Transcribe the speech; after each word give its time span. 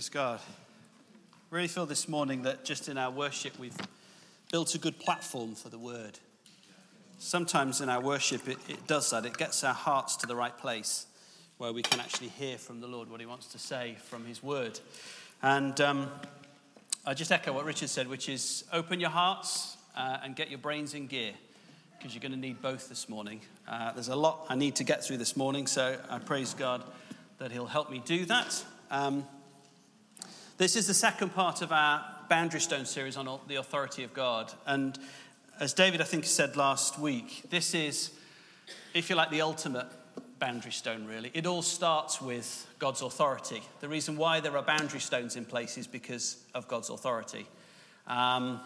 Praise 0.00 0.08
God. 0.08 0.40
Really 1.50 1.68
feel 1.68 1.84
this 1.84 2.08
morning 2.08 2.44
that 2.44 2.64
just 2.64 2.88
in 2.88 2.96
our 2.96 3.10
worship 3.10 3.58
we've 3.58 3.76
built 4.50 4.74
a 4.74 4.78
good 4.78 4.98
platform 4.98 5.54
for 5.54 5.68
the 5.68 5.76
word. 5.76 6.18
Sometimes 7.18 7.82
in 7.82 7.90
our 7.90 8.00
worship 8.00 8.48
it, 8.48 8.56
it 8.66 8.86
does 8.86 9.10
that, 9.10 9.26
it 9.26 9.36
gets 9.36 9.62
our 9.62 9.74
hearts 9.74 10.16
to 10.16 10.26
the 10.26 10.34
right 10.34 10.56
place 10.56 11.04
where 11.58 11.70
we 11.74 11.82
can 11.82 12.00
actually 12.00 12.28
hear 12.28 12.56
from 12.56 12.80
the 12.80 12.86
Lord 12.86 13.10
what 13.10 13.20
He 13.20 13.26
wants 13.26 13.48
to 13.48 13.58
say 13.58 13.94
from 14.06 14.24
His 14.24 14.42
word. 14.42 14.80
And 15.42 15.78
um, 15.82 16.10
I 17.04 17.12
just 17.12 17.30
echo 17.30 17.52
what 17.52 17.66
Richard 17.66 17.90
said, 17.90 18.08
which 18.08 18.30
is 18.30 18.64
open 18.72 19.00
your 19.00 19.10
hearts 19.10 19.76
uh, 19.94 20.16
and 20.24 20.34
get 20.34 20.48
your 20.48 20.60
brains 20.60 20.94
in 20.94 21.08
gear 21.08 21.34
because 21.98 22.14
you're 22.14 22.22
going 22.22 22.32
to 22.32 22.38
need 22.38 22.62
both 22.62 22.88
this 22.88 23.10
morning. 23.10 23.42
Uh, 23.68 23.92
there's 23.92 24.08
a 24.08 24.16
lot 24.16 24.46
I 24.48 24.54
need 24.54 24.76
to 24.76 24.84
get 24.84 25.04
through 25.04 25.18
this 25.18 25.36
morning, 25.36 25.66
so 25.66 25.98
I 26.08 26.20
praise 26.20 26.54
God 26.54 26.84
that 27.36 27.52
He'll 27.52 27.66
help 27.66 27.90
me 27.90 28.00
do 28.02 28.24
that. 28.24 28.64
Um, 28.90 29.26
this 30.60 30.76
is 30.76 30.86
the 30.86 30.92
second 30.92 31.30
part 31.30 31.62
of 31.62 31.72
our 31.72 32.04
Boundary 32.28 32.60
Stone 32.60 32.84
series 32.84 33.16
on 33.16 33.40
the 33.48 33.54
authority 33.54 34.04
of 34.04 34.12
God. 34.12 34.52
And 34.66 34.98
as 35.58 35.72
David, 35.72 36.02
I 36.02 36.04
think, 36.04 36.26
said 36.26 36.54
last 36.54 36.98
week, 36.98 37.44
this 37.48 37.72
is, 37.72 38.10
if 38.92 39.08
you 39.08 39.16
like, 39.16 39.30
the 39.30 39.40
ultimate 39.40 39.86
boundary 40.38 40.72
stone, 40.72 41.06
really. 41.06 41.30
It 41.32 41.46
all 41.46 41.62
starts 41.62 42.20
with 42.20 42.66
God's 42.78 43.00
authority. 43.00 43.62
The 43.80 43.88
reason 43.88 44.18
why 44.18 44.40
there 44.40 44.54
are 44.54 44.62
boundary 44.62 45.00
stones 45.00 45.34
in 45.34 45.46
place 45.46 45.78
is 45.78 45.86
because 45.86 46.36
of 46.54 46.68
God's 46.68 46.90
authority. 46.90 47.46
Um, 48.06 48.60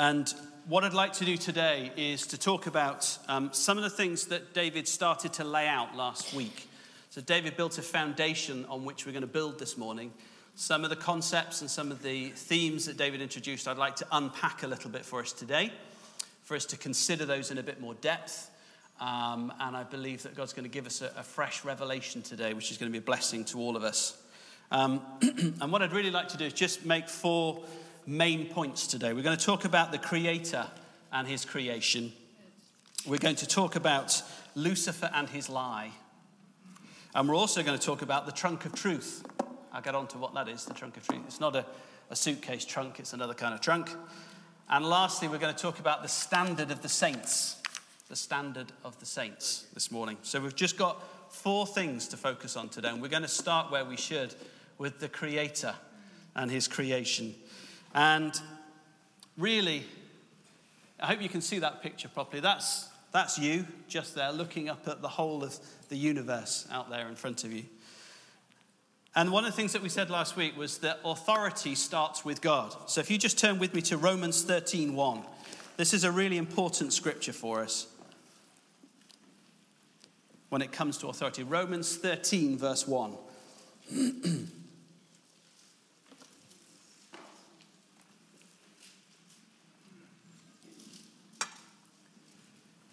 and 0.00 0.34
what 0.66 0.82
I'd 0.82 0.94
like 0.94 1.12
to 1.12 1.24
do 1.24 1.36
today 1.36 1.92
is 1.96 2.26
to 2.26 2.38
talk 2.38 2.66
about 2.66 3.16
um, 3.28 3.50
some 3.52 3.78
of 3.78 3.84
the 3.84 3.90
things 3.90 4.26
that 4.26 4.52
David 4.52 4.88
started 4.88 5.32
to 5.34 5.44
lay 5.44 5.68
out 5.68 5.94
last 5.94 6.34
week. 6.34 6.68
So, 7.10 7.20
David 7.20 7.56
built 7.56 7.78
a 7.78 7.82
foundation 7.82 8.64
on 8.64 8.84
which 8.84 9.06
we're 9.06 9.12
going 9.12 9.20
to 9.20 9.28
build 9.28 9.60
this 9.60 9.78
morning. 9.78 10.12
Some 10.60 10.82
of 10.82 10.90
the 10.90 10.96
concepts 10.96 11.60
and 11.60 11.70
some 11.70 11.92
of 11.92 12.02
the 12.02 12.30
themes 12.30 12.86
that 12.86 12.96
David 12.96 13.22
introduced, 13.22 13.68
I'd 13.68 13.78
like 13.78 13.94
to 13.94 14.06
unpack 14.10 14.64
a 14.64 14.66
little 14.66 14.90
bit 14.90 15.04
for 15.04 15.20
us 15.20 15.32
today, 15.32 15.72
for 16.42 16.56
us 16.56 16.64
to 16.66 16.76
consider 16.76 17.24
those 17.24 17.52
in 17.52 17.58
a 17.58 17.62
bit 17.62 17.80
more 17.80 17.94
depth. 17.94 18.50
Um, 18.98 19.52
and 19.60 19.76
I 19.76 19.84
believe 19.84 20.24
that 20.24 20.34
God's 20.34 20.52
going 20.52 20.64
to 20.64 20.68
give 20.68 20.84
us 20.84 21.00
a, 21.00 21.12
a, 21.16 21.22
fresh 21.22 21.64
revelation 21.64 22.22
today, 22.22 22.54
which 22.54 22.72
is 22.72 22.76
going 22.76 22.90
to 22.90 22.92
be 22.92 22.98
a 22.98 23.06
blessing 23.06 23.44
to 23.44 23.60
all 23.60 23.76
of 23.76 23.84
us. 23.84 24.20
Um, 24.72 25.00
and 25.60 25.70
what 25.70 25.80
I'd 25.80 25.92
really 25.92 26.10
like 26.10 26.26
to 26.30 26.36
do 26.36 26.46
is 26.46 26.54
just 26.54 26.84
make 26.84 27.08
four 27.08 27.62
main 28.04 28.48
points 28.48 28.88
today. 28.88 29.12
We're 29.12 29.22
going 29.22 29.38
to 29.38 29.46
talk 29.46 29.64
about 29.64 29.92
the 29.92 29.98
Creator 29.98 30.66
and 31.12 31.28
His 31.28 31.44
creation. 31.44 32.12
We're 33.06 33.18
going 33.18 33.36
to 33.36 33.46
talk 33.46 33.76
about 33.76 34.20
Lucifer 34.56 35.08
and 35.14 35.28
his 35.28 35.48
lie. 35.48 35.92
And 37.14 37.28
we're 37.28 37.36
also 37.36 37.62
going 37.62 37.78
to 37.78 37.86
talk 37.86 38.02
about 38.02 38.26
the 38.26 38.32
trunk 38.32 38.64
of 38.64 38.74
truth. 38.74 39.24
I'll 39.78 39.84
get 39.84 39.94
on 39.94 40.08
to 40.08 40.18
what 40.18 40.34
that 40.34 40.48
is 40.48 40.64
the 40.64 40.74
trunk 40.74 40.96
of 40.96 41.06
truth. 41.06 41.22
It's 41.28 41.38
not 41.38 41.54
a, 41.54 41.64
a 42.10 42.16
suitcase 42.16 42.64
trunk, 42.64 42.98
it's 42.98 43.12
another 43.12 43.32
kind 43.32 43.54
of 43.54 43.60
trunk. 43.60 43.94
And 44.68 44.84
lastly, 44.84 45.28
we're 45.28 45.38
going 45.38 45.54
to 45.54 45.62
talk 45.62 45.78
about 45.78 46.02
the 46.02 46.08
standard 46.08 46.72
of 46.72 46.82
the 46.82 46.88
saints. 46.88 47.62
The 48.08 48.16
standard 48.16 48.72
of 48.84 48.98
the 48.98 49.06
saints 49.06 49.66
this 49.74 49.92
morning. 49.92 50.16
So 50.22 50.40
we've 50.40 50.56
just 50.56 50.76
got 50.76 51.00
four 51.32 51.64
things 51.64 52.08
to 52.08 52.16
focus 52.16 52.56
on 52.56 52.70
today. 52.70 52.88
And 52.88 53.00
we're 53.00 53.06
going 53.06 53.22
to 53.22 53.28
start 53.28 53.70
where 53.70 53.84
we 53.84 53.96
should 53.96 54.34
with 54.78 54.98
the 54.98 55.08
Creator 55.08 55.76
and 56.34 56.50
His 56.50 56.66
creation. 56.66 57.36
And 57.94 58.34
really, 59.36 59.84
I 60.98 61.06
hope 61.06 61.22
you 61.22 61.28
can 61.28 61.40
see 61.40 61.60
that 61.60 61.84
picture 61.84 62.08
properly. 62.08 62.40
That's, 62.40 62.88
that's 63.12 63.38
you 63.38 63.64
just 63.86 64.16
there 64.16 64.32
looking 64.32 64.68
up 64.68 64.88
at 64.88 65.02
the 65.02 65.08
whole 65.08 65.44
of 65.44 65.56
the 65.88 65.96
universe 65.96 66.66
out 66.72 66.90
there 66.90 67.06
in 67.06 67.14
front 67.14 67.44
of 67.44 67.52
you. 67.52 67.62
And 69.18 69.32
one 69.32 69.44
of 69.44 69.50
the 69.50 69.56
things 69.56 69.72
that 69.72 69.82
we 69.82 69.88
said 69.88 70.10
last 70.10 70.36
week 70.36 70.56
was 70.56 70.78
that 70.78 71.00
authority 71.04 71.74
starts 71.74 72.24
with 72.24 72.40
God. 72.40 72.72
So 72.88 73.00
if 73.00 73.10
you 73.10 73.18
just 73.18 73.36
turn 73.36 73.58
with 73.58 73.74
me 73.74 73.82
to 73.82 73.96
Romans 73.96 74.44
13:1. 74.44 75.24
this 75.76 75.92
is 75.92 76.04
a 76.04 76.12
really 76.12 76.36
important 76.36 76.92
scripture 76.92 77.32
for 77.32 77.60
us 77.60 77.88
when 80.50 80.62
it 80.62 80.70
comes 80.70 80.98
to 80.98 81.08
authority. 81.08 81.42
Romans 81.42 81.96
13, 81.96 82.56
verse 82.56 82.86
1. 82.86 83.16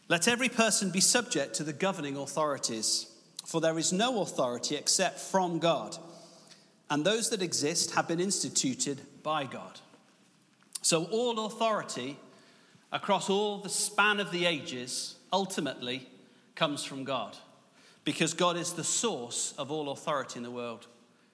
Let 0.07 0.27
every 0.27 0.49
person 0.49 0.89
be 0.89 1.01
subject 1.01 1.53
to 1.57 1.63
the 1.63 1.71
governing 1.71 2.17
authorities, 2.17 3.11
for 3.45 3.61
there 3.61 3.77
is 3.77 3.93
no 3.93 4.21
authority 4.23 4.75
except 4.75 5.19
from 5.19 5.59
God, 5.59 5.95
and 6.90 7.06
those 7.06 7.29
that 7.29 7.41
exist 7.41 7.91
have 7.91 8.07
been 8.07 8.19
instituted 8.19 9.01
by 9.23 9.46
God. 9.46 9.79
So, 10.81 11.06
all 11.06 11.46
authority 11.46 12.18
across 12.91 13.29
all 13.29 13.57
the 13.57 13.69
span 13.69 14.19
of 14.19 14.31
the 14.31 14.46
ages 14.46 15.16
ultimately 15.34 16.07
comes 16.53 16.84
from 16.84 17.03
God, 17.03 17.35
because 18.03 18.34
God 18.34 18.56
is 18.56 18.73
the 18.73 18.84
source 18.84 19.53
of 19.57 19.72
all 19.72 19.90
authority 19.90 20.38
in 20.38 20.44
the 20.44 20.51
world. 20.51 20.88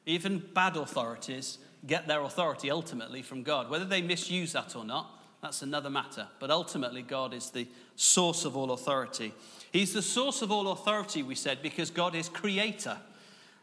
Even 0.05 0.39
bad 0.53 0.77
authorities 0.77 1.57
get 1.85 2.07
their 2.07 2.21
authority 2.21 2.71
ultimately 2.71 3.21
from 3.21 3.43
God. 3.43 3.69
Whether 3.69 3.85
they 3.85 4.01
misuse 4.01 4.53
that 4.53 4.75
or 4.75 4.85
not, 4.85 5.19
that's 5.41 5.61
another 5.61 5.89
matter. 5.89 6.27
But 6.39 6.51
ultimately, 6.51 7.01
God 7.01 7.33
is 7.33 7.49
the 7.49 7.67
source 7.95 8.45
of 8.45 8.55
all 8.55 8.71
authority. 8.71 9.33
He's 9.71 9.93
the 9.93 10.01
source 10.01 10.41
of 10.41 10.51
all 10.51 10.71
authority, 10.71 11.23
we 11.23 11.35
said, 11.35 11.61
because 11.61 11.89
God 11.89 12.15
is 12.15 12.29
creator 12.29 12.97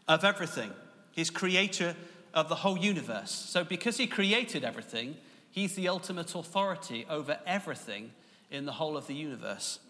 of 0.06 0.25
everything. 0.25 0.70
He's 1.18 1.30
creator 1.30 1.96
of 2.32 2.48
the 2.48 2.54
whole 2.54 2.78
universe. 2.78 3.32
So, 3.32 3.64
because 3.64 3.96
He 3.96 4.06
created 4.06 4.62
everything, 4.62 5.16
He's 5.50 5.74
the 5.74 5.88
ultimate 5.88 6.32
authority 6.32 7.06
over 7.10 7.40
everything 7.44 8.12
in 8.52 8.66
the 8.66 8.72
whole 8.74 8.96
of 8.96 9.08
the 9.08 9.16
universe. 9.16 9.80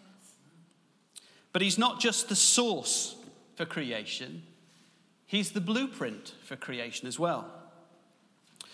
But 1.53 1.61
He's 1.61 1.77
not 1.77 2.01
just 2.01 2.31
the 2.31 2.35
source 2.35 3.15
for 3.57 3.67
creation, 3.67 4.43
He's 5.27 5.53
the 5.53 5.61
blueprint 5.61 6.33
for 6.45 6.57
creation 6.57 7.07
as 7.07 7.19
well. 7.19 7.53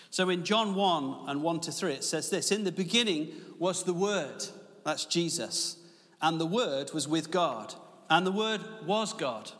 So 0.09 0.29
in 0.29 0.45
John 0.45 0.75
1 0.75 1.25
and 1.27 1.43
1 1.43 1.59
to 1.59 1.73
3, 1.73 1.91
it 1.91 2.05
says 2.05 2.29
this 2.29 2.53
In 2.53 2.63
the 2.63 2.71
beginning 2.71 3.33
was 3.59 3.83
the 3.83 3.93
Word, 3.93 4.45
that's 4.85 5.03
Jesus, 5.03 5.75
and 6.21 6.39
the 6.39 6.45
Word 6.45 6.93
was 6.93 7.05
with 7.05 7.31
God, 7.31 7.75
and 8.09 8.25
the 8.25 8.31
Word 8.31 8.61
was 8.85 9.11
God. 9.11 9.51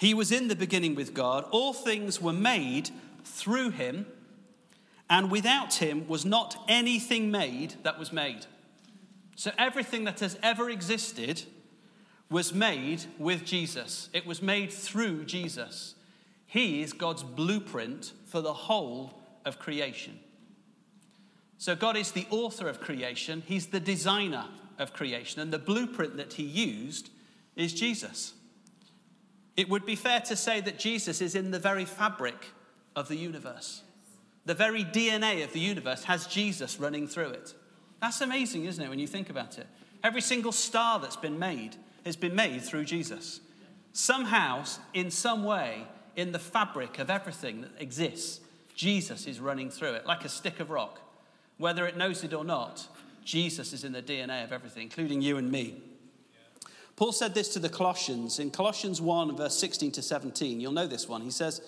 He 0.00 0.14
was 0.14 0.32
in 0.32 0.48
the 0.48 0.56
beginning 0.56 0.94
with 0.94 1.12
God. 1.12 1.44
All 1.50 1.74
things 1.74 2.22
were 2.22 2.32
made 2.32 2.88
through 3.22 3.70
him, 3.70 4.06
and 5.10 5.30
without 5.30 5.74
him 5.74 6.08
was 6.08 6.24
not 6.24 6.56
anything 6.66 7.30
made 7.30 7.74
that 7.82 7.98
was 7.98 8.10
made. 8.10 8.46
So 9.36 9.52
everything 9.58 10.04
that 10.04 10.20
has 10.20 10.38
ever 10.42 10.70
existed 10.70 11.42
was 12.30 12.54
made 12.54 13.04
with 13.18 13.44
Jesus, 13.44 14.08
it 14.14 14.26
was 14.26 14.40
made 14.40 14.72
through 14.72 15.26
Jesus. 15.26 15.96
He 16.46 16.80
is 16.80 16.94
God's 16.94 17.22
blueprint 17.22 18.14
for 18.24 18.40
the 18.40 18.54
whole 18.54 19.20
of 19.44 19.58
creation. 19.58 20.18
So, 21.58 21.76
God 21.76 21.98
is 21.98 22.12
the 22.12 22.26
author 22.30 22.68
of 22.68 22.80
creation, 22.80 23.42
He's 23.44 23.66
the 23.66 23.80
designer 23.80 24.46
of 24.78 24.94
creation, 24.94 25.42
and 25.42 25.52
the 25.52 25.58
blueprint 25.58 26.16
that 26.16 26.34
He 26.34 26.42
used 26.42 27.10
is 27.54 27.74
Jesus. 27.74 28.32
It 29.56 29.68
would 29.68 29.84
be 29.84 29.96
fair 29.96 30.20
to 30.20 30.36
say 30.36 30.60
that 30.60 30.78
Jesus 30.78 31.20
is 31.20 31.34
in 31.34 31.50
the 31.50 31.58
very 31.58 31.84
fabric 31.84 32.46
of 32.96 33.08
the 33.08 33.16
universe. 33.16 33.82
The 34.46 34.54
very 34.54 34.84
DNA 34.84 35.44
of 35.44 35.52
the 35.52 35.60
universe 35.60 36.04
has 36.04 36.26
Jesus 36.26 36.80
running 36.80 37.06
through 37.06 37.30
it. 37.30 37.54
That's 38.00 38.20
amazing, 38.20 38.64
isn't 38.64 38.82
it, 38.82 38.88
when 38.88 38.98
you 38.98 39.06
think 39.06 39.28
about 39.28 39.58
it? 39.58 39.66
Every 40.02 40.22
single 40.22 40.52
star 40.52 40.98
that's 40.98 41.16
been 41.16 41.38
made 41.38 41.76
has 42.06 42.16
been 42.16 42.34
made 42.34 42.62
through 42.62 42.84
Jesus. 42.84 43.40
Somehow, 43.92 44.64
in 44.94 45.10
some 45.10 45.44
way, 45.44 45.86
in 46.16 46.32
the 46.32 46.38
fabric 46.38 46.98
of 46.98 47.10
everything 47.10 47.60
that 47.62 47.72
exists, 47.78 48.40
Jesus 48.74 49.26
is 49.26 49.40
running 49.40 49.70
through 49.70 49.92
it 49.92 50.06
like 50.06 50.24
a 50.24 50.28
stick 50.28 50.60
of 50.60 50.70
rock. 50.70 51.00
Whether 51.58 51.86
it 51.86 51.96
knows 51.96 52.24
it 52.24 52.32
or 52.32 52.44
not, 52.44 52.88
Jesus 53.24 53.72
is 53.74 53.84
in 53.84 53.92
the 53.92 54.02
DNA 54.02 54.42
of 54.42 54.52
everything, 54.52 54.84
including 54.84 55.20
you 55.20 55.36
and 55.36 55.52
me. 55.52 55.82
Paul 57.00 57.12
said 57.12 57.32
this 57.32 57.48
to 57.54 57.58
the 57.58 57.70
Colossians 57.70 58.38
in 58.38 58.50
Colossians 58.50 59.00
1, 59.00 59.34
verse 59.34 59.56
16 59.56 59.92
to 59.92 60.02
17. 60.02 60.60
You'll 60.60 60.72
know 60.72 60.86
this 60.86 61.08
one. 61.08 61.22
He 61.22 61.30
says, 61.30 61.62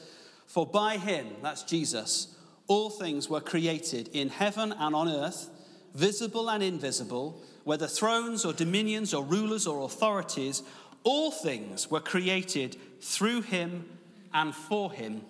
For 0.47 0.67
by 0.67 0.99
him, 0.99 1.27
that's 1.43 1.63
Jesus, 1.63 2.37
all 2.67 2.91
things 2.91 3.31
were 3.31 3.41
created 3.41 4.09
in 4.13 4.29
heaven 4.29 4.75
and 4.79 4.95
on 4.95 5.09
earth, 5.09 5.49
visible 5.95 6.51
and 6.51 6.63
invisible, 6.63 7.41
whether 7.65 7.87
thrones 7.87 8.45
or 8.45 8.53
dominions 8.53 9.15
or 9.15 9.25
rulers 9.25 9.67
or 9.67 9.87
authorities, 9.87 10.65
all 11.03 11.31
things 11.31 11.91
were 11.91 12.01
created 12.01 12.77
through 13.01 13.41
him 13.41 13.89
and 14.35 14.55
for 14.55 14.93
him. 14.93 15.23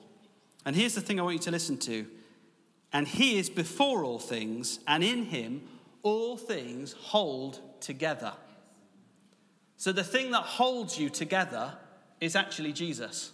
And 0.67 0.75
here's 0.75 0.97
the 0.97 1.01
thing 1.01 1.21
I 1.21 1.23
want 1.23 1.35
you 1.35 1.43
to 1.43 1.53
listen 1.53 1.79
to. 1.79 2.09
And 2.93 3.07
he 3.07 3.39
is 3.39 3.49
before 3.49 4.03
all 4.03 4.19
things, 4.19 4.81
and 4.89 5.05
in 5.05 5.27
him 5.27 5.63
all 6.03 6.37
things 6.37 6.93
hold 6.93 7.61
together. 7.81 8.33
So 9.83 9.91
the 9.91 10.05
thing 10.05 10.31
that 10.31 10.43
holds 10.43 10.97
you 10.97 11.11
together 11.11 11.73
is 12.21 12.37
actually 12.37 12.73
Jesus. 12.73 13.33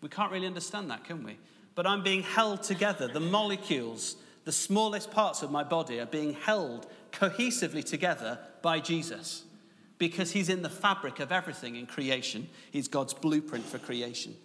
We 0.00 0.08
can't 0.08 0.30
really 0.30 0.46
understand 0.46 0.88
that, 0.92 1.02
can 1.02 1.24
we? 1.24 1.38
But 1.74 1.88
I'm 1.88 2.04
being 2.04 2.22
held 2.22 2.62
together. 2.62 3.08
The 3.08 3.18
molecules, 3.18 4.14
the 4.44 4.52
smallest 4.52 5.10
parts 5.10 5.42
of 5.42 5.50
my 5.50 5.64
body, 5.64 5.98
are 5.98 6.06
being 6.06 6.34
held 6.34 6.86
cohesively 7.10 7.82
together 7.82 8.38
by 8.62 8.78
Jesus 8.78 9.42
because 9.98 10.30
he's 10.30 10.48
in 10.48 10.62
the 10.62 10.70
fabric 10.70 11.18
of 11.18 11.32
everything 11.32 11.74
in 11.74 11.86
creation. 11.86 12.48
He's 12.70 12.86
God's 12.86 13.12
blueprint 13.12 13.64
for 13.64 13.80
creation. 13.80 14.36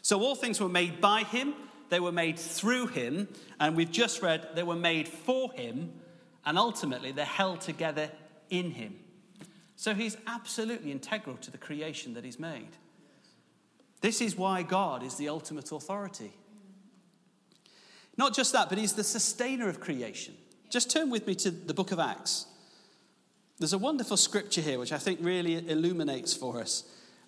So 0.00 0.22
all 0.22 0.34
things 0.34 0.58
were 0.58 0.70
made 0.70 1.02
by 1.02 1.24
him, 1.24 1.52
they 1.90 2.00
were 2.00 2.12
made 2.12 2.38
through 2.38 2.86
him, 2.86 3.28
and 3.60 3.76
we've 3.76 3.92
just 3.92 4.22
read 4.22 4.48
they 4.54 4.62
were 4.62 4.74
made 4.74 5.06
for 5.06 5.52
him, 5.52 5.92
and 6.46 6.56
ultimately 6.56 7.12
they're 7.12 7.26
held 7.26 7.60
together 7.60 8.10
in 8.48 8.70
him. 8.70 9.00
So 9.76 9.94
he's 9.94 10.16
absolutely 10.26 10.90
integral 10.90 11.36
to 11.38 11.50
the 11.50 11.58
creation 11.58 12.14
that 12.14 12.24
he's 12.24 12.40
made. 12.40 12.70
This 14.00 14.20
is 14.20 14.36
why 14.36 14.62
God 14.62 15.02
is 15.02 15.16
the 15.16 15.28
ultimate 15.28 15.70
authority. 15.70 16.32
Not 18.16 18.34
just 18.34 18.52
that, 18.52 18.68
but 18.68 18.78
he's 18.78 18.94
the 18.94 19.04
sustainer 19.04 19.68
of 19.68 19.80
creation. 19.80 20.34
Just 20.70 20.90
turn 20.90 21.10
with 21.10 21.26
me 21.26 21.34
to 21.36 21.50
the 21.50 21.74
book 21.74 21.92
of 21.92 21.98
Acts. 21.98 22.46
There's 23.58 23.74
a 23.74 23.78
wonderful 23.78 24.16
scripture 24.16 24.60
here 24.60 24.78
which 24.78 24.92
I 24.92 24.98
think 24.98 25.20
really 25.22 25.68
illuminates 25.68 26.34
for 26.34 26.60
us. 26.60 26.84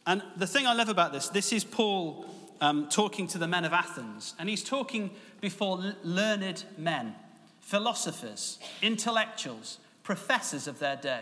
And 0.06 0.22
the 0.36 0.46
thing 0.46 0.66
I 0.66 0.72
love 0.72 0.88
about 0.88 1.12
this, 1.12 1.28
this 1.28 1.52
is 1.52 1.64
Paul 1.64 2.26
um, 2.60 2.88
talking 2.88 3.26
to 3.28 3.38
the 3.38 3.46
men 3.46 3.64
of 3.64 3.72
Athens, 3.72 4.34
and 4.38 4.48
he's 4.48 4.64
talking 4.64 5.10
before 5.40 5.94
learned 6.02 6.64
men, 6.76 7.14
philosophers, 7.60 8.58
intellectuals, 8.82 9.78
professors 10.02 10.66
of 10.66 10.78
their 10.78 10.96
day. 10.96 11.20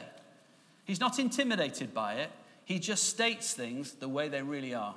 He's 0.86 1.00
not 1.00 1.18
intimidated 1.18 1.92
by 1.92 2.14
it, 2.14 2.30
he 2.64 2.78
just 2.78 3.04
states 3.04 3.52
things 3.52 3.92
the 3.92 4.08
way 4.08 4.28
they 4.28 4.42
really 4.42 4.72
are. 4.72 4.94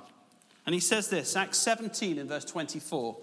And 0.64 0.74
he 0.74 0.80
says 0.80 1.08
this 1.08 1.36
Acts 1.36 1.58
17 1.58 2.16
in 2.16 2.28
verse 2.28 2.44
24 2.44 3.16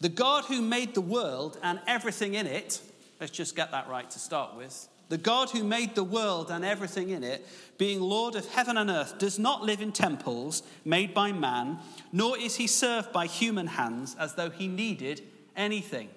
The 0.00 0.08
God 0.10 0.44
who 0.44 0.60
made 0.60 0.94
the 0.94 1.00
world 1.00 1.58
and 1.62 1.80
everything 1.86 2.34
in 2.34 2.46
it, 2.46 2.80
let's 3.18 3.32
just 3.32 3.56
get 3.56 3.70
that 3.72 3.88
right 3.88 4.08
to 4.10 4.18
start 4.18 4.54
with. 4.54 4.88
The 5.08 5.18
God 5.18 5.50
who 5.50 5.62
made 5.64 5.94
the 5.94 6.04
world 6.04 6.50
and 6.50 6.64
everything 6.64 7.10
in 7.10 7.22
it, 7.22 7.46
being 7.76 8.00
Lord 8.00 8.36
of 8.36 8.48
heaven 8.48 8.76
and 8.76 8.90
earth, 8.90 9.18
does 9.18 9.38
not 9.38 9.62
live 9.62 9.80
in 9.80 9.92
temples 9.92 10.62
made 10.84 11.12
by 11.12 11.32
man, 11.32 11.78
nor 12.12 12.38
is 12.38 12.56
he 12.56 12.66
served 12.66 13.12
by 13.12 13.26
human 13.26 13.66
hands 13.66 14.16
as 14.18 14.34
though 14.34 14.50
he 14.50 14.66
needed 14.66 15.22
anything, 15.56 16.08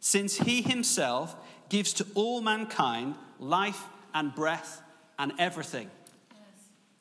since 0.00 0.38
he 0.38 0.62
himself 0.62 1.36
gives 1.68 1.92
to 1.94 2.06
all 2.14 2.40
mankind 2.40 3.14
life 3.38 3.86
and 4.14 4.34
breath 4.34 4.82
and 5.18 5.32
everything. 5.38 5.90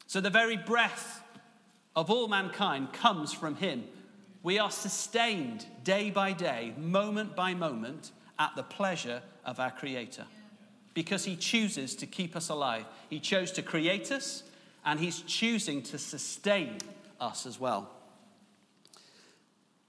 So 0.07 0.21
the 0.21 0.29
very 0.29 0.57
breath 0.57 1.23
of 1.95 2.09
all 2.09 2.27
mankind 2.27 2.93
comes 2.93 3.33
from 3.33 3.55
him. 3.55 3.83
We 4.43 4.59
are 4.59 4.71
sustained 4.71 5.65
day 5.83 6.09
by 6.09 6.33
day, 6.33 6.73
moment 6.77 7.35
by 7.35 7.53
moment, 7.53 8.11
at 8.39 8.55
the 8.55 8.63
pleasure 8.63 9.21
of 9.45 9.59
our 9.59 9.71
Creator 9.71 10.25
because 10.93 11.25
he 11.25 11.35
chooses 11.35 11.95
to 11.95 12.05
keep 12.05 12.35
us 12.35 12.49
alive. 12.49 12.85
He 13.09 13.19
chose 13.19 13.51
to 13.53 13.61
create 13.61 14.11
us, 14.11 14.43
and 14.85 14.99
he's 14.99 15.21
choosing 15.21 15.81
to 15.83 15.97
sustain 15.97 16.77
us 17.19 17.45
as 17.45 17.59
well. 17.59 17.89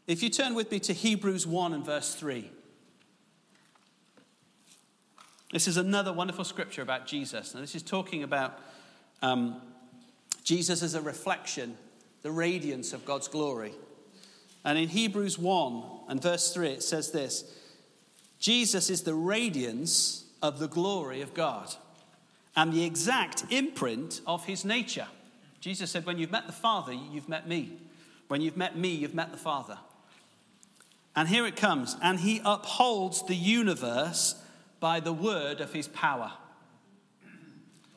If 0.07 0.23
you 0.23 0.31
turn 0.31 0.55
with 0.55 0.71
me 0.71 0.81
to 0.81 0.93
Hebrews 0.93 1.47
1 1.47 1.73
and 1.73 1.85
verse 1.85 2.15
3, 2.15 2.51
this 5.53 5.69
is 5.69 5.77
another 5.77 6.13
wonderful 6.13 6.45
scripture 6.45 6.83
about 6.83 7.07
Jesus. 7.07 7.55
Now, 7.55 7.61
this 7.61 7.75
is 7.75 7.83
talking 7.83 8.23
about 8.23 8.59
um, 9.21 9.61
Jesus 10.43 10.83
as 10.83 10.95
a 10.95 11.01
reflection, 11.03 11.77
the 12.23 12.31
radiance 12.31 12.93
of 12.93 13.05
God's 13.05 13.29
glory. 13.29 13.73
And 14.65 14.79
in 14.79 14.89
Hebrews 14.89 15.39
1 15.39 15.83
and 16.09 16.23
verse 16.23 16.53
3, 16.55 16.69
it 16.69 16.83
says 16.83 17.11
this 17.13 17.45
Jesus 18.41 18.91
is 18.91 19.03
the 19.03 19.15
radiance 19.15 20.25
of 20.41 20.59
the 20.59 20.69
glory 20.69 21.21
of 21.21 21.35
God 21.35 21.75
and 22.57 22.73
the 22.73 22.85
exact 22.85 23.45
imprint 23.51 24.21
of 24.27 24.47
his 24.47 24.65
nature. 24.65 25.07
Jesus 25.61 25.91
said, 25.91 26.07
When 26.07 26.19
you've 26.19 26.33
met 26.33 26.47
the 26.47 26.53
Father, 26.53 26.93
you've 26.93 27.29
met 27.29 27.47
me. 27.47 27.79
When 28.29 28.41
you've 28.41 28.57
met 28.57 28.77
me, 28.77 28.89
you've 28.89 29.15
met 29.15 29.31
the 29.31 29.39
Father. 29.39 29.79
And 31.15 31.29
here 31.29 31.47
it 31.47 31.57
comes. 31.57 31.97
And 32.03 32.21
he 32.21 32.41
upholds 32.45 33.27
the 33.27 33.37
universe 33.37 34.35
by 34.83 34.99
the 34.99 35.13
word 35.13 35.61
of 35.61 35.73
his 35.73 35.87
power. 35.87 36.33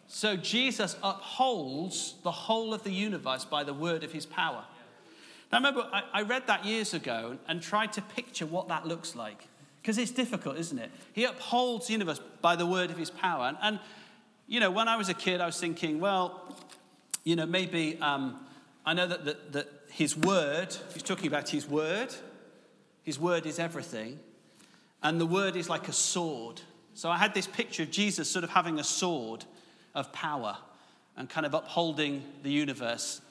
So 0.06 0.38
Jesus 0.38 0.96
upholds 1.02 2.14
the 2.22 2.32
whole 2.32 2.76
of 2.76 2.84
the 2.84 2.92
universe 2.92 3.44
by 3.44 3.64
the 3.64 3.74
word 3.74 4.04
of 4.04 4.12
his 4.12 4.28
power. 4.28 4.64
Now, 5.52 5.58
remember, 5.58 5.90
I, 5.92 6.04
I 6.14 6.22
read 6.22 6.46
that 6.46 6.64
years 6.64 6.94
ago 6.94 7.40
and 7.48 7.60
tried 7.60 7.92
to 7.94 8.04
picture 8.04 8.46
what 8.46 8.68
that 8.68 8.86
looks 8.86 9.16
like. 9.16 9.48
Because 9.82 9.98
it's 9.98 10.12
difficult, 10.12 10.58
isn't 10.58 10.78
it? 10.78 10.92
He 11.14 11.24
upholds 11.24 11.88
the 11.88 11.94
universe 11.94 12.22
by 12.42 12.56
the 12.56 12.68
word 12.68 12.92
of 12.92 12.98
his 12.98 13.10
power. 13.10 13.48
And, 13.48 13.58
and 13.64 13.80
you 14.46 14.60
know, 14.60 14.70
when 14.70 14.88
I 14.88 14.96
was 14.96 15.10
a 15.10 15.16
kid, 15.16 15.42
I 15.42 15.48
was 15.48 15.60
thinking, 15.60 16.00
well, 16.00 16.56
you 17.24 17.36
know, 17.36 17.48
maybe 17.48 17.98
um, 18.00 18.46
I 18.86 18.94
know 18.94 19.08
that, 19.08 19.26
that, 19.26 19.54
that 19.54 19.68
his 19.90 20.16
word, 20.16 20.76
he's 20.94 21.02
talking 21.02 21.28
about 21.28 21.50
his 21.50 21.68
word, 21.68 22.14
his 23.02 23.18
word 23.18 23.48
is 23.48 23.58
everything. 23.58 24.20
And 25.02 25.20
the 25.20 25.26
word 25.26 25.56
is 25.56 25.68
like 25.68 25.88
a 25.88 25.94
sword. 25.94 26.62
So 26.96 27.10
I 27.10 27.18
had 27.18 27.34
this 27.34 27.46
picture 27.46 27.84
of 27.84 27.92
Jesus 27.92 28.30
sort 28.30 28.44
of 28.46 28.50
having 28.50 28.80
a 28.80 28.84
sword 28.84 29.44
of 29.94 30.12
power 30.14 30.58
and 31.18 31.30
kind 31.30 31.46
of 31.46 31.54
upholding 31.54 32.24
the 32.42 32.50
universe. 32.50 33.22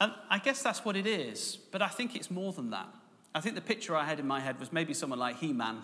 And 0.00 0.12
I 0.30 0.38
guess 0.38 0.62
that's 0.62 0.84
what 0.84 0.96
it 0.96 1.06
is, 1.06 1.58
but 1.72 1.82
I 1.82 1.88
think 1.88 2.14
it's 2.14 2.30
more 2.30 2.52
than 2.52 2.70
that. 2.70 2.86
I 3.34 3.40
think 3.40 3.56
the 3.56 3.60
picture 3.60 3.94
I 3.96 4.04
had 4.04 4.18
in 4.18 4.26
my 4.26 4.40
head 4.40 4.58
was 4.58 4.72
maybe 4.72 4.94
someone 4.94 5.18
like 5.18 5.38
He 5.38 5.52
Man, 5.52 5.78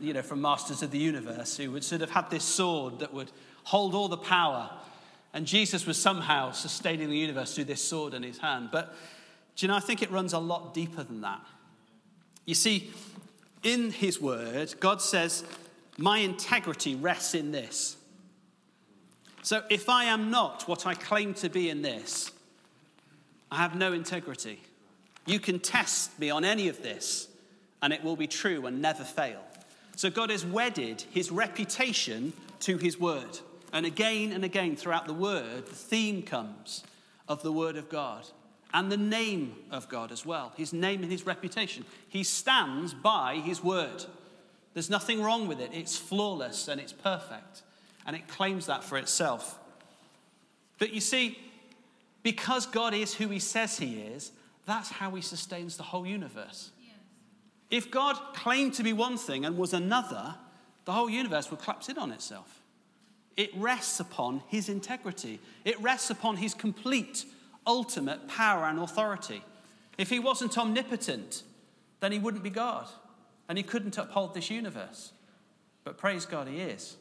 you 0.00 0.14
know, 0.14 0.22
from 0.22 0.40
Masters 0.40 0.82
of 0.82 0.92
the 0.92 0.98
Universe, 0.98 1.56
who 1.56 1.72
would 1.72 1.84
sort 1.84 2.02
of 2.02 2.10
have 2.10 2.30
this 2.30 2.44
sword 2.44 3.00
that 3.00 3.12
would 3.12 3.30
hold 3.64 3.94
all 3.94 4.08
the 4.08 4.16
power. 4.16 4.70
And 5.34 5.46
Jesus 5.46 5.84
was 5.84 6.00
somehow 6.00 6.52
sustaining 6.52 7.10
the 7.10 7.18
universe 7.18 7.54
through 7.54 7.64
this 7.64 7.82
sword 7.82 8.14
in 8.14 8.22
his 8.22 8.38
hand. 8.38 8.70
But 8.72 8.94
do 9.56 9.66
you 9.66 9.68
know, 9.68 9.76
I 9.76 9.80
think 9.80 10.00
it 10.00 10.10
runs 10.10 10.32
a 10.32 10.38
lot 10.38 10.74
deeper 10.74 11.02
than 11.02 11.20
that. 11.20 11.40
You 12.46 12.54
see, 12.54 12.90
in 13.62 13.90
his 13.90 14.20
word, 14.20 14.74
God 14.80 15.00
says, 15.02 15.44
My 15.96 16.18
integrity 16.18 16.94
rests 16.94 17.34
in 17.34 17.52
this. 17.52 17.96
So 19.42 19.62
if 19.70 19.88
I 19.88 20.04
am 20.04 20.30
not 20.30 20.68
what 20.68 20.86
I 20.86 20.94
claim 20.94 21.34
to 21.34 21.48
be 21.48 21.70
in 21.70 21.82
this, 21.82 22.30
I 23.50 23.56
have 23.56 23.74
no 23.74 23.92
integrity. 23.92 24.60
You 25.26 25.40
can 25.40 25.58
test 25.58 26.18
me 26.18 26.30
on 26.30 26.44
any 26.44 26.68
of 26.68 26.82
this, 26.82 27.28
and 27.82 27.92
it 27.92 28.02
will 28.02 28.16
be 28.16 28.26
true 28.26 28.66
and 28.66 28.82
never 28.82 29.04
fail. 29.04 29.42
So 29.96 30.10
God 30.10 30.30
has 30.30 30.44
wedded 30.44 31.02
his 31.10 31.30
reputation 31.30 32.32
to 32.60 32.76
his 32.76 32.98
word. 32.98 33.38
And 33.72 33.84
again 33.84 34.32
and 34.32 34.44
again 34.44 34.76
throughout 34.76 35.06
the 35.06 35.14
word, 35.14 35.66
the 35.66 35.74
theme 35.74 36.22
comes 36.22 36.82
of 37.26 37.42
the 37.42 37.52
word 37.52 37.76
of 37.76 37.88
God 37.88 38.26
and 38.74 38.92
the 38.92 38.96
name 38.96 39.56
of 39.70 39.88
God 39.88 40.12
as 40.12 40.26
well. 40.26 40.52
His 40.56 40.72
name 40.72 41.02
and 41.02 41.10
his 41.10 41.24
reputation. 41.24 41.84
He 42.08 42.22
stands 42.22 42.92
by 42.92 43.36
his 43.36 43.62
word. 43.62 44.04
There's 44.74 44.90
nothing 44.90 45.22
wrong 45.22 45.48
with 45.48 45.60
it, 45.60 45.70
it's 45.72 45.96
flawless 45.96 46.68
and 46.68 46.80
it's 46.80 46.92
perfect. 46.92 47.62
And 48.06 48.14
it 48.14 48.28
claims 48.28 48.66
that 48.66 48.84
for 48.84 48.96
itself. 48.96 49.58
But 50.78 50.92
you 50.92 51.00
see, 51.00 51.38
because 52.22 52.66
God 52.66 52.94
is 52.94 53.14
who 53.14 53.28
he 53.28 53.38
says 53.38 53.78
he 53.78 54.00
is, 54.00 54.32
that's 54.66 54.90
how 54.90 55.10
he 55.14 55.22
sustains 55.22 55.76
the 55.76 55.82
whole 55.82 56.06
universe. 56.06 56.70
Yes. 56.80 56.96
If 57.70 57.90
God 57.90 58.16
claimed 58.34 58.74
to 58.74 58.82
be 58.82 58.92
one 58.92 59.16
thing 59.16 59.44
and 59.44 59.56
was 59.56 59.72
another, 59.72 60.34
the 60.84 60.92
whole 60.92 61.10
universe 61.10 61.50
would 61.50 61.60
collapse 61.60 61.88
in 61.88 61.98
on 61.98 62.12
itself. 62.12 62.62
It 63.36 63.50
rests 63.54 64.00
upon 64.00 64.42
his 64.48 64.68
integrity, 64.68 65.40
it 65.64 65.80
rests 65.80 66.10
upon 66.10 66.36
his 66.36 66.54
complete, 66.54 67.24
ultimate 67.68 68.26
power 68.26 68.64
and 68.64 68.80
authority. 68.80 69.44
If 69.96 70.10
he 70.10 70.18
wasn't 70.18 70.58
omnipotent, 70.58 71.44
then 72.00 72.10
he 72.10 72.18
wouldn't 72.18 72.42
be 72.42 72.50
God 72.50 72.88
and 73.48 73.56
he 73.56 73.62
couldn't 73.62 73.96
uphold 73.96 74.34
this 74.34 74.50
universe. 74.50 75.12
But 75.84 75.98
praise 75.98 76.26
God, 76.26 76.48
he 76.48 76.60
is. 76.60 76.96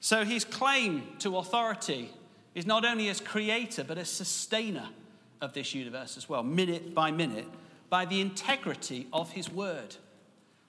So 0.00 0.24
his 0.24 0.44
claim 0.44 1.02
to 1.18 1.38
authority 1.38 2.10
is 2.54 2.66
not 2.66 2.84
only 2.84 3.08
as 3.08 3.20
creator, 3.20 3.84
but 3.84 3.98
as 3.98 4.08
sustainer 4.08 4.88
of 5.40 5.52
this 5.52 5.74
universe 5.74 6.16
as 6.16 6.28
well, 6.28 6.42
minute 6.42 6.94
by 6.94 7.10
minute, 7.10 7.48
by 7.90 8.04
the 8.04 8.20
integrity 8.20 9.06
of 9.12 9.32
his 9.32 9.50
word. 9.50 9.96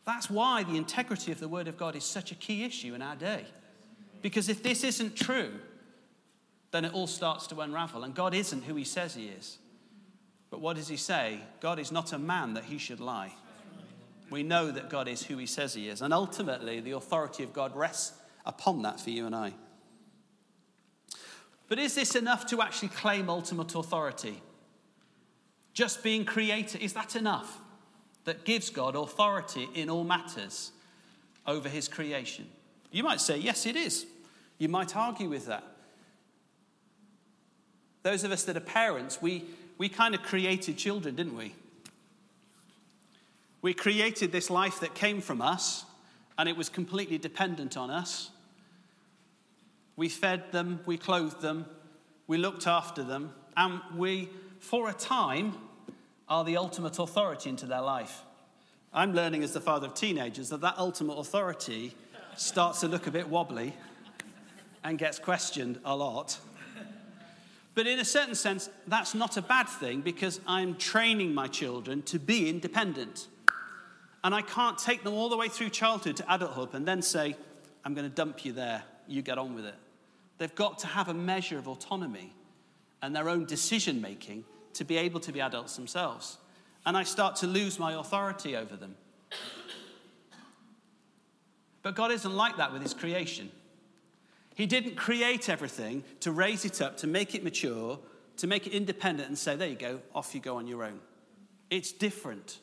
That's 0.05 0.29
why 0.29 0.63
the 0.63 0.77
integrity 0.77 1.31
of 1.31 1.39
the 1.39 1.47
word 1.47 1.67
of 1.67 1.77
God 1.77 1.95
is 1.95 2.03
such 2.03 2.31
a 2.31 2.35
key 2.35 2.63
issue 2.63 2.93
in 2.93 3.01
our 3.01 3.15
day. 3.15 3.45
Because 4.21 4.49
if 4.49 4.63
this 4.63 4.83
isn't 4.83 5.15
true, 5.15 5.51
then 6.75 6.83
it 6.83 6.93
all 6.93 7.07
starts 7.07 7.47
to 7.47 7.61
unravel. 7.61 8.03
And 8.03 8.13
God 8.13 8.33
isn't 8.33 8.63
who 8.63 8.75
he 8.75 8.83
says 8.83 9.15
he 9.15 9.27
is. 9.27 9.59
But 10.49 10.59
what 10.59 10.75
does 10.75 10.89
he 10.89 10.97
say? 10.97 11.39
God 11.61 11.79
is 11.79 11.89
not 11.89 12.11
a 12.11 12.19
man 12.19 12.53
that 12.55 12.65
he 12.65 12.77
should 12.77 12.99
lie. 12.99 13.33
We 14.29 14.43
know 14.43 14.71
that 14.71 14.89
God 14.89 15.07
is 15.07 15.23
who 15.23 15.37
he 15.37 15.45
says 15.45 15.73
he 15.73 15.87
is. 15.87 16.01
And 16.01 16.13
ultimately, 16.13 16.81
the 16.81 16.91
authority 16.91 17.43
of 17.43 17.53
God 17.53 17.73
rests 17.75 18.19
upon 18.45 18.81
that 18.81 18.99
for 18.99 19.09
you 19.09 19.25
and 19.25 19.33
I. 19.33 19.53
But 21.69 21.79
is 21.79 21.95
this 21.95 22.13
enough 22.13 22.45
to 22.47 22.61
actually 22.61 22.89
claim 22.89 23.29
ultimate 23.29 23.73
authority? 23.73 24.41
Just 25.73 26.03
being 26.03 26.25
creator, 26.25 26.77
is 26.79 26.93
that 26.93 27.15
enough 27.15 27.59
that 28.25 28.43
gives 28.43 28.69
God 28.69 28.95
authority 28.95 29.69
in 29.75 29.89
all 29.89 30.03
matters 30.03 30.71
over 31.47 31.69
his 31.69 31.87
creation? 31.87 32.47
You 32.91 33.03
might 33.03 33.21
say, 33.21 33.37
yes, 33.37 33.65
it 33.65 33.77
is. 33.77 34.05
You 34.57 34.67
might 34.67 34.95
argue 34.95 35.29
with 35.29 35.45
that. 35.47 35.63
Those 38.05 38.23
of 38.23 38.31
us 38.31 38.43
that 38.43 38.55
are 38.55 38.59
parents, 38.59 39.19
we, 39.19 39.45
we 39.79 39.89
kind 39.89 40.13
of 40.13 40.21
created 40.21 40.77
children, 40.77 41.15
didn't 41.15 41.35
we? 41.35 41.55
We 43.63 43.73
created 43.73 44.31
this 44.31 44.51
life 44.51 44.79
that 44.81 44.93
came 44.93 45.21
from 45.21 45.41
us, 45.41 45.85
and 46.37 46.47
it 46.47 46.55
was 46.55 46.69
completely 46.69 47.17
dependent 47.17 47.75
on 47.75 47.89
us. 47.89 48.29
We 49.95 50.07
fed 50.07 50.51
them, 50.51 50.81
we 50.85 50.99
clothed 50.99 51.41
them, 51.41 51.65
we 52.27 52.37
looked 52.37 52.67
after 52.67 53.01
them, 53.01 53.33
and 53.57 53.81
we, 53.95 54.29
for 54.59 54.87
a 54.87 54.93
time, 54.93 55.55
are 56.29 56.43
the 56.43 56.57
ultimate 56.57 56.99
authority 56.99 57.49
into 57.49 57.65
their 57.65 57.81
life. 57.81 58.21
I'm 58.93 59.13
learning 59.15 59.41
as 59.41 59.53
the 59.53 59.61
father 59.61 59.87
of 59.87 59.95
teenagers 59.95 60.49
that 60.49 60.61
that 60.61 60.75
ultimate 60.77 61.13
authority 61.15 61.95
starts 62.35 62.81
to 62.81 62.87
look 62.87 63.07
a 63.07 63.11
bit 63.11 63.29
wobbly 63.29 63.73
and 64.83 64.99
gets 64.99 65.17
questioned 65.17 65.79
a 65.83 65.95
lot. 65.95 66.37
But 67.75 67.87
in 67.87 67.99
a 67.99 68.05
certain 68.05 68.35
sense, 68.35 68.69
that's 68.87 69.13
not 69.13 69.35
a 69.35 69.41
bad 69.41 69.67
thing 69.67 69.99
because 69.99 70.39
I'm 70.47 70.75
training 70.75 71.33
my 71.33 71.47
children 71.47 72.01
to 72.03 72.17
be 72.17 72.49
independent. 72.49 73.27
And 74.23 74.33
I 74.33 74.41
can't 74.41 74.77
take 74.77 75.03
them 75.03 75.13
all 75.13 75.29
the 75.29 75.37
way 75.37 75.49
through 75.49 75.69
childhood 75.69 76.15
to 76.17 76.33
adulthood 76.33 76.73
and 76.73 76.87
then 76.87 77.01
say, 77.01 77.35
I'm 77.83 77.93
going 77.93 78.09
to 78.09 78.15
dump 78.15 78.45
you 78.45 78.53
there, 78.53 78.81
you 79.07 79.21
get 79.21 79.37
on 79.37 79.53
with 79.53 79.65
it. 79.65 79.75
They've 80.37 80.55
got 80.55 80.79
to 80.79 80.87
have 80.87 81.09
a 81.09 81.13
measure 81.13 81.57
of 81.57 81.67
autonomy 81.67 82.33
and 83.01 83.15
their 83.15 83.29
own 83.29 83.45
decision 83.45 84.01
making 84.01 84.45
to 84.73 84.83
be 84.83 84.97
able 84.97 85.19
to 85.19 85.31
be 85.31 85.41
adults 85.41 85.75
themselves. 85.75 86.37
And 86.85 86.95
I 86.97 87.03
start 87.03 87.35
to 87.37 87.47
lose 87.47 87.77
my 87.77 87.93
authority 87.93 88.55
over 88.55 88.75
them. 88.75 88.95
But 91.81 91.95
God 91.95 92.11
isn't 92.11 92.35
like 92.35 92.57
that 92.57 92.73
with 92.73 92.81
His 92.81 92.93
creation. 92.93 93.51
He 94.55 94.65
didn't 94.65 94.95
create 94.95 95.49
everything 95.49 96.03
to 96.21 96.31
raise 96.31 96.65
it 96.65 96.81
up, 96.81 96.97
to 96.97 97.07
make 97.07 97.35
it 97.35 97.43
mature, 97.43 97.99
to 98.37 98.47
make 98.47 98.65
it 98.65 98.73
independent 98.73 99.27
and 99.27 99.37
say, 99.37 99.55
there 99.55 99.67
you 99.67 99.75
go, 99.75 99.99
off 100.13 100.33
you 100.33 100.41
go 100.41 100.57
on 100.57 100.67
your 100.67 100.83
own. 100.83 100.99
It's 101.69 101.91
different. 101.91 102.59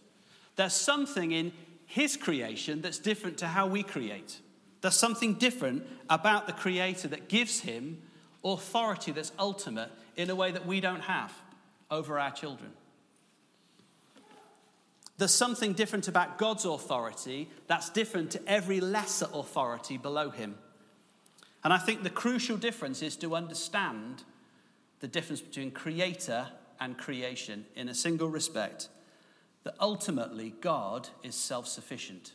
There's 0.57 0.75
something 0.75 1.33
in 1.33 1.53
His 1.87 2.17
creation 2.17 2.81
that's 2.81 2.99
different 2.99 3.39
to 3.39 3.47
how 3.47 3.67
we 3.67 3.83
create. 3.83 4.41
There's 4.81 4.97
something 4.97 5.35
different 5.35 5.87
about 6.11 6.47
the 6.47 6.53
Creator 6.53 7.09
that 7.09 7.29
gives 7.29 7.61
him 7.61 8.03
authority 8.45 9.13
that's 9.13 9.33
ultimate 9.39 9.91
in 10.17 10.29
a 10.29 10.35
way 10.35 10.51
that 10.51 10.67
we 10.67 10.81
don't 10.81 11.03
have 11.03 11.33
over 11.91 12.19
our 12.19 12.33
children. 12.33 12.73
There's 15.19 15.33
something 15.33 15.75
different 15.75 16.09
about 16.09 16.37
God's 16.37 16.65
authority 16.65 17.49
that's 17.69 17.91
different 17.91 18.33
to 18.33 18.49
every 18.49 18.81
lesser 18.81 19.29
authority 19.33 19.99
below 19.99 20.31
him. 20.31 20.57
And 21.65 21.73
I 21.73 21.79
think 21.79 22.03
the 22.03 22.11
crucial 22.11 22.57
difference 22.57 23.03
is 23.03 23.17
to 23.17 23.35
understand 23.37 24.25
the 25.01 25.09
difference 25.09 25.41
between 25.41 25.71
creator 25.71 26.49
and 26.81 26.99
creation 26.99 27.67
in 27.77 27.89
a 27.89 27.95
single 27.95 28.29
respect 28.29 28.89
that 29.65 29.75
ultimately 29.81 30.55
God 30.61 31.09
is 31.23 31.35
self 31.35 31.69
sufficient. 31.69 32.33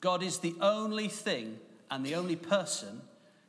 God 0.00 0.22
is 0.22 0.38
the 0.38 0.54
only 0.60 1.08
thing 1.08 1.58
and 1.90 2.04
the 2.04 2.14
only 2.14 2.36
person 2.36 3.02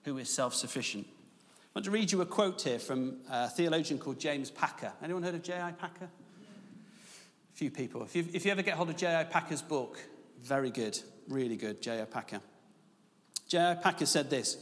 who 0.04 0.18
is 0.18 0.30
self 0.30 0.54
sufficient. 0.54 1.08
I 1.10 1.80
want 1.80 1.86
to 1.86 1.92
read 1.92 2.12
you 2.12 2.22
a 2.22 2.26
quote 2.26 2.62
here 2.62 2.80
from 2.80 3.18
a 3.30 3.50
theologian 3.50 4.00
called 4.00 4.20
James 4.20 4.52
Packer. 4.52 4.92
Anyone 5.02 5.24
heard 5.24 5.36
of 5.36 5.44
J.I. 5.44 5.72
Packer? 5.72 6.06
A 6.06 7.54
few 7.54 7.72
people. 7.72 8.04
If 8.04 8.16
you, 8.16 8.26
if 8.34 8.46
you 8.46 8.52
ever 8.52 8.62
get 8.62 8.76
hold 8.76 8.90
of 8.90 8.98
J.I. 8.98 9.24
Packer's 9.26 9.62
book, 9.62 9.98
very 10.42 10.70
good, 10.70 11.00
really 11.30 11.56
good, 11.56 11.82
J.I. 11.82 12.06
Packer. 12.06 12.42
J.I. 13.52 13.76
Packer 13.76 14.06
said 14.06 14.30
this 14.30 14.58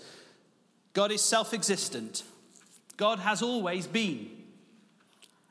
God 0.93 1.11
is 1.11 1.21
self 1.21 1.53
existent, 1.53 2.23
God 2.97 3.19
has 3.19 3.43
always 3.43 3.85
been. 3.85 4.31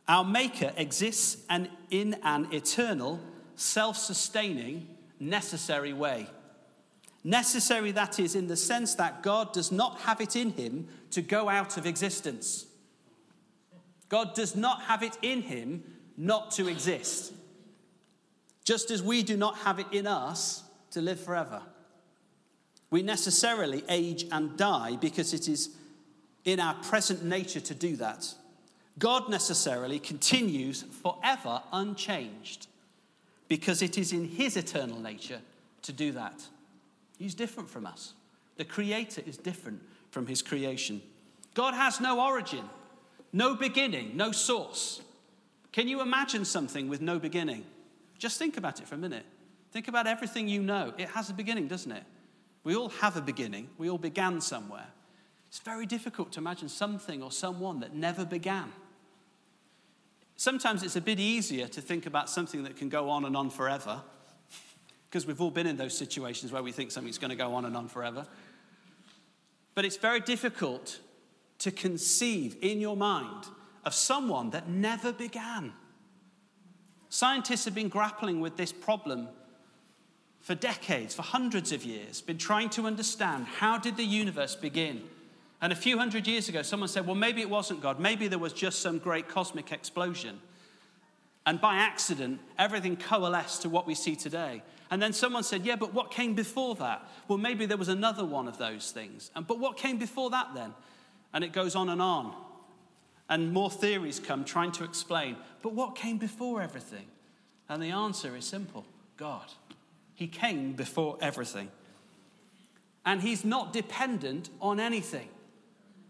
Our 0.08 0.24
Maker 0.24 0.72
exists 0.76 1.44
and 1.48 1.68
in 1.90 2.16
an 2.24 2.48
eternal, 2.50 3.20
self 3.54 3.96
sustaining, 3.96 4.88
necessary 5.20 5.92
way. 5.92 6.26
Necessary, 7.22 7.92
that 7.92 8.18
is, 8.18 8.34
in 8.34 8.48
the 8.48 8.56
sense 8.56 8.96
that 8.96 9.22
God 9.22 9.52
does 9.52 9.70
not 9.70 10.00
have 10.00 10.20
it 10.20 10.34
in 10.34 10.50
him 10.50 10.88
to 11.10 11.22
go 11.22 11.48
out 11.48 11.76
of 11.76 11.86
existence. 11.86 12.66
God 14.08 14.34
does 14.34 14.56
not 14.56 14.82
have 14.82 15.02
it 15.02 15.16
in 15.22 15.42
him 15.42 15.84
not 16.16 16.50
to 16.52 16.66
exist. 16.68 17.32
Just 18.64 18.90
as 18.90 19.02
we 19.02 19.22
do 19.22 19.36
not 19.36 19.58
have 19.58 19.78
it 19.78 19.86
in 19.92 20.06
us 20.08 20.64
to 20.92 21.00
live 21.00 21.20
forever. 21.20 21.62
We 22.90 23.02
necessarily 23.02 23.84
age 23.88 24.26
and 24.32 24.56
die 24.56 24.96
because 24.96 25.34
it 25.34 25.48
is 25.48 25.70
in 26.44 26.60
our 26.60 26.74
present 26.74 27.22
nature 27.22 27.60
to 27.60 27.74
do 27.74 27.96
that. 27.96 28.34
God 28.98 29.28
necessarily 29.28 29.98
continues 29.98 30.82
forever 30.82 31.62
unchanged 31.72 32.66
because 33.46 33.82
it 33.82 33.98
is 33.98 34.12
in 34.12 34.24
his 34.24 34.56
eternal 34.56 34.98
nature 34.98 35.40
to 35.82 35.92
do 35.92 36.12
that. 36.12 36.42
He's 37.18 37.34
different 37.34 37.68
from 37.68 37.86
us. 37.86 38.14
The 38.56 38.64
Creator 38.64 39.22
is 39.26 39.36
different 39.36 39.80
from 40.10 40.26
his 40.26 40.42
creation. 40.42 41.00
God 41.54 41.74
has 41.74 42.00
no 42.00 42.24
origin, 42.24 42.64
no 43.32 43.54
beginning, 43.54 44.16
no 44.16 44.32
source. 44.32 45.00
Can 45.72 45.88
you 45.88 46.00
imagine 46.00 46.44
something 46.44 46.88
with 46.88 47.00
no 47.00 47.18
beginning? 47.18 47.64
Just 48.18 48.38
think 48.38 48.56
about 48.56 48.80
it 48.80 48.88
for 48.88 48.96
a 48.96 48.98
minute. 48.98 49.24
Think 49.70 49.88
about 49.88 50.06
everything 50.06 50.48
you 50.48 50.62
know. 50.62 50.92
It 50.98 51.08
has 51.10 51.30
a 51.30 51.34
beginning, 51.34 51.68
doesn't 51.68 51.92
it? 51.92 52.02
We 52.64 52.76
all 52.76 52.90
have 52.90 53.16
a 53.16 53.22
beginning, 53.22 53.70
we 53.78 53.88
all 53.88 53.98
began 53.98 54.40
somewhere. 54.40 54.88
It's 55.48 55.60
very 55.60 55.86
difficult 55.86 56.32
to 56.32 56.40
imagine 56.40 56.68
something 56.68 57.22
or 57.22 57.32
someone 57.32 57.80
that 57.80 57.94
never 57.94 58.24
began. 58.24 58.70
Sometimes 60.36 60.82
it's 60.82 60.96
a 60.96 61.00
bit 61.00 61.18
easier 61.18 61.66
to 61.68 61.80
think 61.80 62.06
about 62.06 62.28
something 62.28 62.62
that 62.64 62.76
can 62.76 62.88
go 62.88 63.08
on 63.08 63.24
and 63.24 63.36
on 63.36 63.50
forever, 63.50 64.02
because 65.08 65.26
we've 65.26 65.40
all 65.40 65.50
been 65.50 65.66
in 65.66 65.76
those 65.76 65.96
situations 65.96 66.52
where 66.52 66.62
we 66.62 66.70
think 66.70 66.90
something's 66.90 67.18
going 67.18 67.30
to 67.30 67.36
go 67.36 67.54
on 67.54 67.64
and 67.64 67.76
on 67.76 67.88
forever. 67.88 68.26
But 69.74 69.84
it's 69.84 69.96
very 69.96 70.20
difficult 70.20 71.00
to 71.60 71.70
conceive 71.70 72.56
in 72.60 72.80
your 72.80 72.96
mind 72.96 73.46
of 73.84 73.94
someone 73.94 74.50
that 74.50 74.68
never 74.68 75.12
began. 75.12 75.72
Scientists 77.08 77.64
have 77.64 77.74
been 77.74 77.88
grappling 77.88 78.40
with 78.40 78.56
this 78.56 78.70
problem 78.70 79.28
for 80.40 80.54
decades, 80.54 81.14
for 81.14 81.22
hundreds 81.22 81.72
of 81.72 81.84
years, 81.84 82.20
been 82.20 82.38
trying 82.38 82.70
to 82.70 82.86
understand 82.86 83.46
how 83.46 83.78
did 83.78 83.96
the 83.96 84.04
universe 84.04 84.54
begin? 84.54 85.02
And 85.60 85.72
a 85.72 85.76
few 85.76 85.98
hundred 85.98 86.26
years 86.26 86.48
ago, 86.48 86.62
someone 86.62 86.88
said, 86.88 87.06
well, 87.06 87.16
maybe 87.16 87.40
it 87.40 87.50
wasn't 87.50 87.82
God. 87.82 87.98
Maybe 87.98 88.28
there 88.28 88.38
was 88.38 88.52
just 88.52 88.80
some 88.80 88.98
great 88.98 89.28
cosmic 89.28 89.72
explosion. 89.72 90.40
And 91.44 91.60
by 91.60 91.76
accident, 91.76 92.40
everything 92.58 92.96
coalesced 92.96 93.62
to 93.62 93.68
what 93.68 93.86
we 93.86 93.94
see 93.94 94.14
today. 94.14 94.62
And 94.90 95.02
then 95.02 95.12
someone 95.12 95.42
said, 95.42 95.66
yeah, 95.66 95.76
but 95.76 95.92
what 95.92 96.10
came 96.10 96.34
before 96.34 96.74
that? 96.76 97.08
Well, 97.26 97.38
maybe 97.38 97.66
there 97.66 97.76
was 97.76 97.88
another 97.88 98.24
one 98.24 98.48
of 98.48 98.58
those 98.58 98.90
things. 98.90 99.30
And, 99.34 99.46
but 99.46 99.58
what 99.58 99.76
came 99.76 99.98
before 99.98 100.30
that 100.30 100.54
then? 100.54 100.74
And 101.32 101.42
it 101.42 101.52
goes 101.52 101.74
on 101.74 101.88
and 101.88 102.00
on. 102.00 102.34
And 103.28 103.52
more 103.52 103.70
theories 103.70 104.20
come 104.20 104.44
trying 104.44 104.72
to 104.72 104.84
explain, 104.84 105.36
but 105.62 105.74
what 105.74 105.94
came 105.94 106.16
before 106.16 106.62
everything? 106.62 107.06
And 107.68 107.82
the 107.82 107.90
answer 107.90 108.34
is 108.36 108.46
simple 108.46 108.86
God. 109.18 109.52
He 110.18 110.26
came 110.26 110.72
before 110.72 111.16
everything. 111.20 111.70
And 113.06 113.22
he's 113.22 113.44
not 113.44 113.72
dependent 113.72 114.50
on 114.60 114.80
anything. 114.80 115.28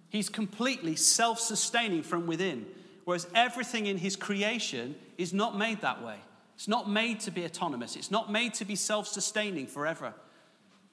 He's 0.08 0.30
completely 0.30 0.96
self 0.96 1.38
sustaining 1.38 2.02
from 2.02 2.26
within, 2.26 2.64
whereas 3.04 3.26
everything 3.34 3.84
in 3.84 3.98
his 3.98 4.16
creation 4.16 4.94
is 5.18 5.34
not 5.34 5.58
made 5.58 5.82
that 5.82 6.02
way. 6.02 6.16
It's 6.54 6.66
not 6.66 6.88
made 6.88 7.20
to 7.20 7.30
be 7.30 7.44
autonomous, 7.44 7.96
it's 7.96 8.10
not 8.10 8.32
made 8.32 8.54
to 8.54 8.64
be 8.64 8.76
self 8.76 9.06
sustaining 9.06 9.66
forever. 9.66 10.14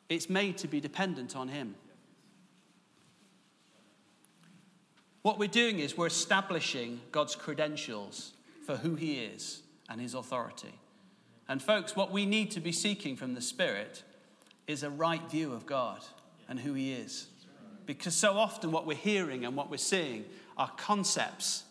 It's 0.10 0.30
made 0.30 0.58
to 0.58 0.68
be 0.68 0.82
dependent 0.82 1.38
on 1.38 1.48
him. 1.48 1.76
What 5.22 5.40
we're 5.40 5.48
doing 5.48 5.80
is 5.80 5.98
we're 5.98 6.08
establishing 6.08 7.00
God's 7.14 7.38
credentials 7.38 8.34
for 8.66 8.76
who 8.76 8.96
he 8.96 9.20
is 9.20 9.62
and 9.88 10.02
his 10.02 10.16
authority. 10.16 10.78
And, 11.48 11.62
folks, 11.62 11.96
what 11.96 12.12
we 12.12 12.26
need 12.26 12.52
to 12.52 12.60
be 12.60 12.72
seeking 12.72 13.16
from 13.16 13.34
the 13.34 13.42
Spirit 13.42 14.04
is 14.68 14.84
a 14.84 14.90
right 14.90 15.22
view 15.30 15.54
of 15.54 15.66
God 15.66 16.00
and 16.50 16.60
who 16.60 16.74
He 16.74 16.94
is. 16.94 17.28
Because 17.86 18.16
so 18.16 18.34
often 18.34 18.72
what 18.72 18.88
we're 18.88 18.96
hearing 18.96 19.46
and 19.46 19.56
what 19.56 19.70
we're 19.70 19.78
seeing 19.78 20.26
are 20.58 20.72
concepts 20.76 21.64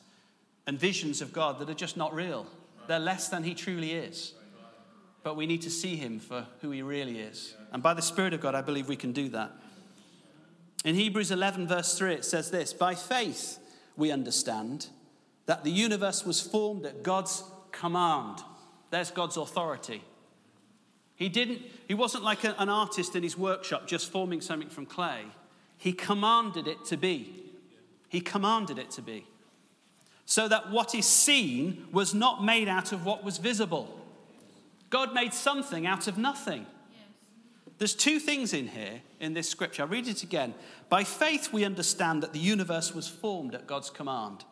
and 0.66 0.78
visions 0.78 1.20
of 1.20 1.32
God 1.32 1.58
that 1.58 1.68
are 1.68 1.74
just 1.74 1.96
not 1.96 2.14
real. 2.14 2.46
They're 2.86 2.98
less 2.98 3.28
than 3.28 3.42
He 3.42 3.54
truly 3.54 3.92
is. 3.92 4.34
But 5.22 5.36
we 5.36 5.46
need 5.46 5.62
to 5.62 5.70
see 5.70 5.96
Him 5.96 6.20
for 6.20 6.46
who 6.60 6.70
He 6.70 6.82
really 6.82 7.18
is. 7.18 7.56
And 7.72 7.82
by 7.82 7.94
the 7.94 8.02
Spirit 8.02 8.32
of 8.34 8.40
God, 8.40 8.54
I 8.54 8.60
believe 8.60 8.88
we 8.88 8.96
can 8.96 9.12
do 9.12 9.28
that. 9.30 9.52
In 10.84 10.94
Hebrews 10.94 11.30
11, 11.30 11.66
verse 11.66 11.96
3, 11.96 12.14
it 12.14 12.24
says 12.24 12.50
this 12.50 12.72
By 12.72 12.94
faith 12.94 13.58
we 13.96 14.10
understand 14.10 14.88
that 15.46 15.64
the 15.64 15.70
universe 15.70 16.24
was 16.24 16.40
formed 16.40 16.86
at 16.86 17.02
God's 17.02 17.42
command. 17.72 18.42
There's 18.94 19.10
God's 19.10 19.36
authority. 19.36 20.04
He 21.16 21.28
didn't, 21.28 21.62
he 21.88 21.94
wasn't 21.94 22.22
like 22.22 22.44
a, 22.44 22.54
an 22.60 22.68
artist 22.68 23.16
in 23.16 23.24
his 23.24 23.36
workshop 23.36 23.88
just 23.88 24.08
forming 24.08 24.40
something 24.40 24.68
from 24.68 24.86
clay. 24.86 25.24
He 25.76 25.92
commanded 25.92 26.68
it 26.68 26.84
to 26.84 26.96
be. 26.96 27.34
He 28.08 28.20
commanded 28.20 28.78
it 28.78 28.92
to 28.92 29.02
be. 29.02 29.26
So 30.26 30.46
that 30.46 30.70
what 30.70 30.94
is 30.94 31.06
seen 31.06 31.88
was 31.90 32.14
not 32.14 32.44
made 32.44 32.68
out 32.68 32.92
of 32.92 33.04
what 33.04 33.24
was 33.24 33.38
visible. 33.38 34.00
God 34.90 35.12
made 35.12 35.34
something 35.34 35.88
out 35.88 36.06
of 36.06 36.16
nothing. 36.16 36.64
There's 37.78 37.96
two 37.96 38.20
things 38.20 38.54
in 38.54 38.68
here 38.68 39.02
in 39.18 39.34
this 39.34 39.48
scripture. 39.48 39.82
I'll 39.82 39.88
read 39.88 40.06
it 40.06 40.22
again. 40.22 40.54
By 40.88 41.02
faith, 41.02 41.52
we 41.52 41.64
understand 41.64 42.22
that 42.22 42.32
the 42.32 42.38
universe 42.38 42.94
was 42.94 43.08
formed 43.08 43.56
at 43.56 43.66
God's 43.66 43.90
command, 43.90 44.44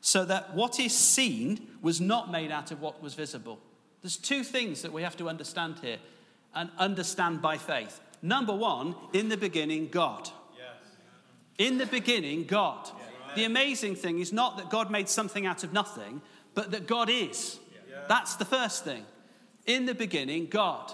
so 0.00 0.24
that 0.24 0.54
what 0.54 0.80
is 0.80 0.96
seen 0.96 1.66
was 1.82 2.00
not 2.00 2.30
made 2.30 2.50
out 2.50 2.70
of 2.70 2.80
what 2.80 3.02
was 3.02 3.14
visible. 3.14 3.58
There's 4.02 4.16
two 4.16 4.42
things 4.42 4.82
that 4.82 4.92
we 4.92 5.02
have 5.02 5.16
to 5.18 5.28
understand 5.28 5.76
here 5.82 5.98
and 6.54 6.70
understand 6.78 7.42
by 7.42 7.58
faith. 7.58 8.00
Number 8.22 8.54
one, 8.54 8.94
in 9.12 9.28
the 9.28 9.36
beginning, 9.36 9.88
God. 9.88 10.30
In 11.58 11.78
the 11.78 11.86
beginning, 11.86 12.44
God. 12.44 12.90
The 13.36 13.44
amazing 13.44 13.94
thing 13.94 14.18
is 14.18 14.32
not 14.32 14.56
that 14.56 14.70
God 14.70 14.90
made 14.90 15.08
something 15.08 15.46
out 15.46 15.62
of 15.62 15.72
nothing, 15.72 16.22
but 16.54 16.70
that 16.72 16.86
God 16.86 17.10
is. 17.10 17.58
That's 18.08 18.36
the 18.36 18.44
first 18.44 18.84
thing. 18.84 19.04
In 19.66 19.86
the 19.86 19.94
beginning, 19.94 20.46
God. 20.46 20.92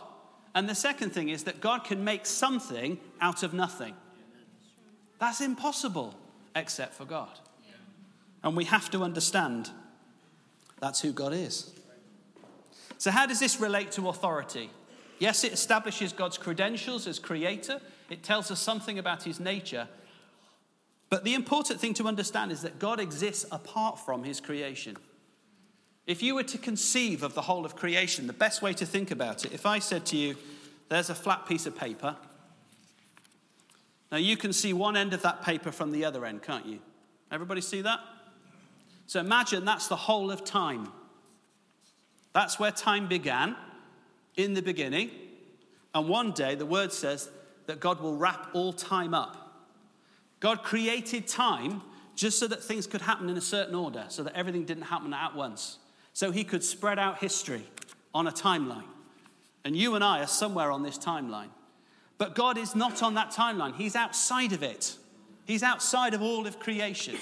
And 0.54 0.68
the 0.68 0.74
second 0.74 1.10
thing 1.10 1.28
is 1.28 1.44
that 1.44 1.60
God 1.60 1.84
can 1.84 2.02
make 2.02 2.26
something 2.26 2.98
out 3.20 3.42
of 3.42 3.54
nothing. 3.54 3.94
That's 5.18 5.40
impossible 5.40 6.14
except 6.54 6.94
for 6.94 7.04
God. 7.04 7.38
And 8.46 8.56
we 8.56 8.64
have 8.66 8.90
to 8.92 9.02
understand 9.02 9.70
that's 10.78 11.00
who 11.00 11.12
God 11.12 11.32
is. 11.32 11.74
So, 12.96 13.10
how 13.10 13.26
does 13.26 13.40
this 13.40 13.60
relate 13.60 13.90
to 13.92 14.08
authority? 14.08 14.70
Yes, 15.18 15.42
it 15.42 15.52
establishes 15.52 16.12
God's 16.12 16.38
credentials 16.38 17.08
as 17.08 17.18
creator, 17.18 17.80
it 18.08 18.22
tells 18.22 18.52
us 18.52 18.60
something 18.60 19.00
about 19.00 19.24
his 19.24 19.40
nature. 19.40 19.88
But 21.10 21.24
the 21.24 21.34
important 21.34 21.80
thing 21.80 21.92
to 21.94 22.06
understand 22.06 22.52
is 22.52 22.62
that 22.62 22.78
God 22.78 23.00
exists 23.00 23.46
apart 23.50 23.98
from 23.98 24.22
his 24.22 24.40
creation. 24.40 24.96
If 26.06 26.22
you 26.22 26.36
were 26.36 26.44
to 26.44 26.58
conceive 26.58 27.24
of 27.24 27.34
the 27.34 27.42
whole 27.42 27.64
of 27.64 27.74
creation, 27.74 28.28
the 28.28 28.32
best 28.32 28.62
way 28.62 28.72
to 28.74 28.86
think 28.86 29.10
about 29.10 29.44
it, 29.44 29.52
if 29.52 29.66
I 29.66 29.80
said 29.80 30.06
to 30.06 30.16
you, 30.16 30.36
there's 30.88 31.10
a 31.10 31.16
flat 31.16 31.48
piece 31.48 31.66
of 31.66 31.76
paper. 31.76 32.14
Now 34.12 34.18
you 34.18 34.36
can 34.36 34.52
see 34.52 34.72
one 34.72 34.96
end 34.96 35.14
of 35.14 35.22
that 35.22 35.42
paper 35.42 35.72
from 35.72 35.90
the 35.90 36.04
other 36.04 36.24
end, 36.24 36.44
can't 36.44 36.66
you? 36.66 36.78
Everybody 37.32 37.60
see 37.60 37.82
that? 37.82 37.98
So 39.06 39.20
imagine 39.20 39.64
that's 39.64 39.88
the 39.88 39.96
whole 39.96 40.30
of 40.30 40.44
time. 40.44 40.88
That's 42.32 42.58
where 42.58 42.70
time 42.70 43.08
began 43.08 43.56
in 44.36 44.54
the 44.54 44.62
beginning. 44.62 45.10
And 45.94 46.08
one 46.08 46.32
day 46.32 46.54
the 46.54 46.66
word 46.66 46.92
says 46.92 47.30
that 47.66 47.80
God 47.80 48.00
will 48.00 48.16
wrap 48.16 48.48
all 48.52 48.72
time 48.72 49.14
up. 49.14 49.42
God 50.40 50.62
created 50.62 51.26
time 51.26 51.82
just 52.14 52.38
so 52.38 52.46
that 52.48 52.62
things 52.62 52.86
could 52.86 53.02
happen 53.02 53.28
in 53.28 53.36
a 53.36 53.42
certain 53.42 53.74
order, 53.74 54.04
so 54.08 54.22
that 54.22 54.34
everything 54.34 54.64
didn't 54.64 54.84
happen 54.84 55.12
at 55.12 55.34
once 55.34 55.78
so 56.16 56.30
he 56.30 56.44
could 56.44 56.64
spread 56.64 56.98
out 56.98 57.18
history 57.18 57.62
on 58.14 58.26
a 58.26 58.32
timeline. 58.32 58.88
And 59.66 59.76
you 59.76 59.96
and 59.96 60.02
I 60.02 60.22
are 60.22 60.26
somewhere 60.26 60.70
on 60.70 60.82
this 60.82 60.96
timeline. 60.96 61.50
But 62.16 62.34
God 62.34 62.56
is 62.56 62.74
not 62.74 63.02
on 63.02 63.12
that 63.14 63.32
timeline, 63.32 63.74
He's 63.74 63.94
outside 63.94 64.54
of 64.54 64.62
it. 64.62 64.96
He's 65.44 65.62
outside 65.62 66.14
of 66.14 66.22
all 66.22 66.46
of 66.46 66.58
creation. 66.58 67.16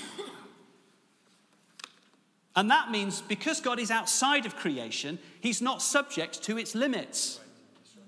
And 2.57 2.71
that 2.71 2.91
means 2.91 3.21
because 3.21 3.61
God 3.61 3.79
is 3.79 3.91
outside 3.91 4.47
of 4.47 4.57
creation, 4.57 5.19
He's 5.41 5.61
not 5.61 5.83
subject 5.83 6.43
to 6.45 6.59
its 6.59 6.75
limits. 6.75 7.41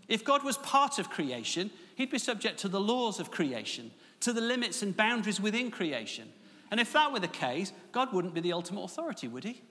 If 0.08 0.24
God 0.24 0.44
was 0.44 0.56
part 0.58 0.98
of 0.98 1.10
creation, 1.10 1.70
He'd 1.96 2.10
be 2.10 2.18
subject 2.18 2.58
to 2.60 2.68
the 2.68 2.80
laws 2.80 3.18
of 3.18 3.30
creation, 3.30 3.90
to 4.20 4.32
the 4.32 4.40
limits 4.40 4.82
and 4.82 4.96
boundaries 4.96 5.40
within 5.40 5.70
creation. 5.70 6.32
And 6.70 6.80
if 6.80 6.92
that 6.92 7.12
were 7.12 7.20
the 7.20 7.28
case, 7.28 7.72
God 7.92 8.12
wouldn't 8.12 8.34
be 8.34 8.40
the 8.40 8.52
ultimate 8.52 8.82
authority, 8.82 9.28
would 9.28 9.44
He? 9.44 9.62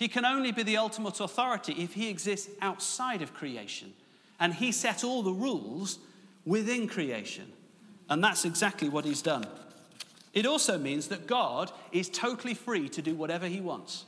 He 0.00 0.08
can 0.08 0.24
only 0.24 0.50
be 0.50 0.62
the 0.62 0.78
ultimate 0.78 1.20
authority 1.20 1.74
if 1.74 1.92
he 1.92 2.08
exists 2.08 2.48
outside 2.62 3.20
of 3.20 3.34
creation. 3.34 3.92
And 4.40 4.54
he 4.54 4.72
set 4.72 5.04
all 5.04 5.22
the 5.22 5.30
rules 5.30 5.98
within 6.46 6.88
creation. 6.88 7.52
And 8.08 8.24
that's 8.24 8.46
exactly 8.46 8.88
what 8.88 9.04
he's 9.04 9.20
done. 9.20 9.44
It 10.32 10.46
also 10.46 10.78
means 10.78 11.08
that 11.08 11.26
God 11.26 11.72
is 11.92 12.08
totally 12.08 12.54
free 12.54 12.88
to 12.90 13.02
do 13.02 13.14
whatever 13.14 13.46
he 13.46 13.60
wants. 13.60 14.04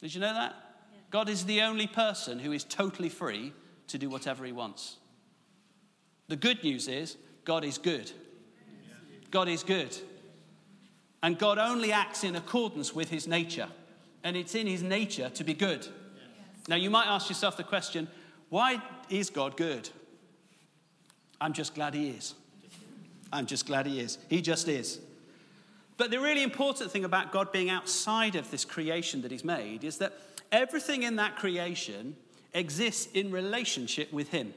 Did 0.00 0.14
you 0.14 0.20
know 0.20 0.34
that? 0.34 0.54
God 1.10 1.28
is 1.28 1.44
the 1.44 1.62
only 1.62 1.86
person 1.86 2.38
who 2.38 2.52
is 2.52 2.62
totally 2.62 3.08
free 3.08 3.52
to 3.88 3.98
do 3.98 4.08
whatever 4.08 4.44
he 4.44 4.52
wants. 4.52 4.96
The 6.28 6.36
good 6.36 6.62
news 6.62 6.86
is 6.86 7.16
God 7.44 7.64
is 7.64 7.76
good. 7.76 8.12
God 9.30 9.48
is 9.48 9.64
good. 9.64 9.96
And 11.22 11.38
God 11.38 11.58
only 11.58 11.92
acts 11.92 12.24
in 12.24 12.36
accordance 12.36 12.94
with 12.94 13.10
his 13.10 13.26
nature 13.26 13.68
and 14.22 14.36
it's 14.36 14.54
in 14.54 14.66
his 14.66 14.82
nature 14.82 15.30
to 15.30 15.44
be 15.44 15.54
good. 15.54 15.86
Now, 16.68 16.76
you 16.76 16.90
might 16.90 17.06
ask 17.06 17.28
yourself 17.28 17.56
the 17.56 17.64
question 17.64 18.08
why 18.48 18.82
is 19.08 19.30
God 19.30 19.56
good? 19.56 19.88
I'm 21.40 21.52
just 21.52 21.74
glad 21.74 21.94
he 21.94 22.10
is. 22.10 22.34
I'm 23.32 23.46
just 23.46 23.66
glad 23.66 23.86
he 23.86 24.00
is. 24.00 24.18
He 24.28 24.40
just 24.40 24.68
is. 24.68 25.00
But 25.96 26.10
the 26.10 26.20
really 26.20 26.42
important 26.42 26.90
thing 26.90 27.04
about 27.04 27.30
God 27.30 27.52
being 27.52 27.70
outside 27.70 28.34
of 28.34 28.50
this 28.50 28.64
creation 28.64 29.22
that 29.22 29.30
he's 29.30 29.44
made 29.44 29.84
is 29.84 29.98
that 29.98 30.14
everything 30.50 31.02
in 31.02 31.16
that 31.16 31.36
creation 31.36 32.16
exists 32.54 33.08
in 33.12 33.30
relationship 33.30 34.12
with 34.12 34.30
him. 34.30 34.54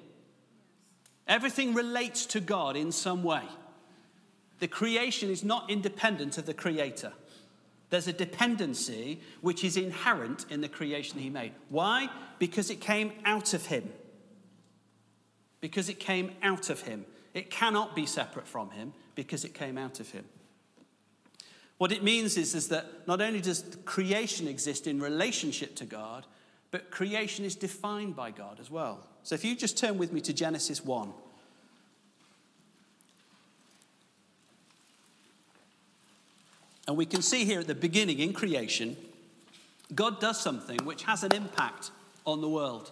Everything 1.28 1.74
relates 1.74 2.26
to 2.28 2.40
God 2.40 2.76
in 2.76 2.92
some 2.92 3.24
way. 3.24 3.44
The 4.60 4.68
creation 4.68 5.30
is 5.30 5.44
not 5.44 5.70
independent 5.70 6.38
of 6.38 6.46
the 6.46 6.54
creator. 6.54 7.12
There's 7.90 8.08
a 8.08 8.14
dependency 8.14 9.20
which 9.42 9.64
is 9.64 9.78
inherent 9.78 10.46
in 10.50 10.62
the 10.62 10.70
creation 10.70 11.20
he 11.20 11.30
made. 11.30 11.52
Why? 11.70 12.10
Because 12.40 12.70
it 12.70 12.82
came 12.82 13.12
out 13.26 13.54
of 13.54 13.66
him. 13.66 13.92
Because 15.62 15.90
it 15.90 16.00
came 16.00 16.32
out 16.42 16.70
of 16.70 16.82
him. 16.82 17.06
It 17.34 17.50
cannot 17.50 17.96
be 17.96 18.06
separate 18.06 18.48
from 18.48 18.72
him 18.72 18.94
because 19.16 19.44
it 19.44 19.54
came 19.54 19.78
out 19.78 20.00
of 20.00 20.12
him. 20.12 20.26
What 21.78 21.92
it 21.92 22.04
means 22.04 22.38
is, 22.38 22.54
is 22.56 22.70
that 22.70 23.08
not 23.08 23.22
only 23.22 23.42
does 23.42 23.64
creation 23.86 24.48
exist 24.48 24.88
in 24.88 25.00
relationship 25.00 25.76
to 25.78 25.86
God, 25.86 26.26
but 26.72 26.92
creation 26.92 27.46
is 27.46 27.56
defined 27.56 28.16
by 28.16 28.32
God 28.32 28.60
as 28.60 28.72
well. 28.72 29.06
So 29.24 29.36
if 29.36 29.44
you 29.44 29.56
just 29.56 29.78
turn 29.78 29.98
with 29.98 30.14
me 30.14 30.22
to 30.22 30.34
Genesis 30.34 30.84
1. 30.84 31.12
And 36.88 36.98
we 36.98 37.06
can 37.06 37.22
see 37.22 37.46
here 37.46 37.60
at 37.60 37.68
the 37.68 37.76
beginning 37.76 38.20
in 38.20 38.34
creation, 38.34 38.98
God 39.96 40.20
does 40.20 40.40
something 40.40 40.80
which 40.84 41.04
has 41.04 41.24
an 41.24 41.34
impact 41.34 41.92
on 42.26 42.42
the 42.42 42.50
world. 42.50 42.92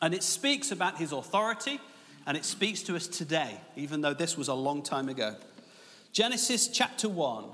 And 0.00 0.12
it 0.12 0.22
speaks 0.22 0.70
about 0.70 0.98
his 0.98 1.12
authority 1.12 1.80
and 2.26 2.36
it 2.36 2.44
speaks 2.44 2.82
to 2.82 2.96
us 2.96 3.06
today, 3.06 3.60
even 3.76 4.00
though 4.00 4.14
this 4.14 4.36
was 4.36 4.48
a 4.48 4.54
long 4.54 4.82
time 4.82 5.08
ago. 5.08 5.36
Genesis 6.12 6.68
chapter 6.68 7.08
1, 7.08 7.44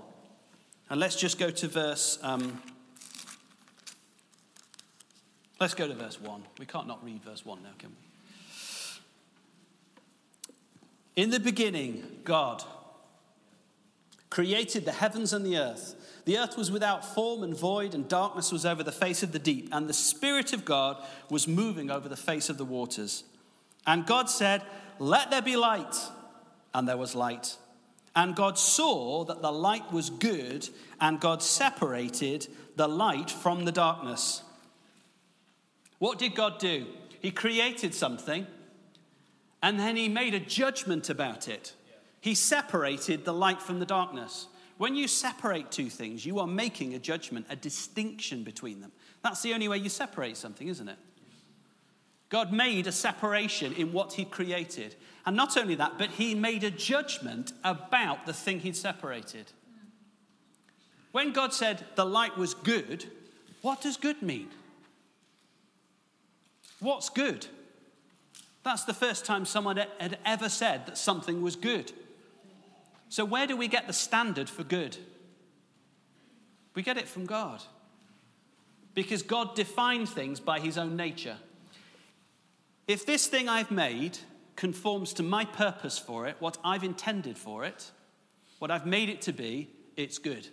and 0.91 1.01
let's 1.01 1.17
just 1.17 1.39
go 1.39 1.51
to 1.51 1.69
verse. 1.69 2.19
Um, 2.23 2.63
let's 5.61 5.75
go 5.75 5.87
to 5.87 5.95
verse 5.95 6.21
1. 6.21 6.43
We 6.59 6.67
can't 6.67 6.87
not 6.87 7.05
read 7.05 7.23
verse 7.23 7.45
1 7.45 7.63
now, 7.63 7.71
can 7.79 7.91
we? 7.91 7.97
In 11.23 11.31
the 11.31 11.41
beginning, 11.41 12.05
God 12.25 12.63
created 14.31 14.85
the 14.85 14.93
heavens 14.93 15.33
and 15.33 15.45
the 15.45 15.59
earth. 15.59 15.95
The 16.27 16.39
earth 16.39 16.57
was 16.57 16.71
without 16.71 17.05
form 17.05 17.43
and 17.43 17.57
void, 17.57 17.95
and 17.95 18.09
darkness 18.09 18.53
was 18.53 18.67
over 18.67 18.83
the 18.83 18.93
face 18.93 19.23
of 19.23 19.33
the 19.33 19.39
deep, 19.39 19.69
and 19.73 19.89
the 19.89 19.95
Spirit 19.95 20.53
of 20.53 20.65
God 20.65 21.03
was 21.31 21.49
moving 21.49 21.91
over 21.91 22.09
the 22.09 22.17
face 22.17 22.51
of 22.51 22.59
the 22.59 22.65
waters. 22.65 23.25
And 23.89 24.05
God 24.05 24.29
said, 24.29 24.63
Let 24.99 25.31
there 25.31 25.43
be 25.43 25.57
light. 25.57 25.97
And 26.75 26.87
there 26.87 26.99
was 26.99 27.15
light. 27.15 27.57
And 28.15 28.37
God 28.37 28.59
saw 28.59 29.25
that 29.25 29.41
the 29.41 29.51
light 29.51 29.91
was 29.91 30.11
good, 30.11 30.69
and 31.01 31.19
God 31.19 31.43
separated 31.43 32.49
the 32.77 32.87
light 32.87 33.31
from 33.31 33.65
the 33.65 33.73
darkness. 33.73 34.43
What 35.99 36.19
did 36.19 36.35
God 36.35 36.59
do? 36.59 36.87
He 37.21 37.31
created 37.31 37.95
something, 37.95 38.47
and 39.63 39.81
then 39.81 39.97
he 39.97 40.09
made 40.09 40.35
a 40.35 40.41
judgment 40.41 41.09
about 41.09 41.49
it. 41.49 41.73
He 42.21 42.35
separated 42.35 43.25
the 43.25 43.33
light 43.33 43.63
from 43.63 43.79
the 43.79 43.87
darkness. 43.87 44.49
When 44.77 44.97
you 44.97 45.09
separate 45.09 45.71
two 45.71 45.89
things, 45.89 46.27
you 46.27 46.39
are 46.41 46.47
making 46.47 46.95
a 46.95 46.99
judgment, 46.99 47.47
a 47.49 47.57
distinction 47.57 48.45
between 48.45 48.81
them. 48.81 48.93
That's 49.23 49.43
the 49.43 49.55
only 49.55 49.69
way 49.69 49.79
you 49.79 49.89
separate 49.89 50.37
something, 50.37 50.69
isn't 50.69 50.89
it? 50.89 50.99
God 52.29 52.53
made 52.53 52.87
a 52.87 52.93
separation 52.93 53.73
in 53.73 53.93
what 53.93 54.15
he 54.15 54.25
created. 54.25 54.95
And 55.25 55.37
not 55.37 55.57
only 55.57 55.75
that, 55.77 55.99
but 55.99 56.11
he 56.11 56.35
made 56.35 56.65
a 56.65 56.71
judgment 56.71 57.53
about 57.65 58.27
the 58.27 58.33
thing 58.33 58.61
he'd 58.61 58.77
separated. 58.77 59.53
When 61.13 61.33
God 61.33 61.55
said 61.55 61.85
the 61.95 62.05
light 62.05 62.37
was 62.37 62.55
good, 62.55 63.07
what 63.63 63.81
does 63.81 63.97
good 63.97 64.23
mean? 64.23 64.49
What's 66.81 67.09
good? 67.09 67.47
That's 68.63 68.85
the 68.85 68.95
first 68.95 69.25
time 69.25 69.45
someone 69.45 69.79
had 69.79 70.19
ever 70.25 70.49
said 70.49 70.87
that 70.87 70.99
something 70.99 71.43
was 71.43 71.57
good. 71.57 71.93
So, 73.09 73.25
where 73.25 73.47
do 73.47 73.57
we 73.57 73.69
get 73.69 73.87
the 73.87 73.93
standard 73.95 74.51
for 74.51 74.65
good? 74.65 74.97
We 76.75 76.83
get 76.83 76.99
it 76.99 77.09
from 77.09 77.25
God. 77.25 77.63
Because 78.95 79.23
God 79.23 79.55
defined 79.55 80.09
things 80.09 80.41
by 80.41 80.61
his 80.61 80.77
own 80.77 80.97
nature. 80.97 81.37
If 82.89 83.05
this 83.05 83.27
thing 83.27 83.51
I've 83.51 83.71
made 83.71 84.19
conforms 84.57 85.13
to 85.15 85.23
my 85.23 85.45
purpose 85.45 85.99
for 85.99 86.27
it, 86.27 86.37
what 86.41 86.57
I've 86.65 86.83
intended 86.83 87.37
for 87.37 87.65
it, 87.65 87.91
what 88.59 88.71
I've 88.71 88.87
made 88.87 89.11
it 89.11 89.21
to 89.23 89.33
be, 89.33 89.69
it's 89.97 90.17
good. 90.19 90.49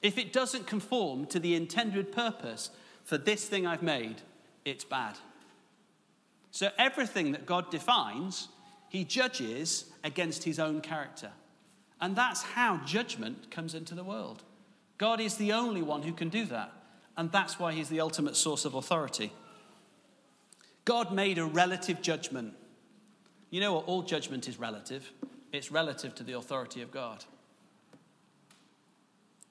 If 0.00 0.16
it 0.16 0.32
doesn't 0.32 0.66
conform 0.66 1.26
to 1.26 1.38
the 1.38 1.54
intended 1.54 2.10
purpose 2.10 2.70
for 3.04 3.18
this 3.18 3.44
thing 3.44 3.66
I've 3.66 3.82
made, 3.82 4.22
it's 4.64 4.82
bad. 4.82 5.16
So 6.50 6.70
everything 6.78 7.32
that 7.32 7.44
God 7.44 7.70
defines, 7.70 8.48
he 8.88 9.04
judges 9.04 9.84
against 10.02 10.44
his 10.44 10.58
own 10.58 10.80
character. 10.80 11.30
And 12.00 12.16
that's 12.16 12.42
how 12.42 12.78
judgment 12.86 13.50
comes 13.50 13.74
into 13.74 13.94
the 13.94 14.02
world. 14.02 14.42
God 14.96 15.20
is 15.20 15.36
the 15.36 15.52
only 15.52 15.82
one 15.82 16.02
who 16.02 16.12
can 16.12 16.30
do 16.30 16.46
that. 16.46 16.72
And 17.16 17.30
that's 17.30 17.58
why 17.58 17.72
he's 17.72 17.90
the 17.90 18.00
ultimate 18.00 18.36
source 18.36 18.64
of 18.64 18.74
authority. 18.74 19.32
God 20.84 21.12
made 21.12 21.38
a 21.38 21.44
relative 21.44 22.02
judgment 22.02 22.54
you 23.50 23.60
know 23.60 23.74
what? 23.74 23.86
All 23.86 24.02
judgment 24.02 24.48
is 24.48 24.58
relative, 24.58 25.12
it's 25.52 25.70
relative 25.70 26.14
to 26.16 26.22
the 26.22 26.34
authority 26.34 26.82
of 26.82 26.90
God. 26.90 27.24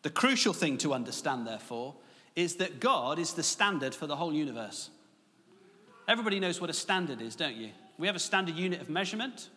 The 0.02 0.10
crucial 0.10 0.54
thing 0.54 0.78
to 0.80 0.94
understand, 0.94 1.46
therefore, 1.46 1.96
is 2.36 2.56
that 2.56 2.80
God 2.80 3.20
is 3.20 3.34
the 3.34 3.44
standard 3.44 3.94
for 3.94 4.08
the 4.08 4.16
whole 4.16 4.34
universe. 4.34 4.90
Everybody 6.08 6.40
knows 6.40 6.62
what 6.62 6.70
a 6.70 6.74
standard 6.74 7.22
is, 7.22 7.36
don't 7.36 7.56
you? 7.56 7.72
We 7.98 8.08
have 8.08 8.16
a 8.16 8.20
standard 8.20 8.56
unit 8.56 8.80
of 8.80 8.90
measurement. 8.90 9.50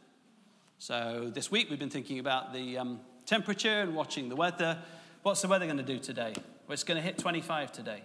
So 0.79 1.31
this 1.33 1.49
week 1.49 1.71
we've 1.71 1.79
been 1.79 1.91
thinking 1.91 2.19
about 2.19 2.53
the 2.53 2.77
um, 2.79 3.01
temperature 3.25 3.83
and 3.83 3.95
watching 3.95 4.29
the 4.29 4.35
weather. 4.35 4.79
What's 5.23 5.43
the 5.43 5.49
weather 5.49 5.67
going 5.67 5.77
to 5.77 5.85
do 5.85 6.01
today? 6.01 6.33
Well, 6.67 6.73
it's 6.73 6.83
going 6.83 6.97
to 6.97 7.03
hit 7.03 7.19
25 7.19 7.71
today. 7.71 8.03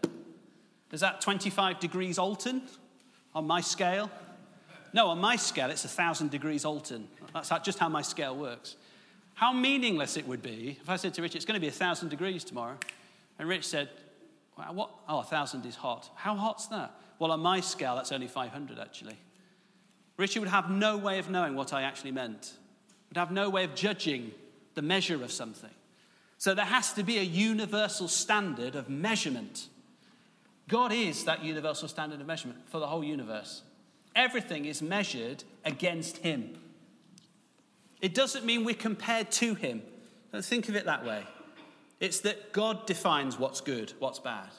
Is 0.92 1.00
that 1.00 1.22
25 1.22 1.80
degrees 1.80 2.20
Alton 2.20 2.62
on 3.34 3.46
my 3.48 3.62
scale? 3.62 4.10
No, 4.94 5.08
on 5.08 5.20
my 5.20 5.36
scale, 5.36 5.70
it's 5.70 5.84
a 5.84 5.88
1,000 5.88 6.32
degrees 6.32 6.66
Alton. 6.66 7.08
That's 7.34 7.50
just 7.64 7.80
how 7.80 7.90
my 7.90 8.02
scale 8.02 8.36
works. 8.36 8.76
How 9.34 9.54
meaningless 9.54 10.18
it 10.18 10.28
would 10.28 10.42
be 10.42 10.78
if 10.82 10.90
I 10.90 10.96
said 10.96 11.14
to 11.16 11.22
Rich, 11.22 11.36
it's 11.36 11.46
going 11.46 11.60
to 11.60 11.62
be 11.62 11.68
a 11.68 11.72
1,000 11.72 12.10
degrees 12.10 12.44
tomorrow. 12.44 12.78
And 13.38 13.48
Rich 13.48 13.68
said, 13.68 13.90
what? 14.56 14.90
Oh, 15.08 15.18
1,000 15.18 15.66
is 15.66 15.76
hot. 15.76 16.10
How 16.16 16.36
hot's 16.36 16.68
that? 16.68 16.92
Well, 17.20 17.32
on 17.32 17.40
my 17.42 17.60
scale, 17.60 17.96
that's 17.96 18.12
only 18.12 18.28
500, 18.28 18.80
actually. 18.80 19.18
Richard 20.18 20.40
would 20.40 20.50
have 20.50 20.72
no 20.72 20.98
way 20.98 21.20
of 21.20 21.30
knowing 21.30 21.56
what 21.56 21.74
I 21.74 21.84
actually 21.84 22.12
meant, 22.12 22.54
would 23.10 23.18
have 23.18 23.32
no 23.32 23.50
way 23.50 23.64
of 23.64 23.76
judging 23.76 24.32
the 24.74 24.82
measure 24.82 25.24
of 25.24 25.32
something. 25.32 25.70
So 26.40 26.54
there 26.54 26.66
has 26.66 26.94
to 26.94 27.04
be 27.04 27.20
a 27.20 27.24
universal 27.24 28.08
standard 28.08 28.76
of 28.76 28.90
measurement. 28.90 29.68
God 30.68 30.92
is 30.92 31.24
that 31.26 31.44
universal 31.44 31.88
standard 31.88 32.20
of 32.20 32.28
measurement 32.28 32.60
for 32.70 32.80
the 32.80 32.88
whole 32.88 33.04
universe 33.04 33.64
everything 34.18 34.66
is 34.66 34.82
measured 34.82 35.44
against 35.64 36.18
Him. 36.18 36.58
It 38.02 38.14
doesn't 38.14 38.44
mean 38.44 38.66
we're 38.66 38.76
compared 38.76 39.32
to 39.34 39.54
Him. 39.54 39.82
Don't 40.34 40.44
think 40.44 40.68
of 40.68 40.76
it 40.76 40.86
that 40.86 41.06
way. 41.06 41.24
It's 42.00 42.20
that 42.22 42.52
God 42.52 42.86
defines 42.86 43.40
what's 43.40 43.62
good, 43.62 43.94
what's 44.00 44.20
bad. 44.20 44.50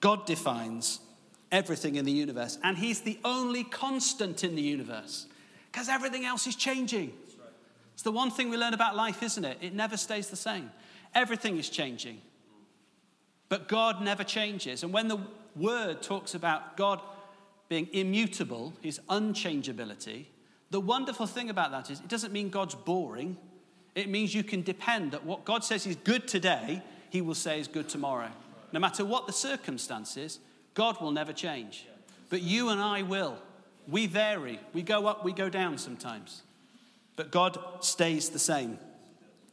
God 0.00 0.26
defines 0.26 1.00
everything 1.50 1.96
in 1.96 2.04
the 2.04 2.12
universe, 2.12 2.58
and 2.62 2.78
He's 2.78 3.00
the 3.00 3.18
only 3.24 3.64
constant 3.64 4.44
in 4.44 4.54
the 4.54 4.62
universe 4.62 5.26
because 5.70 5.88
everything 5.88 6.24
else 6.24 6.46
is 6.46 6.54
changing. 6.54 7.12
It's 7.94 8.02
the 8.02 8.12
one 8.12 8.30
thing 8.30 8.50
we 8.50 8.56
learn 8.56 8.74
about 8.74 8.94
life, 8.94 9.22
isn't 9.22 9.44
it? 9.44 9.58
It 9.60 9.74
never 9.74 9.96
stays 9.96 10.28
the 10.28 10.36
same. 10.36 10.70
Everything 11.14 11.58
is 11.58 11.68
changing. 11.68 12.20
But 13.52 13.68
God 13.68 14.00
never 14.00 14.24
changes. 14.24 14.82
And 14.82 14.94
when 14.94 15.08
the 15.08 15.18
word 15.54 16.00
talks 16.00 16.34
about 16.34 16.74
God 16.78 17.02
being 17.68 17.86
immutable, 17.92 18.72
his 18.80 18.98
unchangeability, 19.10 20.24
the 20.70 20.80
wonderful 20.80 21.26
thing 21.26 21.50
about 21.50 21.70
that 21.72 21.90
is 21.90 22.00
it 22.00 22.08
doesn't 22.08 22.32
mean 22.32 22.48
God's 22.48 22.74
boring. 22.74 23.36
It 23.94 24.08
means 24.08 24.34
you 24.34 24.42
can 24.42 24.62
depend 24.62 25.12
that 25.12 25.26
what 25.26 25.44
God 25.44 25.64
says 25.64 25.86
is 25.86 25.96
good 25.96 26.26
today, 26.26 26.80
he 27.10 27.20
will 27.20 27.34
say 27.34 27.60
is 27.60 27.68
good 27.68 27.90
tomorrow. 27.90 28.30
No 28.72 28.80
matter 28.80 29.04
what 29.04 29.26
the 29.26 29.34
circumstances, 29.34 30.38
God 30.72 30.98
will 31.02 31.12
never 31.12 31.34
change. 31.34 31.86
But 32.30 32.40
you 32.40 32.70
and 32.70 32.80
I 32.80 33.02
will. 33.02 33.36
We 33.86 34.06
vary. 34.06 34.60
We 34.72 34.80
go 34.80 35.06
up, 35.06 35.26
we 35.26 35.34
go 35.34 35.50
down 35.50 35.76
sometimes. 35.76 36.40
But 37.16 37.30
God 37.30 37.58
stays 37.80 38.30
the 38.30 38.38
same. 38.38 38.78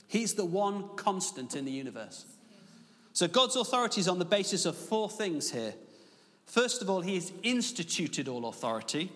He's 0.07 0.35
the 0.35 0.45
one 0.45 0.87
constant 0.95 1.53
in 1.53 1.65
the 1.65 1.73
universe. 1.73 2.23
So 3.19 3.27
God's 3.27 3.57
authority 3.57 3.99
is 3.99 4.07
on 4.07 4.17
the 4.17 4.23
basis 4.23 4.65
of 4.65 4.77
four 4.77 5.09
things 5.09 5.51
here 5.51 5.73
First 6.45 6.81
of 6.81 6.89
all, 6.89 7.01
he 7.01 7.15
has 7.15 7.33
instituted 7.43 8.29
all 8.29 8.47
authority. 8.47 9.11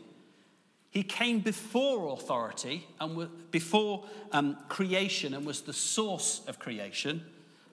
He 0.92 1.04
came 1.04 1.40
before 1.40 2.14
authority 2.14 2.86
and 3.00 3.30
before 3.50 4.04
um, 4.34 4.58
creation 4.68 5.34
and 5.34 5.46
was 5.46 5.62
the 5.62 5.74
source 5.74 6.42
of 6.48 6.60
creation. 6.60 7.24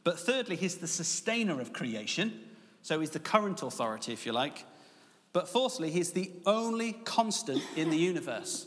But 0.04 0.20
thirdly, 0.20 0.54
he's 0.54 0.76
the 0.76 0.86
sustainer 0.86 1.60
of 1.60 1.72
creation. 1.72 2.40
So 2.82 3.00
he's 3.00 3.10
the 3.10 3.18
current 3.18 3.62
authority, 3.62 4.12
if 4.12 4.24
you 4.24 4.32
like. 4.32 4.64
But 5.34 5.48
fourthly, 5.48 5.90
he's 5.90 6.12
the 6.12 6.30
only 6.46 6.92
constant 6.92 7.62
in 7.74 7.90
the 7.90 7.98
universe. 7.98 8.66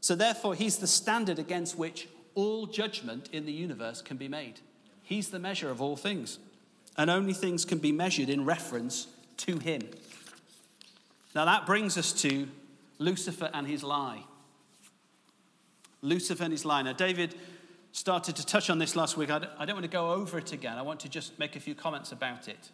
So 0.00 0.14
therefore, 0.14 0.54
he's 0.54 0.78
the 0.78 0.86
standard 0.86 1.40
against 1.40 1.76
which 1.76 2.08
all 2.36 2.66
judgment 2.66 3.28
in 3.30 3.44
the 3.44 3.52
universe 3.52 4.00
can 4.00 4.16
be 4.16 4.28
made. 4.28 4.60
He's 5.02 5.28
the 5.28 5.40
measure 5.40 5.70
of 5.70 5.82
all 5.82 5.96
things. 5.96 6.38
And 6.96 7.10
only 7.10 7.32
things 7.32 7.64
can 7.64 7.78
be 7.78 7.92
measured 7.92 8.28
in 8.28 8.44
reference 8.44 9.06
to 9.38 9.58
him. 9.58 9.82
Now 11.34 11.44
that 11.44 11.66
brings 11.66 11.96
us 11.96 12.12
to 12.22 12.48
Lucifer 12.98 13.50
and 13.54 13.66
his 13.66 13.82
lie. 13.82 14.24
Lucifer 16.02 16.44
and 16.44 16.52
his 16.52 16.64
lie. 16.64 16.82
Now, 16.82 16.92
David 16.92 17.34
started 17.92 18.36
to 18.36 18.46
touch 18.46 18.70
on 18.70 18.78
this 18.78 18.96
last 18.96 19.16
week. 19.16 19.30
I 19.30 19.38
don't 19.38 19.74
want 19.74 19.82
to 19.82 19.88
go 19.88 20.12
over 20.12 20.38
it 20.38 20.52
again. 20.52 20.78
I 20.78 20.82
want 20.82 21.00
to 21.00 21.08
just 21.08 21.38
make 21.38 21.56
a 21.56 21.60
few 21.60 21.74
comments 21.74 22.12
about 22.12 22.48
it. 22.48 22.70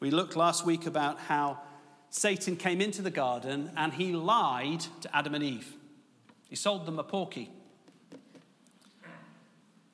We 0.00 0.10
looked 0.10 0.36
last 0.36 0.66
week 0.66 0.86
about 0.86 1.18
how 1.18 1.58
Satan 2.10 2.56
came 2.56 2.80
into 2.80 3.02
the 3.02 3.10
garden 3.10 3.70
and 3.76 3.92
he 3.92 4.12
lied 4.12 4.84
to 5.00 5.16
Adam 5.16 5.34
and 5.34 5.42
Eve. 5.42 5.76
He 6.48 6.56
sold 6.56 6.86
them 6.86 6.98
a 6.98 7.04
porky. 7.04 7.50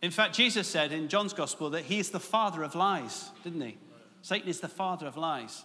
In 0.00 0.10
fact, 0.10 0.34
Jesus 0.34 0.68
said 0.68 0.92
in 0.92 1.08
John's 1.08 1.32
gospel 1.32 1.70
that 1.70 1.84
he 1.84 1.98
is 1.98 2.10
the 2.10 2.20
father 2.20 2.62
of 2.62 2.74
lies, 2.74 3.30
didn't 3.42 3.60
he? 3.60 3.78
Satan 4.22 4.48
is 4.48 4.60
the 4.60 4.68
father 4.68 5.06
of 5.06 5.16
lies. 5.16 5.64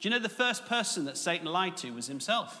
Do 0.00 0.08
you 0.08 0.10
know 0.10 0.20
the 0.20 0.28
first 0.28 0.66
person 0.66 1.06
that 1.06 1.16
Satan 1.16 1.46
lied 1.46 1.76
to 1.78 1.90
was 1.92 2.06
himself? 2.06 2.60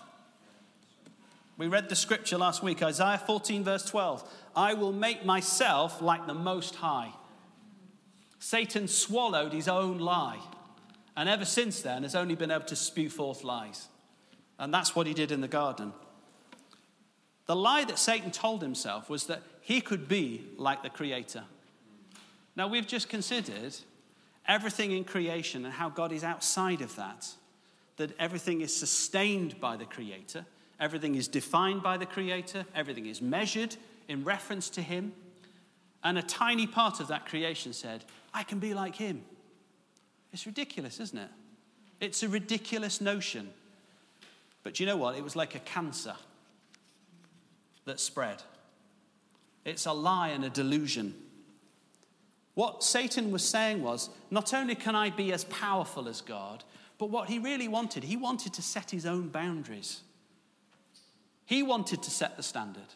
We 1.56 1.66
read 1.68 1.88
the 1.88 1.96
scripture 1.96 2.38
last 2.38 2.62
week, 2.62 2.82
Isaiah 2.82 3.22
14, 3.24 3.62
verse 3.64 3.84
12. 3.84 4.28
I 4.56 4.74
will 4.74 4.92
make 4.92 5.24
myself 5.24 6.00
like 6.00 6.26
the 6.26 6.34
Most 6.34 6.76
High. 6.76 7.12
Satan 8.38 8.88
swallowed 8.88 9.52
his 9.52 9.68
own 9.68 9.98
lie, 9.98 10.40
and 11.16 11.28
ever 11.28 11.44
since 11.44 11.80
then 11.80 12.02
has 12.02 12.14
only 12.14 12.34
been 12.34 12.50
able 12.50 12.64
to 12.64 12.76
spew 12.76 13.08
forth 13.08 13.44
lies. 13.44 13.88
And 14.58 14.72
that's 14.72 14.96
what 14.96 15.06
he 15.06 15.14
did 15.14 15.30
in 15.30 15.40
the 15.40 15.48
garden. 15.48 15.92
The 17.46 17.56
lie 17.56 17.84
that 17.84 17.98
Satan 17.98 18.30
told 18.30 18.62
himself 18.62 19.08
was 19.08 19.26
that 19.26 19.42
he 19.64 19.80
could 19.80 20.06
be 20.08 20.44
like 20.58 20.82
the 20.82 20.90
Creator. 20.90 21.42
Now, 22.54 22.68
we've 22.68 22.86
just 22.86 23.08
considered 23.08 23.74
everything 24.46 24.92
in 24.92 25.04
creation 25.04 25.64
and 25.64 25.72
how 25.72 25.88
God 25.88 26.12
is 26.12 26.22
outside 26.22 26.82
of 26.82 26.94
that, 26.96 27.26
that 27.96 28.12
everything 28.20 28.60
is 28.60 28.76
sustained 28.76 29.58
by 29.60 29.76
the 29.76 29.86
Creator, 29.86 30.44
everything 30.78 31.14
is 31.14 31.28
defined 31.28 31.82
by 31.82 31.96
the 31.96 32.04
Creator, 32.04 32.66
everything 32.74 33.06
is 33.06 33.22
measured 33.22 33.74
in 34.06 34.22
reference 34.22 34.68
to 34.68 34.82
Him. 34.82 35.14
And 36.04 36.18
a 36.18 36.22
tiny 36.22 36.66
part 36.66 37.00
of 37.00 37.08
that 37.08 37.24
creation 37.24 37.72
said, 37.72 38.04
I 38.34 38.42
can 38.42 38.58
be 38.58 38.74
like 38.74 38.94
him. 38.94 39.24
It's 40.34 40.44
ridiculous, 40.44 41.00
isn't 41.00 41.18
it? 41.18 41.30
It's 42.00 42.22
a 42.22 42.28
ridiculous 42.28 43.00
notion. 43.00 43.48
But 44.62 44.78
you 44.78 44.84
know 44.84 44.98
what? 44.98 45.16
It 45.16 45.24
was 45.24 45.34
like 45.34 45.54
a 45.54 45.60
cancer 45.60 46.14
that 47.86 47.98
spread. 47.98 48.42
It's 49.64 49.86
a 49.86 49.92
lie 49.92 50.28
and 50.28 50.44
a 50.44 50.50
delusion. 50.50 51.14
What 52.54 52.84
Satan 52.84 53.32
was 53.32 53.42
saying 53.42 53.82
was 53.82 54.10
not 54.30 54.54
only 54.54 54.74
can 54.74 54.94
I 54.94 55.10
be 55.10 55.32
as 55.32 55.44
powerful 55.44 56.08
as 56.08 56.20
God, 56.20 56.64
but 56.98 57.10
what 57.10 57.28
he 57.28 57.38
really 57.38 57.68
wanted, 57.68 58.04
he 58.04 58.16
wanted 58.16 58.54
to 58.54 58.62
set 58.62 58.90
his 58.90 59.06
own 59.06 59.28
boundaries. 59.28 60.02
He 61.46 61.62
wanted 61.62 62.02
to 62.02 62.10
set 62.10 62.36
the 62.36 62.42
standard. 62.42 62.94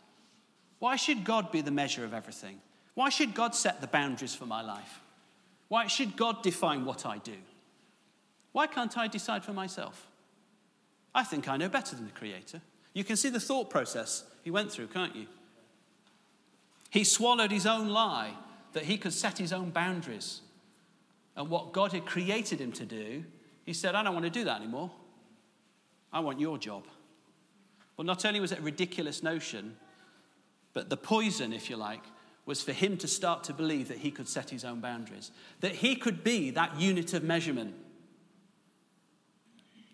Why 0.78 0.96
should 0.96 1.24
God 1.24 1.50
be 1.50 1.60
the 1.60 1.70
measure 1.70 2.04
of 2.04 2.14
everything? 2.14 2.60
Why 2.94 3.08
should 3.08 3.34
God 3.34 3.54
set 3.54 3.80
the 3.80 3.86
boundaries 3.86 4.34
for 4.34 4.46
my 4.46 4.62
life? 4.62 5.00
Why 5.68 5.86
should 5.86 6.16
God 6.16 6.42
define 6.42 6.84
what 6.84 7.04
I 7.04 7.18
do? 7.18 7.36
Why 8.52 8.66
can't 8.66 8.96
I 8.96 9.08
decide 9.08 9.44
for 9.44 9.52
myself? 9.52 10.06
I 11.14 11.24
think 11.24 11.48
I 11.48 11.56
know 11.56 11.68
better 11.68 11.96
than 11.96 12.06
the 12.06 12.12
Creator. 12.12 12.60
You 12.94 13.04
can 13.04 13.16
see 13.16 13.28
the 13.28 13.40
thought 13.40 13.70
process 13.70 14.24
he 14.42 14.50
went 14.50 14.72
through, 14.72 14.88
can't 14.88 15.14
you? 15.14 15.26
He 16.90 17.04
swallowed 17.04 17.50
his 17.50 17.66
own 17.66 17.88
lie 17.88 18.32
that 18.72 18.84
he 18.84 18.96
could 18.96 19.12
set 19.12 19.38
his 19.38 19.52
own 19.52 19.70
boundaries. 19.70 20.40
And 21.36 21.48
what 21.48 21.72
God 21.72 21.92
had 21.92 22.06
created 22.06 22.60
him 22.60 22.72
to 22.72 22.84
do, 22.84 23.24
he 23.64 23.72
said, 23.72 23.94
I 23.94 24.02
don't 24.02 24.14
want 24.14 24.24
to 24.24 24.30
do 24.30 24.44
that 24.44 24.60
anymore. 24.60 24.90
I 26.12 26.20
want 26.20 26.40
your 26.40 26.58
job. 26.58 26.84
Well, 27.96 28.04
not 28.04 28.24
only 28.24 28.40
was 28.40 28.52
it 28.52 28.60
a 28.60 28.62
ridiculous 28.62 29.22
notion, 29.22 29.76
but 30.72 30.88
the 30.88 30.96
poison, 30.96 31.52
if 31.52 31.68
you 31.68 31.76
like, 31.76 32.02
was 32.46 32.62
for 32.62 32.72
him 32.72 32.96
to 32.96 33.08
start 33.08 33.44
to 33.44 33.52
believe 33.52 33.88
that 33.88 33.98
he 33.98 34.10
could 34.10 34.28
set 34.28 34.48
his 34.48 34.64
own 34.64 34.80
boundaries, 34.80 35.30
that 35.60 35.72
he 35.74 35.94
could 35.94 36.24
be 36.24 36.50
that 36.50 36.80
unit 36.80 37.12
of 37.12 37.22
measurement. 37.22 37.74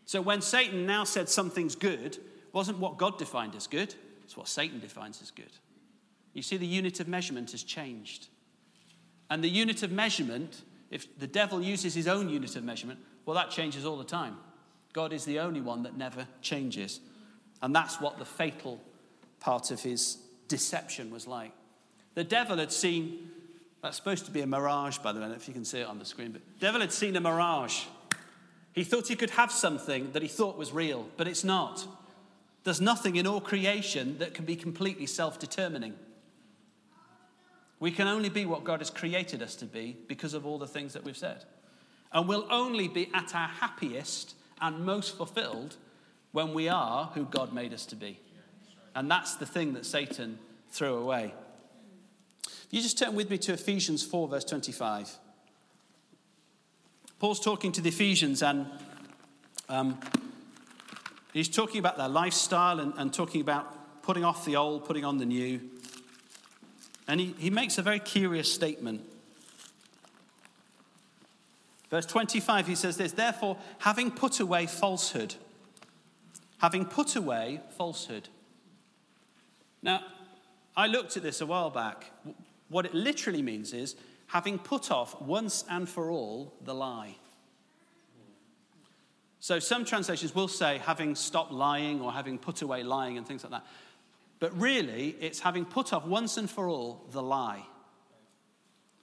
So 0.04 0.20
when 0.20 0.40
Satan 0.40 0.86
now 0.86 1.04
said 1.04 1.28
something's 1.28 1.74
good, 1.74 2.18
wasn't 2.52 2.78
what 2.78 2.96
God 2.96 3.18
defined 3.18 3.56
as 3.56 3.66
good, 3.66 3.94
it's 4.22 4.36
what 4.36 4.46
Satan 4.46 4.78
defines 4.78 5.20
as 5.20 5.30
good. 5.30 5.50
You 6.34 6.42
see, 6.42 6.56
the 6.56 6.66
unit 6.66 7.00
of 7.00 7.08
measurement 7.08 7.52
has 7.52 7.62
changed. 7.62 8.26
And 9.30 9.42
the 9.42 9.48
unit 9.48 9.82
of 9.82 9.90
measurement, 9.90 10.62
if 10.90 11.18
the 11.18 11.26
devil 11.26 11.62
uses 11.62 11.94
his 11.94 12.08
own 12.08 12.28
unit 12.28 12.56
of 12.56 12.64
measurement, 12.64 12.98
well, 13.24 13.36
that 13.36 13.50
changes 13.50 13.86
all 13.86 13.96
the 13.96 14.04
time. 14.04 14.36
God 14.92 15.12
is 15.12 15.24
the 15.24 15.38
only 15.38 15.60
one 15.60 15.82
that 15.84 15.96
never 15.96 16.26
changes. 16.42 17.00
And 17.62 17.74
that's 17.74 18.00
what 18.00 18.18
the 18.18 18.24
fatal 18.24 18.80
part 19.40 19.70
of 19.70 19.80
his 19.80 20.18
deception 20.48 21.10
was 21.10 21.26
like. 21.26 21.52
The 22.14 22.24
devil 22.24 22.58
had 22.58 22.72
seen, 22.72 23.30
that's 23.82 23.96
supposed 23.96 24.26
to 24.26 24.30
be 24.30 24.42
a 24.42 24.46
mirage, 24.46 24.98
by 24.98 25.12
the 25.12 25.20
way, 25.20 25.26
if 25.28 25.48
you 25.48 25.54
can 25.54 25.64
see 25.64 25.80
it 25.80 25.86
on 25.86 25.98
the 25.98 26.04
screen, 26.04 26.32
but 26.32 26.42
the 26.46 26.60
devil 26.60 26.80
had 26.80 26.92
seen 26.92 27.16
a 27.16 27.20
mirage. 27.20 27.84
He 28.72 28.84
thought 28.84 29.08
he 29.08 29.16
could 29.16 29.30
have 29.30 29.52
something 29.52 30.12
that 30.12 30.22
he 30.22 30.28
thought 30.28 30.58
was 30.58 30.72
real, 30.72 31.08
but 31.16 31.28
it's 31.28 31.44
not. 31.44 31.86
There's 32.64 32.80
nothing 32.80 33.16
in 33.16 33.26
all 33.26 33.40
creation 33.40 34.18
that 34.18 34.34
can 34.34 34.44
be 34.44 34.56
completely 34.56 35.06
self 35.06 35.38
determining. 35.38 35.94
We 37.84 37.90
can 37.90 38.08
only 38.08 38.30
be 38.30 38.46
what 38.46 38.64
God 38.64 38.80
has 38.80 38.88
created 38.88 39.42
us 39.42 39.54
to 39.56 39.66
be 39.66 39.94
because 40.08 40.32
of 40.32 40.46
all 40.46 40.56
the 40.56 40.66
things 40.66 40.94
that 40.94 41.04
we've 41.04 41.14
said. 41.14 41.44
And 42.12 42.26
we'll 42.26 42.50
only 42.50 42.88
be 42.88 43.10
at 43.12 43.34
our 43.34 43.46
happiest 43.46 44.34
and 44.58 44.86
most 44.86 45.18
fulfilled 45.18 45.76
when 46.32 46.54
we 46.54 46.66
are 46.66 47.10
who 47.12 47.26
God 47.26 47.52
made 47.52 47.74
us 47.74 47.84
to 47.84 47.94
be. 47.94 48.18
And 48.94 49.10
that's 49.10 49.34
the 49.34 49.44
thing 49.44 49.74
that 49.74 49.84
Satan 49.84 50.38
threw 50.70 50.94
away. 50.94 51.34
If 52.46 52.68
you 52.70 52.80
just 52.80 52.98
turn 52.98 53.14
with 53.14 53.28
me 53.28 53.36
to 53.36 53.52
Ephesians 53.52 54.02
4, 54.02 54.28
verse 54.28 54.44
25. 54.44 55.18
Paul's 57.18 57.38
talking 57.38 57.70
to 57.72 57.82
the 57.82 57.90
Ephesians 57.90 58.42
and 58.42 58.66
um, 59.68 60.00
he's 61.34 61.50
talking 61.50 61.80
about 61.80 61.98
their 61.98 62.08
lifestyle 62.08 62.80
and, 62.80 62.94
and 62.96 63.12
talking 63.12 63.42
about 63.42 64.02
putting 64.02 64.24
off 64.24 64.46
the 64.46 64.56
old, 64.56 64.86
putting 64.86 65.04
on 65.04 65.18
the 65.18 65.26
new. 65.26 65.60
And 67.06 67.20
he, 67.20 67.34
he 67.38 67.50
makes 67.50 67.78
a 67.78 67.82
very 67.82 67.98
curious 67.98 68.52
statement. 68.52 69.02
Verse 71.90 72.06
25, 72.06 72.66
he 72.66 72.74
says 72.74 72.96
this 72.96 73.12
Therefore, 73.12 73.56
having 73.78 74.10
put 74.10 74.40
away 74.40 74.66
falsehood, 74.66 75.34
having 76.58 76.86
put 76.86 77.14
away 77.14 77.60
falsehood. 77.76 78.28
Now, 79.82 80.00
I 80.76 80.86
looked 80.86 81.16
at 81.16 81.22
this 81.22 81.40
a 81.40 81.46
while 81.46 81.70
back. 81.70 82.10
What 82.68 82.86
it 82.86 82.94
literally 82.94 83.42
means 83.42 83.72
is 83.72 83.94
having 84.28 84.58
put 84.58 84.90
off 84.90 85.20
once 85.20 85.64
and 85.70 85.88
for 85.88 86.10
all 86.10 86.54
the 86.64 86.74
lie. 86.74 87.16
So 89.38 89.58
some 89.58 89.84
translations 89.84 90.34
will 90.34 90.48
say 90.48 90.78
having 90.78 91.14
stopped 91.14 91.52
lying 91.52 92.00
or 92.00 92.10
having 92.10 92.38
put 92.38 92.62
away 92.62 92.82
lying 92.82 93.18
and 93.18 93.26
things 93.28 93.44
like 93.44 93.52
that. 93.52 93.66
But 94.44 94.60
really, 94.60 95.16
it's 95.20 95.40
having 95.40 95.64
put 95.64 95.94
off 95.94 96.04
once 96.04 96.36
and 96.36 96.50
for 96.50 96.68
all 96.68 97.06
the 97.12 97.22
lie. 97.22 97.64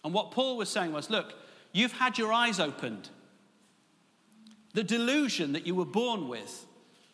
And 0.04 0.14
what 0.14 0.30
Paul 0.30 0.56
was 0.56 0.70
saying 0.70 0.92
was 0.92 1.10
look, 1.10 1.34
you've 1.72 1.94
had 1.94 2.20
your 2.20 2.32
eyes 2.32 2.60
opened. 2.60 3.10
The 4.76 4.84
delusion 4.84 5.54
that 5.54 5.66
you 5.66 5.74
were 5.74 5.84
born 5.84 6.28
with, 6.28 6.68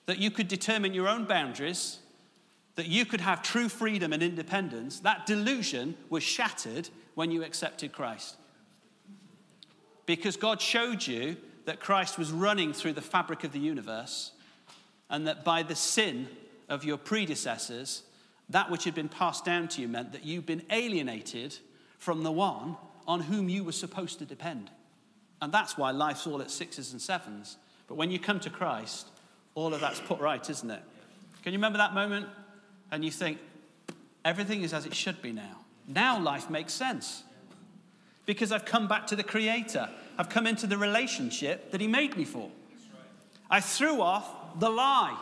that 0.07 0.17
you 0.17 0.29
could 0.29 0.49
determine 0.49 0.93
your 0.93 1.07
own 1.07 1.23
boundaries, 1.23 1.99
that 2.75 2.87
you 2.87 3.05
could 3.05 3.21
have 3.21 3.43
true 3.43 3.69
freedom 3.69 4.11
and 4.11 4.21
independence, 4.21 4.99
that 4.99 5.25
delusion 5.25 5.95
was 6.09 6.21
shattered 6.21 6.89
when 7.15 7.31
you 7.31 7.45
accepted 7.45 7.93
Christ. 7.93 8.35
Because 10.05 10.35
God 10.35 10.59
showed 10.59 11.07
you 11.07 11.37
that 11.63 11.79
Christ 11.79 12.17
was 12.17 12.33
running 12.33 12.73
through 12.73 12.91
the 12.91 13.01
fabric 13.01 13.45
of 13.45 13.53
the 13.53 13.59
universe, 13.59 14.33
and 15.09 15.25
that 15.27 15.45
by 15.45 15.63
the 15.63 15.75
sin 15.75 16.27
of 16.67 16.83
your 16.83 16.97
predecessors, 16.97 18.03
that 18.49 18.71
which 18.71 18.85
had 18.85 18.95
been 18.95 19.09
passed 19.09 19.43
down 19.43 19.67
to 19.69 19.81
you 19.81 19.87
meant 19.87 20.13
that 20.13 20.23
you've 20.23 20.45
been 20.45 20.63
alienated 20.69 21.57
from 21.99 22.23
the 22.23 22.31
one 22.31 22.77
on 23.07 23.21
whom 23.21 23.49
you 23.49 23.63
were 23.63 23.71
supposed 23.71 24.19
to 24.19 24.25
depend. 24.25 24.69
And 25.41 25.51
that's 25.51 25.77
why 25.77 25.91
life's 25.91 26.25
all 26.25 26.41
at 26.41 26.49
sixes 26.49 26.91
and 26.91 27.01
sevens. 27.01 27.57
But 27.87 27.95
when 27.95 28.11
you 28.11 28.19
come 28.19 28.39
to 28.41 28.49
Christ, 28.49 29.07
all 29.55 29.73
of 29.73 29.81
that's 29.81 29.99
put 29.99 30.19
right, 30.19 30.47
isn't 30.49 30.69
it? 30.69 30.81
Can 31.43 31.53
you 31.53 31.59
remember 31.59 31.77
that 31.77 31.93
moment? 31.93 32.27
And 32.91 33.03
you 33.03 33.11
think, 33.11 33.39
everything 34.23 34.61
is 34.61 34.73
as 34.73 34.85
it 34.85 34.95
should 34.95 35.21
be 35.21 35.31
now. 35.31 35.57
Now 35.87 36.19
life 36.19 36.49
makes 36.49 36.73
sense. 36.73 37.23
Because 38.25 38.51
I've 38.51 38.65
come 38.65 38.87
back 38.87 39.07
to 39.07 39.15
the 39.15 39.23
Creator. 39.23 39.89
I've 40.17 40.29
come 40.29 40.47
into 40.47 40.67
the 40.67 40.77
relationship 40.77 41.71
that 41.71 41.79
He 41.79 41.87
made 41.87 42.17
me 42.17 42.25
for. 42.25 42.49
I 43.49 43.61
threw 43.61 44.01
off 44.01 44.59
the 44.59 44.69
lie 44.69 45.17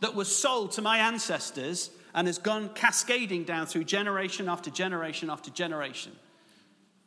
that 0.00 0.14
was 0.14 0.34
sold 0.34 0.72
to 0.72 0.82
my 0.82 0.98
ancestors 0.98 1.90
and 2.14 2.26
has 2.26 2.38
gone 2.38 2.70
cascading 2.74 3.44
down 3.44 3.66
through 3.66 3.84
generation 3.84 4.48
after 4.48 4.70
generation 4.70 5.30
after 5.30 5.50
generation. 5.50 6.12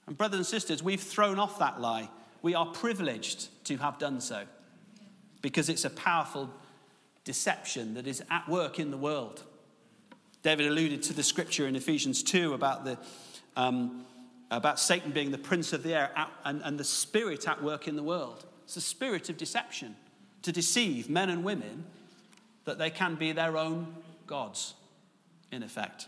And, 0.07 0.17
brothers 0.17 0.37
and 0.37 0.45
sisters, 0.45 0.83
we've 0.83 1.01
thrown 1.01 1.39
off 1.39 1.59
that 1.59 1.79
lie. 1.79 2.09
We 2.41 2.55
are 2.55 2.65
privileged 2.65 3.49
to 3.65 3.77
have 3.77 3.97
done 3.99 4.19
so 4.21 4.43
because 5.41 5.69
it's 5.69 5.85
a 5.85 5.89
powerful 5.89 6.49
deception 7.23 7.93
that 7.93 8.07
is 8.07 8.21
at 8.29 8.47
work 8.49 8.79
in 8.79 8.91
the 8.91 8.97
world. 8.97 9.43
David 10.41 10.67
alluded 10.67 11.03
to 11.03 11.13
the 11.13 11.23
scripture 11.23 11.67
in 11.67 11.75
Ephesians 11.75 12.21
2 12.21 12.53
about, 12.53 12.83
the, 12.83 12.97
um, 13.55 14.05
about 14.51 14.77
Satan 14.77 15.11
being 15.11 15.31
the 15.31 15.37
prince 15.37 15.71
of 15.71 15.83
the 15.83 15.93
air 15.93 16.11
and, 16.43 16.61
and 16.63 16.77
the 16.77 16.83
spirit 16.83 17.47
at 17.47 17.63
work 17.63 17.87
in 17.87 17.95
the 17.95 18.03
world. 18.03 18.45
It's 18.65 18.75
a 18.75 18.81
spirit 18.81 19.29
of 19.29 19.37
deception 19.37 19.95
to 20.41 20.51
deceive 20.51 21.09
men 21.09 21.29
and 21.29 21.45
women 21.45 21.85
that 22.65 22.77
they 22.77 22.89
can 22.89 23.15
be 23.15 23.31
their 23.31 23.57
own 23.57 23.95
gods 24.27 24.73
in 25.53 25.63
effect. 25.63 26.07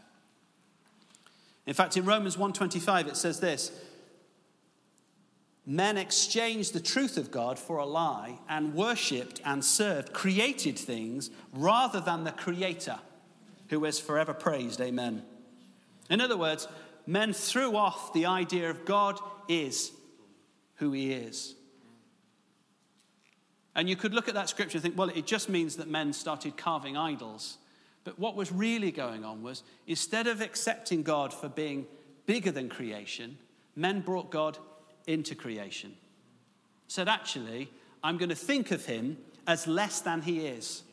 In 1.65 1.73
fact, 1.73 1.97
in 1.97 2.05
Romans 2.05 2.37
1:25 2.37 3.07
it 3.07 3.17
says 3.17 3.39
this, 3.39 3.71
men 5.65 5.97
exchanged 5.97 6.73
the 6.73 6.79
truth 6.79 7.17
of 7.17 7.31
God 7.31 7.57
for 7.57 7.77
a 7.77 7.85
lie 7.85 8.39
and 8.47 8.75
worshipped 8.75 9.41
and 9.43 9.65
served 9.65 10.13
created 10.13 10.77
things 10.77 11.31
rather 11.53 11.99
than 11.99 12.23
the 12.23 12.31
creator 12.31 12.99
who 13.69 13.83
is 13.85 13.99
forever 13.99 14.33
praised. 14.33 14.79
Amen. 14.79 15.23
In 16.09 16.21
other 16.21 16.37
words, 16.37 16.67
men 17.07 17.33
threw 17.33 17.75
off 17.75 18.13
the 18.13 18.27
idea 18.27 18.69
of 18.69 18.85
God 18.85 19.19
is 19.47 19.91
who 20.75 20.91
he 20.91 21.11
is. 21.11 21.55
And 23.75 23.89
you 23.89 23.95
could 23.95 24.13
look 24.13 24.27
at 24.27 24.35
that 24.35 24.49
scripture 24.49 24.77
and 24.77 24.83
think, 24.83 24.97
well, 24.97 25.09
it 25.09 25.25
just 25.25 25.49
means 25.49 25.77
that 25.77 25.89
men 25.89 26.13
started 26.13 26.55
carving 26.55 26.95
idols. 26.95 27.57
But 28.05 28.17
what 28.17 28.37
was 28.37 28.51
really 28.51 28.91
going 28.91 29.25
on 29.25 29.43
was 29.43 29.63
instead 29.85 30.27
of 30.27 30.39
accepting 30.39 31.03
God 31.03 31.33
for 31.33 31.49
being 31.49 31.85
bigger 32.25 32.51
than 32.51 32.69
creation, 32.69 33.37
men 33.75 33.99
brought 33.99 34.31
God 34.31 34.57
into 35.05 35.35
creation. 35.35 35.93
Said, 36.87 37.09
actually, 37.09 37.69
I'm 38.01 38.17
going 38.17 38.29
to 38.29 38.35
think 38.35 38.71
of 38.71 38.85
him 38.85 39.17
as 39.45 39.67
less 39.67 39.99
than 39.99 40.21
he 40.21 40.45
is. 40.45 40.83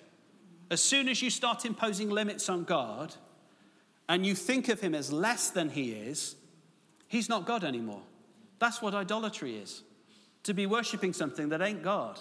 As 0.71 0.83
soon 0.83 1.09
as 1.09 1.23
you 1.23 1.31
start 1.31 1.65
imposing 1.65 2.11
limits 2.11 2.49
on 2.49 2.65
God 2.65 3.15
and 4.09 4.27
you 4.27 4.35
think 4.35 4.69
of 4.69 4.81
him 4.81 4.95
as 4.95 5.13
less 5.13 5.51
than 5.51 5.69
he 5.69 5.93
is, 5.93 6.35
He's 7.13 7.29
not 7.29 7.45
God 7.45 7.63
anymore. 7.63 8.01
That's 8.59 8.81
what 8.81 8.95
idolatry 8.95 9.59
is 9.59 9.83
to 10.45 10.55
be 10.55 10.65
worshipping 10.65 11.13
something 11.13 11.51
that 11.51 11.61
ain't 11.61 11.83
God. 11.83 12.19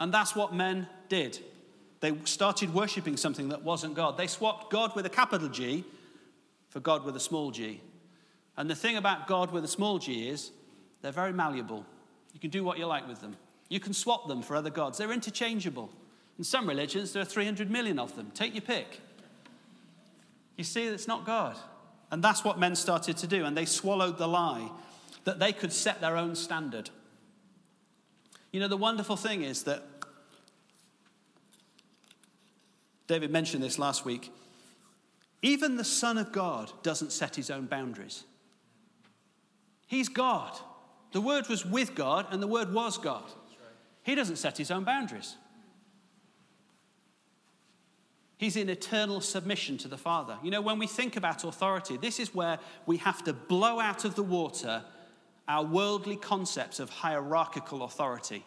And 0.00 0.12
that's 0.12 0.34
what 0.34 0.52
men 0.52 0.88
did. 1.08 1.38
They 2.06 2.16
started 2.22 2.72
worshipping 2.72 3.16
something 3.16 3.48
that 3.48 3.64
wasn't 3.64 3.94
God. 3.94 4.16
They 4.16 4.28
swapped 4.28 4.70
God 4.70 4.94
with 4.94 5.06
a 5.06 5.08
capital 5.08 5.48
G 5.48 5.84
for 6.68 6.78
God 6.78 7.04
with 7.04 7.16
a 7.16 7.20
small 7.20 7.50
g. 7.50 7.80
And 8.56 8.70
the 8.70 8.76
thing 8.76 8.96
about 8.96 9.26
God 9.26 9.50
with 9.50 9.64
a 9.64 9.68
small 9.68 9.98
g 9.98 10.28
is 10.28 10.52
they're 11.02 11.10
very 11.10 11.32
malleable. 11.32 11.84
You 12.32 12.38
can 12.38 12.50
do 12.50 12.62
what 12.62 12.78
you 12.78 12.86
like 12.86 13.08
with 13.08 13.20
them. 13.20 13.36
You 13.68 13.80
can 13.80 13.92
swap 13.92 14.28
them 14.28 14.40
for 14.40 14.54
other 14.54 14.70
gods. 14.70 14.98
They're 14.98 15.10
interchangeable. 15.10 15.90
In 16.38 16.44
some 16.44 16.68
religions, 16.68 17.12
there 17.12 17.22
are 17.22 17.24
300 17.24 17.72
million 17.72 17.98
of 17.98 18.14
them. 18.14 18.30
Take 18.34 18.54
your 18.54 18.62
pick. 18.62 19.00
You 20.56 20.62
see, 20.62 20.86
it's 20.86 21.08
not 21.08 21.26
God. 21.26 21.56
And 22.12 22.22
that's 22.22 22.44
what 22.44 22.56
men 22.56 22.76
started 22.76 23.16
to 23.16 23.26
do. 23.26 23.44
And 23.44 23.56
they 23.56 23.64
swallowed 23.64 24.16
the 24.16 24.28
lie 24.28 24.70
that 25.24 25.40
they 25.40 25.52
could 25.52 25.72
set 25.72 26.00
their 26.00 26.16
own 26.16 26.36
standard. 26.36 26.90
You 28.52 28.60
know, 28.60 28.68
the 28.68 28.76
wonderful 28.76 29.16
thing 29.16 29.42
is 29.42 29.64
that 29.64 29.95
David 33.06 33.30
mentioned 33.30 33.62
this 33.62 33.78
last 33.78 34.04
week. 34.04 34.32
Even 35.42 35.76
the 35.76 35.84
Son 35.84 36.18
of 36.18 36.32
God 36.32 36.72
doesn't 36.82 37.12
set 37.12 37.36
his 37.36 37.50
own 37.50 37.66
boundaries. 37.66 38.24
He's 39.86 40.08
God. 40.08 40.52
The 41.12 41.20
Word 41.20 41.48
was 41.48 41.64
with 41.64 41.94
God, 41.94 42.26
and 42.30 42.42
the 42.42 42.46
Word 42.46 42.72
was 42.72 42.98
God. 42.98 43.24
He 44.02 44.14
doesn't 44.14 44.36
set 44.36 44.58
his 44.58 44.70
own 44.70 44.84
boundaries. 44.84 45.36
He's 48.38 48.56
in 48.56 48.68
eternal 48.68 49.20
submission 49.20 49.78
to 49.78 49.88
the 49.88 49.96
Father. 49.96 50.36
You 50.42 50.50
know, 50.50 50.60
when 50.60 50.78
we 50.78 50.86
think 50.86 51.16
about 51.16 51.44
authority, 51.44 51.96
this 51.96 52.20
is 52.20 52.34
where 52.34 52.58
we 52.84 52.98
have 52.98 53.24
to 53.24 53.32
blow 53.32 53.80
out 53.80 54.04
of 54.04 54.14
the 54.14 54.22
water 54.22 54.84
our 55.48 55.64
worldly 55.64 56.16
concepts 56.16 56.80
of 56.80 56.90
hierarchical 56.90 57.84
authority. 57.84 58.44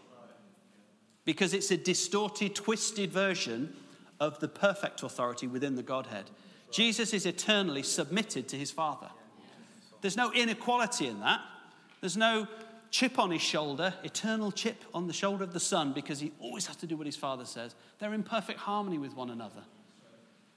Because 1.26 1.54
it's 1.54 1.72
a 1.72 1.78
distorted, 1.78 2.56
twisted 2.56 3.12
version 3.12 3.74
of 4.20 4.40
the 4.40 4.48
perfect 4.48 5.04
authority 5.04 5.48
within 5.48 5.76
the 5.76 5.84
Godhead. 5.84 6.30
Jesus 6.72 7.14
is 7.14 7.26
eternally 7.26 7.84
submitted 7.84 8.48
to 8.50 8.56
his 8.56 8.72
Father. 8.72 9.10
There's 10.02 10.18
no 10.18 10.32
inequality 10.32 11.08
in 11.08 11.20
that. 11.22 11.42
There's 12.02 12.18
no 12.18 12.48
chip 12.92 13.20
on 13.20 13.32
his 13.32 13.42
shoulder, 13.42 13.94
eternal 14.04 14.52
chip 14.52 14.84
on 14.94 15.08
the 15.08 15.14
shoulder 15.14 15.44
of 15.44 15.54
the 15.54 15.60
Son, 15.60 15.94
because 15.94 16.20
he 16.20 16.32
always 16.40 16.66
has 16.68 16.76
to 16.78 16.88
do 16.88 16.98
what 16.98 17.06
his 17.06 17.16
Father 17.16 17.46
says. 17.46 17.76
They're 18.00 18.14
in 18.14 18.24
perfect 18.24 18.60
harmony 18.60 18.98
with 18.98 19.16
one 19.16 19.30
another. 19.30 19.64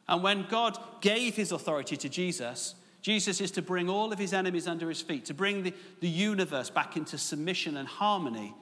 And 0.09 0.23
when 0.23 0.47
God 0.49 0.79
gave 1.01 1.37
his 1.37 1.53
authority 1.53 1.97
to 1.97 2.09
Jesus, 2.09 2.75
Jesus 3.01 3.41
is 3.41 3.51
to 3.53 3.63
bring 3.63 3.89
all 3.89 4.13
of 4.13 4.19
his 4.19 4.33
enemies 4.33 4.67
under 4.67 4.89
his 4.89 5.03
feet, 5.03 5.25
to 5.27 5.35
bring 5.35 5.63
the, 5.63 5.75
the 6.01 6.09
universe 6.09 6.71
back 6.71 6.97
into 6.97 7.19
submission 7.19 7.77
and 7.77 7.89
harmony 7.89 8.55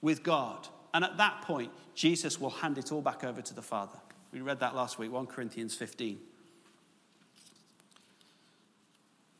with 0.00 0.22
God. 0.22 0.68
And 0.94 1.04
at 1.04 1.16
that 1.16 1.42
point, 1.42 1.70
Jesus 1.94 2.40
will 2.40 2.50
hand 2.50 2.78
it 2.78 2.92
all 2.92 3.00
back 3.00 3.24
over 3.24 3.40
to 3.40 3.54
the 3.54 3.62
Father. 3.62 3.98
We 4.32 4.40
read 4.40 4.60
that 4.60 4.74
last 4.74 4.98
week, 4.98 5.12
1 5.12 5.26
Corinthians 5.26 5.74
15. 5.74 6.18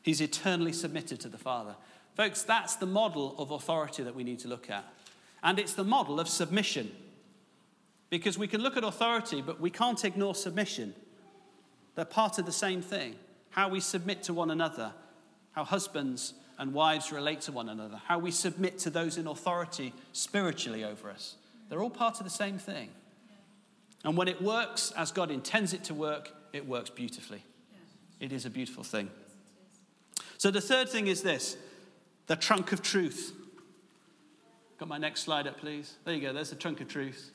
He's 0.03 0.21
eternally 0.21 0.73
submitted 0.73 1.19
to 1.21 1.29
the 1.29 1.37
Father. 1.37 1.75
Folks, 2.15 2.43
that's 2.43 2.75
the 2.75 2.85
model 2.85 3.35
of 3.39 3.51
authority 3.51 4.03
that 4.03 4.13
we 4.15 4.23
need 4.23 4.39
to 4.39 4.47
look 4.47 4.69
at. 4.69 4.85
And 5.41 5.57
it's 5.57 5.73
the 5.73 5.83
model 5.83 6.19
of 6.19 6.29
submission. 6.29 6.91
Because 8.09 8.37
we 8.37 8.47
can 8.47 8.61
look 8.61 8.77
at 8.77 8.83
authority, 8.83 9.41
but 9.41 9.59
we 9.59 9.71
can't 9.71 10.03
ignore 10.05 10.35
submission. 10.35 10.93
They're 11.95 12.05
part 12.05 12.37
of 12.37 12.45
the 12.45 12.51
same 12.51 12.81
thing. 12.81 13.15
How 13.49 13.69
we 13.69 13.79
submit 13.79 14.23
to 14.23 14.33
one 14.33 14.51
another, 14.51 14.93
how 15.53 15.63
husbands 15.63 16.33
and 16.59 16.73
wives 16.73 17.11
relate 17.11 17.41
to 17.41 17.51
one 17.51 17.69
another, 17.69 17.99
how 18.05 18.19
we 18.19 18.29
submit 18.29 18.77
to 18.79 18.89
those 18.89 19.17
in 19.17 19.25
authority 19.25 19.93
spiritually 20.11 20.83
over 20.83 21.09
us. 21.09 21.35
They're 21.69 21.81
all 21.81 21.89
part 21.89 22.19
of 22.19 22.25
the 22.25 22.29
same 22.29 22.59
thing. 22.59 22.89
And 24.03 24.17
when 24.17 24.27
it 24.27 24.41
works 24.41 24.91
as 24.97 25.11
God 25.11 25.31
intends 25.31 25.73
it 25.73 25.83
to 25.85 25.93
work, 25.93 26.31
it 26.51 26.67
works 26.67 26.89
beautifully. 26.89 27.43
It 28.19 28.31
is 28.31 28.45
a 28.45 28.49
beautiful 28.49 28.83
thing. 28.83 29.09
So 30.37 30.51
the 30.51 30.61
third 30.61 30.89
thing 30.89 31.07
is 31.07 31.23
this 31.23 31.57
the 32.27 32.35
trunk 32.35 32.71
of 32.71 32.81
truth. 32.81 33.33
Got 34.77 34.89
my 34.89 34.97
next 34.97 35.21
slide 35.21 35.47
up, 35.47 35.59
please. 35.59 35.95
There 36.03 36.13
you 36.13 36.21
go, 36.21 36.33
there's 36.33 36.49
the 36.49 36.55
trunk 36.55 36.81
of 36.81 36.87
truth. 36.87 37.31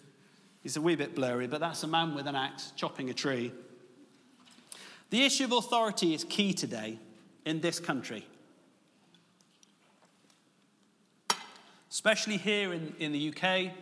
It's 0.65 0.77
a 0.77 0.81
wee 0.81 0.97
bit 0.97 1.15
blurry, 1.15 1.47
but 1.47 1.61
that's 1.61 1.83
a 1.83 1.87
man 1.87 2.15
with 2.15 2.27
an 2.27 2.35
axe 2.35 2.73
chopping 2.77 3.11
a 3.11 3.15
tree. 3.15 3.53
The 5.11 5.25
issue 5.25 5.45
of 5.45 5.53
authority 5.53 6.13
is 6.13 6.25
key 6.25 6.53
today 6.53 6.99
in 7.47 7.61
this 7.61 7.81
country. 7.81 8.27
Especially 11.91 12.37
here 12.37 12.75
in, 12.75 12.95
in 12.99 13.13
the 13.13 13.29
UK, 13.35 13.73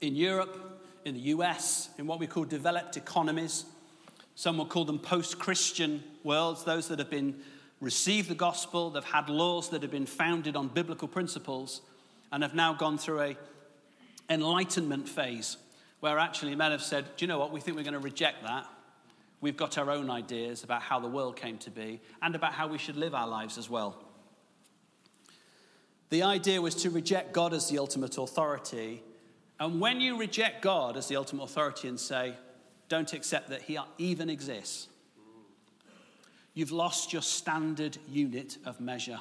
in 0.00 0.16
Europe, 0.16 0.69
in 1.04 1.14
the 1.14 1.20
US, 1.20 1.90
in 1.98 2.06
what 2.06 2.18
we 2.18 2.26
call 2.26 2.44
developed 2.44 2.96
economies. 2.96 3.64
Some 4.34 4.58
will 4.58 4.66
call 4.66 4.84
them 4.84 4.98
post 4.98 5.38
Christian 5.38 6.02
worlds, 6.24 6.64
those 6.64 6.88
that 6.88 6.98
have 6.98 7.10
been 7.10 7.40
received 7.80 8.28
the 8.28 8.34
gospel, 8.34 8.90
they've 8.90 9.04
had 9.04 9.28
laws 9.28 9.70
that 9.70 9.82
have 9.82 9.90
been 9.90 10.06
founded 10.06 10.56
on 10.56 10.68
biblical 10.68 11.08
principles, 11.08 11.80
and 12.32 12.42
have 12.42 12.54
now 12.54 12.72
gone 12.72 12.98
through 12.98 13.20
a 13.20 13.36
enlightenment 14.28 15.08
phase 15.08 15.56
where 16.00 16.18
actually 16.18 16.54
men 16.54 16.70
have 16.70 16.82
said, 16.82 17.04
Do 17.16 17.24
you 17.24 17.26
know 17.26 17.38
what? 17.38 17.52
We 17.52 17.60
think 17.60 17.76
we're 17.76 17.82
going 17.82 17.94
to 17.94 17.98
reject 17.98 18.42
that. 18.44 18.66
We've 19.40 19.56
got 19.56 19.78
our 19.78 19.90
own 19.90 20.10
ideas 20.10 20.64
about 20.64 20.82
how 20.82 21.00
the 21.00 21.08
world 21.08 21.36
came 21.36 21.58
to 21.58 21.70
be 21.70 22.00
and 22.20 22.34
about 22.34 22.52
how 22.52 22.68
we 22.68 22.78
should 22.78 22.96
live 22.96 23.14
our 23.14 23.26
lives 23.26 23.56
as 23.58 23.70
well. 23.70 23.96
The 26.10 26.22
idea 26.24 26.60
was 26.60 26.74
to 26.76 26.90
reject 26.90 27.32
God 27.32 27.54
as 27.54 27.68
the 27.68 27.78
ultimate 27.78 28.18
authority. 28.18 29.02
And 29.60 29.78
when 29.78 30.00
you 30.00 30.18
reject 30.18 30.62
God 30.62 30.96
as 30.96 31.06
the 31.06 31.16
ultimate 31.16 31.44
authority 31.44 31.86
and 31.86 32.00
say, 32.00 32.34
don't 32.88 33.12
accept 33.12 33.50
that 33.50 33.62
He 33.62 33.78
even 33.98 34.30
exists, 34.30 34.88
you've 36.54 36.72
lost 36.72 37.12
your 37.12 37.22
standard 37.22 37.98
unit 38.08 38.56
of 38.64 38.80
measure. 38.80 39.20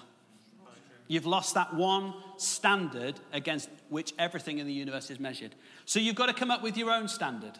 You've 1.09 1.25
lost 1.25 1.55
that 1.55 1.73
one 1.73 2.13
standard 2.37 3.19
against 3.33 3.67
which 3.89 4.13
everything 4.17 4.59
in 4.59 4.67
the 4.67 4.73
universe 4.73 5.09
is 5.11 5.19
measured. 5.19 5.55
So 5.85 5.99
you've 5.99 6.15
got 6.15 6.27
to 6.27 6.33
come 6.33 6.51
up 6.51 6.63
with 6.63 6.77
your 6.77 6.91
own 6.91 7.07
standard. 7.07 7.59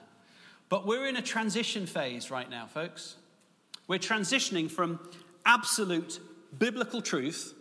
But 0.70 0.86
we're 0.86 1.08
in 1.08 1.18
a 1.18 1.22
transition 1.22 1.86
phase 1.86 2.32
right 2.32 2.50
now, 2.50 2.68
folks. 2.68 3.16
We're 3.88 4.00
transitioning 4.00 4.70
from 4.70 5.00
absolute 5.46 6.20
biblical 6.58 7.02
truth 7.02 7.56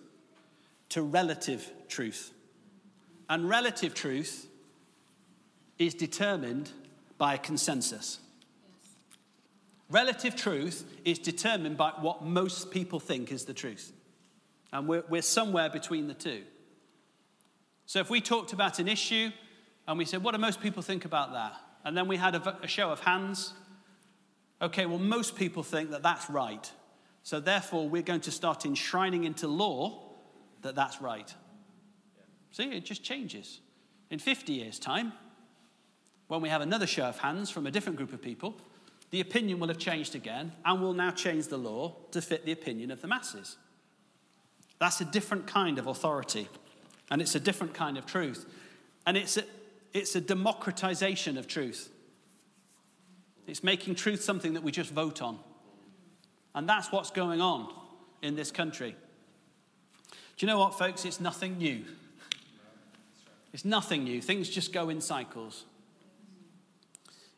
to 0.91 1.03
relative 1.03 1.73
truth. 1.89 2.33
And 3.31 3.49
relative 3.49 3.95
truth 3.95 4.48
is 5.79 5.95
determined 5.95 6.71
by 7.19 7.35
a 7.35 7.39
consensus. 7.39 8.21
Relative 9.91 10.37
truth 10.37 10.85
is 11.05 11.19
determined 11.19 11.77
by 11.77 11.93
what 12.01 12.23
most 12.23 12.71
people 12.71 13.01
think 13.01 13.33
is 13.33 13.45
the 13.45 13.55
truth. 13.55 13.93
And 14.73 14.87
we're, 14.87 15.05
we're 15.09 15.23
somewhere 15.23 15.71
between 15.71 16.09
the 16.09 16.15
two. 16.15 16.43
So 17.87 18.01
if 18.01 18.11
we 18.11 18.21
talked 18.21 18.53
about 18.53 18.79
an 18.79 18.89
issue 18.89 19.31
and 19.87 19.97
we 19.97 20.05
said, 20.05 20.23
what 20.23 20.33
do 20.33 20.39
most 20.39 20.61
people 20.61 20.83
think 20.83 21.07
about 21.07 21.33
that? 21.33 21.55
And 21.85 21.97
then 21.97 22.07
we 22.07 22.19
had 22.19 22.35
a, 22.35 22.59
a 22.63 22.69
show 22.69 22.91
of 22.91 23.01
hands. 23.01 23.55
Okay, 24.61 24.85
well, 24.85 24.99
most 24.99 25.37
people 25.37 25.63
think 25.63 25.91
that 25.91 26.03
that's 26.03 26.29
right. 26.29 26.71
So 27.23 27.41
therefore, 27.41 27.89
we're 27.89 28.03
going 28.03 28.21
to 28.23 28.31
start 28.31 28.67
enshrining 28.67 29.25
into 29.25 29.49
law 29.49 30.03
that 30.63 30.75
that's 30.75 31.01
right. 31.01 31.33
See, 32.51 32.65
it 32.65 32.85
just 32.85 33.03
changes. 33.03 33.61
In 34.11 34.19
50 34.19 34.53
years' 34.53 34.79
time, 34.79 35.13
when 36.29 36.41
we 36.41 36.49
have 36.51 36.61
another 36.61 36.87
show 36.87 37.05
of 37.05 37.19
hands 37.19 37.51
from 37.51 37.67
a 37.67 37.71
different 37.71 37.97
group 37.97 38.13
of 38.13 38.23
people, 38.23 38.55
the 39.11 39.21
opinion 39.21 39.59
will 39.59 39.69
have 39.69 39.79
changed 39.79 40.15
again 40.15 40.53
and 40.65 40.81
will 40.81 40.93
now 40.93 41.11
change 41.11 41.49
the 41.49 41.57
law 41.57 41.97
to 42.13 42.21
fit 42.21 42.45
the 42.45 42.53
opinion 42.53 42.91
of 42.91 43.01
the 43.01 43.09
masses. 43.09 43.57
That's 44.79 45.01
a 45.01 45.05
different 45.05 45.47
kind 45.47 45.79
of 45.79 45.87
authority, 45.87 46.49
and 47.11 47.21
it's 47.21 47.35
a 47.35 47.41
different 47.41 47.75
kind 47.75 47.97
of 47.99 48.07
truth. 48.07 48.47
And 49.07 49.17
it's 49.17 49.39
a, 49.39 49.43
it's 49.95 50.15
a 50.15 50.21
democratization 50.21 51.39
of 51.39 51.49
truth. 51.49 51.91
It's 53.47 53.65
making 53.65 53.95
truth 53.95 54.23
something 54.23 54.53
that 54.53 54.63
we 54.63 54.71
just 54.71 54.91
vote 54.91 55.23
on. 55.23 55.39
And 56.55 56.69
that's 56.69 56.93
what's 56.93 57.11
going 57.11 57.41
on 57.41 57.73
in 58.21 58.37
this 58.37 58.51
country. 58.51 58.95
Do 60.11 60.47
you 60.47 60.47
know 60.47 60.59
what, 60.59 60.79
folks? 60.79 61.05
It's 61.05 61.21
nothing 61.21 61.57
new. 61.57 61.85
It's 63.55 63.65
nothing 63.65 64.05
new. 64.05 64.21
Things 64.21 64.49
just 64.51 64.73
go 64.73 64.91
in 64.91 65.01
cycles. 65.01 65.65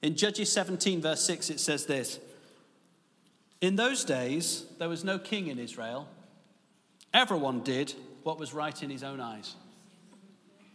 In 0.03 0.17
Judges 0.17 0.51
17, 0.53 1.03
verse 1.03 1.23
6, 1.25 1.51
it 1.51 1.61
says 1.61 1.87
this 1.87 2.19
In 3.61 3.77
those 3.77 4.05
days, 4.05 4.65
there 4.79 4.89
was 4.89 5.05
no 5.05 5.19
king 5.19 5.49
in 5.49 5.59
Israel. 5.59 6.09
Everyone 7.13 7.61
did 7.61 7.95
what 8.23 8.39
was 8.39 8.55
right 8.55 8.83
in 8.83 8.91
his 8.91 9.03
own 9.03 9.21
eyes. 9.21 9.57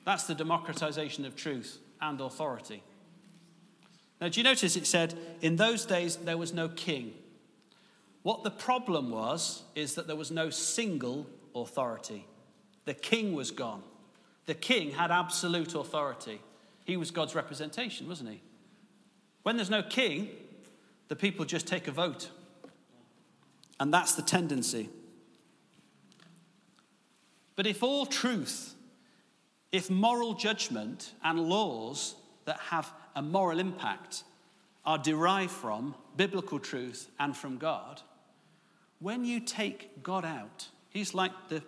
That's 0.05 0.26
the 0.26 0.36
democratization 0.36 1.26
of 1.26 1.36
truth 1.36 1.80
and 2.01 2.19
authority. 2.21 2.84
Now, 4.21 4.30
do 4.30 4.39
you 4.39 4.43
notice 4.43 4.76
it 4.76 4.88
said, 4.88 5.17
In 5.41 5.55
those 5.55 5.86
days, 5.86 6.17
there 6.17 6.38
was 6.38 6.53
no 6.53 6.69
king. 6.69 7.13
What 8.21 8.43
the 8.43 8.51
problem 8.51 9.11
was 9.11 9.63
is 9.76 9.95
that 9.95 10.07
there 10.07 10.15
was 10.15 10.32
no 10.32 10.49
single 10.49 11.28
authority. 11.53 12.26
The 12.86 12.93
king 12.93 13.34
was 13.34 13.51
gone. 13.51 13.84
The 14.45 14.55
king 14.55 14.91
had 14.91 15.11
absolute 15.11 15.73
authority. 15.73 16.39
He 16.86 16.97
was 16.97 17.11
God's 17.11 17.36
representation, 17.36 18.07
wasn't 18.07 18.30
he? 18.32 18.41
When 19.46 19.58
there's 19.58 19.70
no 19.70 19.84
king, 19.84 20.30
the 21.08 21.16
people 21.16 21.46
just 21.46 21.68
take 21.68 21.88
a 21.88 21.91
vote. 21.91 22.32
And 23.80 23.93
that's 23.93 24.16
the 24.16 24.24
tendency. 24.24 24.89
But 27.56 27.68
if 27.68 27.84
all 27.84 28.08
truth, 28.08 28.74
if 29.72 29.91
moral 29.91 30.34
judgment 30.34 31.14
and 31.24 31.39
laws 31.39 32.16
that 32.46 32.58
have 32.58 32.91
a 33.16 33.22
moral 33.22 33.60
impact 33.60 34.24
are 34.84 34.98
derived 34.98 35.52
from 35.52 35.93
biblical 36.18 36.58
truth 36.58 37.08
and 37.20 37.38
from 37.38 37.60
God, 37.60 38.02
when 38.98 39.26
you 39.26 39.39
take 39.39 40.02
God 40.02 40.26
out, 40.26 40.70
He's 40.89 41.14
like 41.14 41.50
the, 41.50 41.62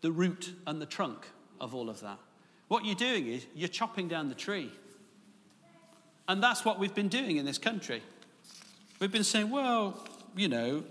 the 0.00 0.10
root 0.10 0.54
and 0.66 0.82
the 0.82 0.86
trunk 0.86 1.28
of 1.60 1.72
all 1.72 1.88
of 1.88 2.00
that. 2.00 2.18
What 2.66 2.84
you're 2.84 2.96
doing 2.96 3.28
is 3.28 3.46
you're 3.54 3.68
chopping 3.68 4.08
down 4.08 4.28
the 4.28 4.34
tree. 4.34 4.72
And 6.32 6.42
that's 6.42 6.64
what 6.64 6.78
we've 6.78 6.94
been 6.94 7.08
doing 7.10 7.36
in 7.36 7.44
this 7.44 7.58
country. 7.58 8.02
We've 9.00 9.12
been 9.12 9.22
saying, 9.22 9.50
well, 9.50 10.02
you 10.34 10.48
know, 10.48 10.82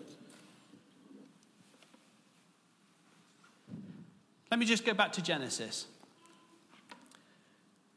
let 4.51 4.59
me 4.59 4.67
just 4.67 4.85
go 4.85 4.93
back 4.93 5.13
to 5.13 5.23
Genesis. 5.23 5.87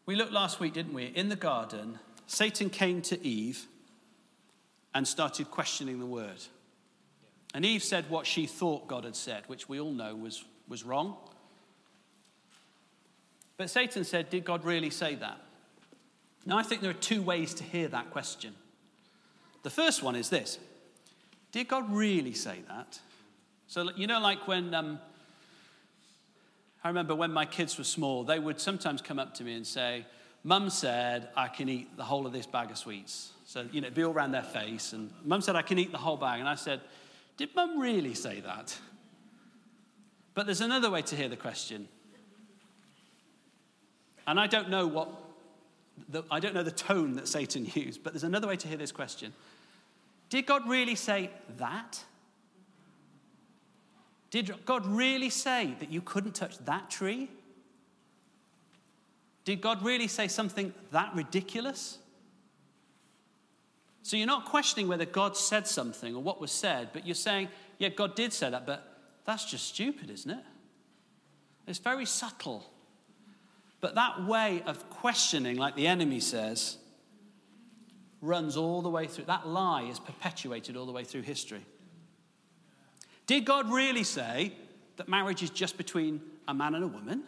We 0.06 0.16
looked 0.16 0.32
last 0.32 0.58
week, 0.58 0.72
didn't 0.72 0.94
we? 0.94 1.04
In 1.04 1.28
the 1.28 1.36
garden, 1.36 1.98
Satan 2.26 2.70
came 2.70 3.02
to 3.02 3.22
Eve 3.22 3.66
and 4.94 5.06
started 5.06 5.50
questioning 5.50 5.98
the 5.98 6.06
word. 6.06 6.42
And 7.52 7.62
Eve 7.62 7.84
said 7.84 8.08
what 8.08 8.26
she 8.26 8.46
thought 8.46 8.88
God 8.88 9.04
had 9.04 9.16
said, 9.16 9.42
which 9.48 9.68
we 9.68 9.78
all 9.78 9.92
know 9.92 10.14
was, 10.14 10.42
was 10.66 10.82
wrong. 10.82 11.14
But 13.58 13.68
Satan 13.68 14.02
said, 14.02 14.30
Did 14.30 14.46
God 14.46 14.64
really 14.64 14.88
say 14.88 15.16
that? 15.16 15.42
Now, 16.46 16.58
I 16.58 16.62
think 16.62 16.82
there 16.82 16.90
are 16.90 16.94
two 16.94 17.22
ways 17.22 17.54
to 17.54 17.64
hear 17.64 17.88
that 17.88 18.10
question. 18.10 18.54
The 19.62 19.70
first 19.70 20.02
one 20.02 20.14
is 20.14 20.28
this 20.28 20.58
Did 21.52 21.68
God 21.68 21.92
really 21.92 22.34
say 22.34 22.60
that? 22.68 23.00
So, 23.66 23.90
you 23.96 24.06
know, 24.06 24.20
like 24.20 24.46
when 24.46 24.74
um, 24.74 24.98
I 26.84 26.88
remember 26.88 27.14
when 27.14 27.32
my 27.32 27.46
kids 27.46 27.78
were 27.78 27.84
small, 27.84 28.24
they 28.24 28.38
would 28.38 28.60
sometimes 28.60 29.00
come 29.00 29.18
up 29.18 29.34
to 29.34 29.44
me 29.44 29.54
and 29.54 29.66
say, 29.66 30.04
Mum 30.42 30.68
said 30.68 31.30
I 31.34 31.48
can 31.48 31.70
eat 31.70 31.96
the 31.96 32.04
whole 32.04 32.26
of 32.26 32.32
this 32.32 32.46
bag 32.46 32.70
of 32.70 32.76
sweets. 32.76 33.32
So, 33.46 33.66
you 33.72 33.80
know, 33.80 33.86
it'd 33.86 33.94
be 33.94 34.04
all 34.04 34.12
around 34.12 34.32
their 34.32 34.42
face. 34.42 34.92
And 34.92 35.10
Mum 35.24 35.40
said 35.40 35.56
I 35.56 35.62
can 35.62 35.78
eat 35.78 35.92
the 35.92 35.98
whole 35.98 36.18
bag. 36.18 36.40
And 36.40 36.48
I 36.48 36.54
said, 36.54 36.82
Did 37.38 37.54
Mum 37.56 37.78
really 37.80 38.12
say 38.12 38.40
that? 38.40 38.78
But 40.34 40.44
there's 40.46 40.60
another 40.60 40.90
way 40.90 41.00
to 41.02 41.16
hear 41.16 41.28
the 41.28 41.36
question. 41.36 41.88
And 44.26 44.38
I 44.38 44.46
don't 44.46 44.68
know 44.68 44.86
what, 44.86 45.08
the, 46.08 46.22
I 46.30 46.40
don't 46.40 46.54
know 46.54 46.62
the 46.62 46.70
tone 46.70 47.16
that 47.16 47.28
Satan 47.28 47.66
used, 47.74 48.02
but 48.02 48.12
there's 48.12 48.24
another 48.24 48.48
way 48.48 48.56
to 48.56 48.68
hear 48.68 48.76
this 48.76 48.92
question. 48.92 49.32
Did 50.30 50.46
God 50.46 50.68
really 50.68 50.94
say 50.94 51.30
that? 51.58 52.02
Did 54.30 54.52
God 54.64 54.84
really 54.86 55.30
say 55.30 55.76
that 55.78 55.92
you 55.92 56.00
couldn't 56.00 56.34
touch 56.34 56.58
that 56.64 56.90
tree? 56.90 57.30
Did 59.44 59.60
God 59.60 59.84
really 59.84 60.08
say 60.08 60.26
something 60.26 60.72
that 60.90 61.14
ridiculous? 61.14 61.98
So 64.02 64.16
you're 64.16 64.26
not 64.26 64.46
questioning 64.46 64.88
whether 64.88 65.04
God 65.04 65.36
said 65.36 65.66
something 65.66 66.14
or 66.14 66.22
what 66.22 66.40
was 66.40 66.50
said, 66.50 66.90
but 66.92 67.06
you're 67.06 67.14
saying, 67.14 67.48
yeah, 67.78 67.90
God 67.90 68.14
did 68.14 68.32
say 68.32 68.50
that, 68.50 68.66
but 68.66 68.98
that's 69.24 69.44
just 69.44 69.66
stupid, 69.66 70.10
isn't 70.10 70.30
it? 70.30 70.44
It's 71.66 71.78
very 71.78 72.04
subtle. 72.04 72.70
But 73.84 73.96
that 73.96 74.24
way 74.24 74.62
of 74.64 74.88
questioning, 74.88 75.58
like 75.58 75.76
the 75.76 75.86
enemy 75.86 76.18
says, 76.18 76.78
runs 78.22 78.56
all 78.56 78.80
the 78.80 78.88
way 78.88 79.06
through. 79.06 79.26
That 79.26 79.46
lie 79.46 79.82
is 79.82 79.98
perpetuated 79.98 80.74
all 80.74 80.86
the 80.86 80.92
way 80.92 81.04
through 81.04 81.20
history. 81.20 81.60
Did 83.26 83.44
God 83.44 83.70
really 83.70 84.02
say 84.02 84.54
that 84.96 85.06
marriage 85.06 85.42
is 85.42 85.50
just 85.50 85.76
between 85.76 86.22
a 86.48 86.54
man 86.54 86.74
and 86.74 86.82
a 86.82 86.86
woman? 86.86 87.24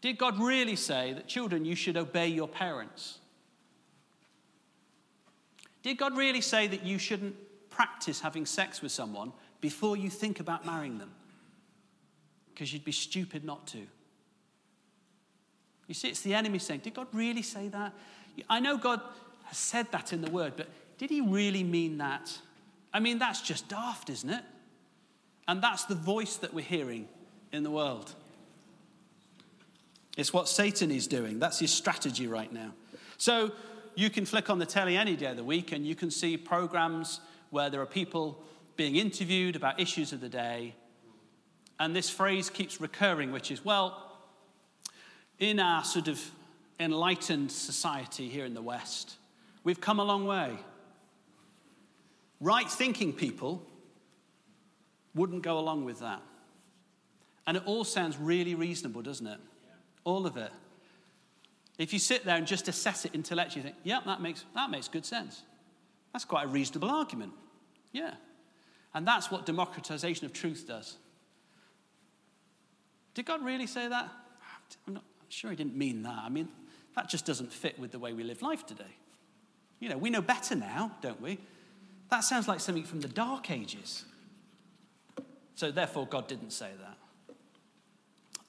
Did 0.00 0.18
God 0.18 0.40
really 0.40 0.74
say 0.74 1.12
that 1.12 1.28
children, 1.28 1.64
you 1.64 1.76
should 1.76 1.96
obey 1.96 2.26
your 2.26 2.48
parents? 2.48 3.20
Did 5.84 5.96
God 5.96 6.16
really 6.16 6.40
say 6.40 6.66
that 6.66 6.84
you 6.84 6.98
shouldn't 6.98 7.36
practice 7.70 8.20
having 8.20 8.46
sex 8.46 8.82
with 8.82 8.90
someone 8.90 9.32
before 9.60 9.96
you 9.96 10.10
think 10.10 10.40
about 10.40 10.66
marrying 10.66 10.98
them? 10.98 11.12
Because 12.54 12.72
you'd 12.72 12.84
be 12.84 12.92
stupid 12.92 13.44
not 13.44 13.66
to. 13.68 13.78
You 15.88 15.94
see, 15.94 16.08
it's 16.08 16.20
the 16.20 16.34
enemy 16.34 16.58
saying, 16.58 16.80
Did 16.80 16.94
God 16.94 17.08
really 17.12 17.42
say 17.42 17.68
that? 17.68 17.92
I 18.48 18.60
know 18.60 18.78
God 18.78 19.00
has 19.44 19.58
said 19.58 19.90
that 19.92 20.12
in 20.12 20.22
the 20.22 20.30
word, 20.30 20.54
but 20.56 20.68
did 20.98 21.10
he 21.10 21.20
really 21.20 21.64
mean 21.64 21.98
that? 21.98 22.38
I 22.92 23.00
mean, 23.00 23.18
that's 23.18 23.42
just 23.42 23.68
daft, 23.68 24.08
isn't 24.08 24.30
it? 24.30 24.44
And 25.46 25.62
that's 25.62 25.84
the 25.84 25.94
voice 25.94 26.36
that 26.36 26.54
we're 26.54 26.64
hearing 26.64 27.08
in 27.52 27.64
the 27.64 27.70
world. 27.70 28.14
It's 30.16 30.32
what 30.32 30.48
Satan 30.48 30.90
is 30.90 31.06
doing. 31.06 31.38
That's 31.38 31.58
his 31.58 31.72
strategy 31.72 32.26
right 32.26 32.52
now. 32.52 32.72
So 33.18 33.52
you 33.94 34.10
can 34.10 34.24
flick 34.24 34.48
on 34.48 34.58
the 34.58 34.66
telly 34.66 34.96
any 34.96 35.16
day 35.16 35.26
of 35.26 35.36
the 35.36 35.44
week 35.44 35.72
and 35.72 35.86
you 35.86 35.94
can 35.94 36.10
see 36.10 36.36
programs 36.36 37.20
where 37.50 37.68
there 37.68 37.80
are 37.80 37.86
people 37.86 38.42
being 38.76 38.96
interviewed 38.96 39.56
about 39.56 39.78
issues 39.78 40.12
of 40.12 40.20
the 40.20 40.28
day 40.28 40.74
and 41.78 41.94
this 41.94 42.08
phrase 42.08 42.50
keeps 42.50 42.80
recurring, 42.80 43.32
which 43.32 43.50
is, 43.50 43.64
well, 43.64 44.18
in 45.38 45.58
our 45.58 45.84
sort 45.84 46.08
of 46.08 46.20
enlightened 46.78 47.50
society 47.50 48.28
here 48.28 48.44
in 48.44 48.54
the 48.54 48.62
West, 48.62 49.16
we've 49.64 49.80
come 49.80 49.98
a 49.98 50.04
long 50.04 50.26
way. 50.26 50.56
Right 52.40 52.68
thinking 52.68 53.12
people 53.12 53.62
wouldn't 55.14 55.42
go 55.42 55.58
along 55.58 55.84
with 55.84 56.00
that. 56.00 56.20
And 57.46 57.56
it 57.56 57.62
all 57.66 57.84
sounds 57.84 58.16
really 58.18 58.54
reasonable, 58.54 59.02
doesn't 59.02 59.26
it? 59.26 59.38
All 60.04 60.26
of 60.26 60.36
it. 60.36 60.50
If 61.78 61.92
you 61.92 61.98
sit 61.98 62.24
there 62.24 62.36
and 62.36 62.46
just 62.46 62.68
assess 62.68 63.04
it 63.04 63.14
intellectually, 63.14 63.62
you 63.62 63.70
think, 63.70 63.76
yeah, 63.84 64.00
that 64.06 64.22
makes, 64.22 64.44
that 64.54 64.70
makes 64.70 64.88
good 64.88 65.04
sense. 65.04 65.42
That's 66.12 66.24
quite 66.24 66.44
a 66.44 66.48
reasonable 66.48 66.90
argument. 66.90 67.32
Yeah. 67.92 68.14
And 68.94 69.06
that's 69.06 69.30
what 69.30 69.44
democratization 69.44 70.24
of 70.24 70.32
truth 70.32 70.66
does. 70.68 70.96
Did 73.14 73.26
God 73.26 73.44
really 73.44 73.66
say 73.66 73.88
that? 73.88 74.10
I'm 74.86 74.94
not 74.94 75.04
sure 75.28 75.50
he 75.50 75.56
didn't 75.56 75.76
mean 75.76 76.02
that. 76.02 76.18
I 76.18 76.28
mean, 76.28 76.48
that 76.96 77.08
just 77.08 77.24
doesn't 77.24 77.52
fit 77.52 77.78
with 77.78 77.92
the 77.92 77.98
way 77.98 78.12
we 78.12 78.24
live 78.24 78.42
life 78.42 78.66
today. 78.66 78.84
You 79.80 79.88
know, 79.88 79.98
we 79.98 80.10
know 80.10 80.20
better 80.22 80.54
now, 80.54 80.92
don't 81.00 81.20
we? 81.20 81.38
That 82.10 82.20
sounds 82.20 82.48
like 82.48 82.60
something 82.60 82.84
from 82.84 83.00
the 83.00 83.08
dark 83.08 83.50
ages. 83.50 84.04
So, 85.56 85.70
therefore, 85.70 86.06
God 86.06 86.26
didn't 86.26 86.50
say 86.50 86.70
that. 86.80 87.36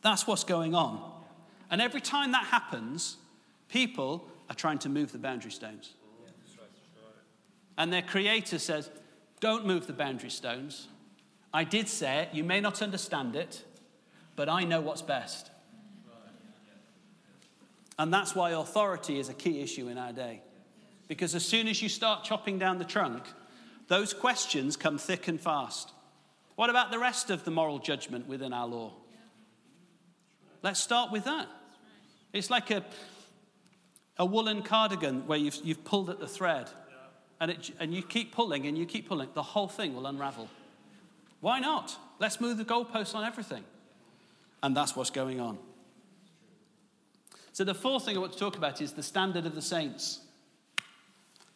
That's 0.02 0.28
what's 0.28 0.44
going 0.44 0.74
on. 0.74 1.12
And 1.70 1.82
every 1.82 2.02
time 2.02 2.32
that 2.32 2.46
happens, 2.46 3.18
people 3.70 4.28
are 4.50 4.56
trying 4.56 4.80
to 4.80 4.90
move 4.90 5.12
the 5.12 5.18
boundary 5.18 5.52
stones. 5.52 5.94
And 7.78 7.92
their 7.92 8.02
creator 8.02 8.60
says, 8.60 8.90
Don't 9.40 9.66
move 9.66 9.88
the 9.88 9.94
boundary 9.94 10.30
stones. 10.30 10.88
I 11.54 11.64
did 11.64 11.88
say 11.88 12.20
it. 12.24 12.30
You 12.34 12.44
may 12.44 12.62
not 12.62 12.82
understand 12.82 13.36
it 13.36 13.64
but 14.36 14.50
I 14.50 14.64
know 14.64 14.82
what's 14.82 15.02
best. 15.02 15.50
And 17.98 18.14
that's 18.14 18.36
why 18.36 18.52
authority 18.52 19.20
is 19.20 19.30
a 19.30 19.34
key 19.34 19.62
issue 19.62 19.88
in 19.88 19.98
our 19.98 20.12
day. 20.12 20.42
Because 21.08 21.36
as 21.36 21.46
soon 21.46 21.68
as 21.68 21.82
you 21.82 21.88
start 21.88 22.24
chopping 22.24 22.60
down 22.60 22.78
the 22.78 22.86
trunk, 22.86 23.24
those 23.88 24.14
questions 24.14 24.76
come 24.76 24.98
thick 24.98 25.28
and 25.28 25.40
fast. 25.40 25.92
What 26.56 26.70
about 26.70 26.92
the 26.92 27.00
rest 27.00 27.30
of 27.30 27.46
the 27.46 27.52
moral 27.52 27.80
judgment 27.80 28.28
within 28.28 28.54
our 28.54 28.68
law? 28.68 28.94
Let's 30.62 30.80
start 30.80 31.12
with 31.12 31.26
that. 31.26 31.48
It's 32.34 32.50
like 32.50 32.72
a, 32.72 32.84
a 34.18 34.26
woolen 34.26 34.62
cardigan 34.62 35.28
where 35.28 35.38
you've, 35.38 35.60
you've 35.64 35.84
pulled 35.84 36.10
at 36.10 36.20
the 36.20 36.28
thread 36.28 36.70
and, 37.40 37.52
it, 37.52 37.72
and 37.80 37.94
you 37.94 38.02
keep 38.02 38.34
pulling 38.34 38.66
and 38.66 38.78
you 38.78 38.86
keep 38.86 39.08
pulling, 39.08 39.30
the 39.34 39.44
whole 39.44 39.68
thing 39.68 39.94
will 39.94 40.08
unravel. 40.08 40.50
Why 41.40 41.60
not? 41.60 41.96
Let's 42.20 42.42
move 42.42 42.58
the 42.58 42.66
goalposts 42.66 43.14
on 43.14 43.24
everything. 43.24 43.64
And 44.66 44.76
that's 44.76 44.96
what's 44.96 45.12
going 45.12 45.40
on. 45.40 45.60
So, 47.54 47.64
the 47.64 47.76
fourth 47.76 48.06
thing 48.06 48.18
I 48.18 48.20
want 48.20 48.34
to 48.34 48.40
talk 48.40 48.58
about 48.58 48.82
is 48.82 48.94
the 48.94 49.04
standard 49.04 49.46
of 49.46 49.54
the 49.54 49.62
saints. 49.62 50.22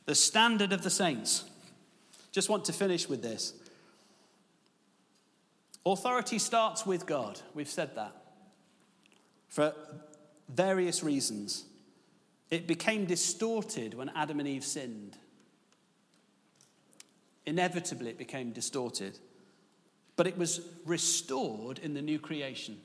The 0.06 0.14
standard 0.14 0.72
of 0.74 0.84
the 0.84 0.92
saints. 0.92 1.46
Just 2.32 2.50
want 2.50 2.66
to 2.66 2.72
finish 2.72 3.10
with 3.10 3.24
this. 3.24 3.54
Authority 5.88 6.38
starts 6.38 6.86
with 6.86 7.08
God. 7.08 7.42
We've 7.56 7.68
said 7.68 7.96
that. 7.96 8.14
For 9.48 9.74
various 10.48 11.02
reasons. 11.02 11.66
It 12.52 12.68
became 12.68 13.06
distorted 13.06 13.96
when 13.96 14.10
Adam 14.10 14.40
and 14.40 14.48
Eve 14.48 14.64
sinned. 14.64 15.18
inevitably 17.48 18.12
it 18.12 18.20
became 18.20 18.52
distorted. 18.52 19.18
But 20.16 20.28
it 20.28 20.38
was 20.38 20.62
restored 20.86 21.80
in 21.80 21.96
the 21.96 22.04
new 22.04 22.20
creation. 22.20 22.78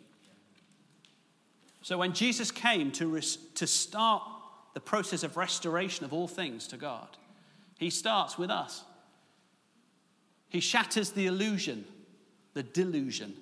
So 1.84 1.98
when 1.98 2.14
Jesus 2.14 2.50
came 2.50 2.92
to, 2.92 3.06
res- 3.06 3.36
to 3.56 3.66
start 3.66 4.22
the 4.72 4.80
process 4.80 5.22
of 5.22 5.36
restoration 5.36 6.06
of 6.06 6.14
all 6.14 6.26
things 6.26 6.66
to 6.68 6.78
God, 6.78 7.06
he 7.78 7.90
starts 7.90 8.38
with 8.38 8.48
us. 8.48 8.82
He 10.48 10.60
shatters 10.60 11.10
the 11.10 11.26
illusion, 11.26 11.84
the 12.54 12.62
delusion 12.62 13.34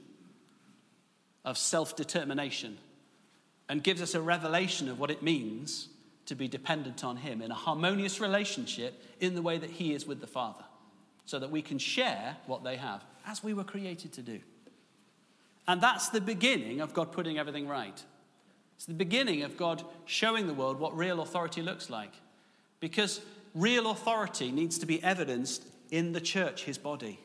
of 1.44 1.56
self 1.56 1.94
determination 1.94 2.78
and 3.68 3.80
gives 3.80 4.02
us 4.02 4.16
a 4.16 4.20
revelation 4.20 4.88
of 4.88 4.98
what 4.98 5.12
it 5.12 5.22
means 5.22 5.88
to 6.26 6.34
be 6.34 6.48
dependent 6.48 7.04
on 7.04 7.18
Him 7.18 7.42
in 7.42 7.52
a 7.52 7.54
harmonious 7.54 8.20
relationship 8.20 9.00
in 9.20 9.36
the 9.36 9.42
way 9.42 9.56
that 9.56 9.70
He 9.70 9.94
is 9.94 10.04
with 10.04 10.20
the 10.20 10.26
Father, 10.26 10.64
so 11.26 11.38
that 11.38 11.52
we 11.52 11.62
can 11.62 11.78
share 11.78 12.36
what 12.46 12.64
they 12.64 12.74
have, 12.76 13.04
as 13.24 13.44
we 13.44 13.54
were 13.54 13.62
created 13.62 14.12
to 14.14 14.22
do. 14.22 14.40
And 15.68 15.80
that's 15.80 16.08
the 16.08 16.20
beginning 16.20 16.80
of 16.80 16.92
God 16.92 17.12
putting 17.12 17.38
everything 17.38 17.68
right. 17.68 18.02
It's 18.82 18.88
the 18.88 18.94
beginning 18.94 19.44
of 19.44 19.56
God 19.56 19.84
showing 20.06 20.48
the 20.48 20.54
world 20.54 20.80
what 20.80 20.96
real 20.96 21.20
authority 21.20 21.62
looks 21.62 21.88
like. 21.88 22.12
Because 22.80 23.20
real 23.54 23.92
authority 23.92 24.50
needs 24.50 24.76
to 24.78 24.86
be 24.86 25.00
evidenced 25.04 25.64
in 25.92 26.10
the 26.10 26.20
church, 26.20 26.64
His 26.64 26.78
body. 26.78 27.20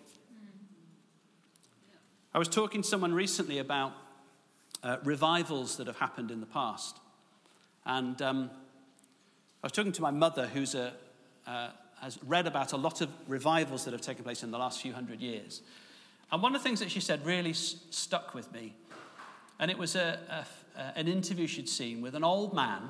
I 2.32 2.38
was 2.38 2.48
talking 2.48 2.84
to 2.84 2.88
someone 2.88 3.12
recently 3.12 3.58
about 3.58 3.94
uh, 4.84 4.98
revivals 5.04 5.78
that 5.78 5.88
have 5.88 5.98
happened 5.98 6.30
in 6.30 6.42
the 6.42 6.46
past. 6.46 7.00
And 7.88 8.22
um, 8.22 8.52
I 9.64 9.66
was 9.66 9.72
talking 9.72 9.94
to 9.94 10.02
my 10.04 10.12
mother, 10.12 10.46
who's 10.46 10.76
a, 10.76 10.94
uh, 11.48 11.70
has 12.02 12.20
read 12.24 12.46
about 12.46 12.74
a 12.74 12.78
lot 12.78 13.02
of 13.02 13.10
revivals 13.28 13.84
that 13.86 13.94
have 13.94 14.02
taken 14.02 14.24
place 14.24 14.44
in 14.44 14.52
the 14.52 14.60
last 14.60 14.80
few 14.80 14.94
hundred 14.94 15.22
years. 15.22 15.64
And 16.32 16.44
one 16.44 16.54
of 16.54 16.62
the 16.62 16.70
things 16.70 16.82
that 16.82 16.92
she 16.92 17.00
said 17.00 17.26
really 17.26 17.50
s- 17.50 17.78
stuck 17.90 18.36
with 18.36 18.54
me. 18.54 18.76
And 19.60 19.72
it 19.72 19.78
was 19.80 19.96
a, 19.96 20.20
a, 20.30 20.46
Uh, 20.78 20.92
an 20.96 21.08
interview 21.08 21.48
she'd 21.48 21.68
seen 21.68 22.02
with 22.02 22.14
an 22.14 22.24
old 22.24 22.54
man 22.54 22.84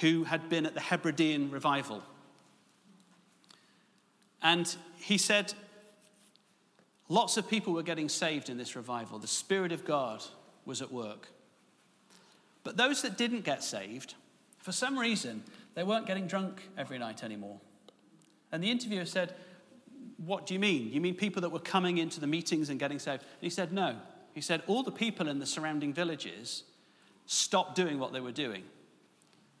who 0.00 0.24
had 0.24 0.48
been 0.48 0.66
at 0.66 0.74
the 0.74 0.80
Hebridean 0.80 1.50
revival. 1.52 2.02
And 4.42 4.74
he 4.96 5.16
said, 5.16 5.54
lots 7.08 7.36
of 7.36 7.48
people 7.48 7.72
were 7.72 7.84
getting 7.84 8.08
saved 8.08 8.50
in 8.50 8.58
this 8.58 8.74
revival. 8.74 9.20
The 9.20 9.28
Spirit 9.28 9.70
of 9.70 9.84
God 9.84 10.24
was 10.64 10.82
at 10.82 10.90
work. 10.90 11.28
But 12.64 12.76
those 12.76 13.02
that 13.02 13.16
didn't 13.16 13.44
get 13.44 13.62
saved, 13.62 14.14
for 14.58 14.72
some 14.72 14.98
reason, 14.98 15.44
they 15.74 15.84
weren't 15.84 16.06
getting 16.06 16.26
drunk 16.26 16.62
every 16.76 16.98
night 16.98 17.22
anymore. 17.22 17.60
And 18.50 18.62
the 18.62 18.70
interviewer 18.70 19.04
said, 19.04 19.34
What 20.16 20.46
do 20.46 20.54
you 20.54 20.60
mean? 20.60 20.90
You 20.92 21.00
mean 21.00 21.14
people 21.14 21.42
that 21.42 21.50
were 21.50 21.60
coming 21.60 21.98
into 21.98 22.20
the 22.20 22.26
meetings 22.26 22.68
and 22.70 22.80
getting 22.80 22.98
saved? 22.98 23.22
And 23.22 23.42
he 23.42 23.50
said, 23.50 23.72
No. 23.72 23.96
He 24.34 24.40
said, 24.40 24.62
All 24.66 24.82
the 24.82 24.92
people 24.92 25.28
in 25.28 25.38
the 25.38 25.46
surrounding 25.46 25.94
villages 25.94 26.64
stopped 27.26 27.76
doing 27.76 27.98
what 27.98 28.12
they 28.12 28.20
were 28.20 28.32
doing. 28.32 28.64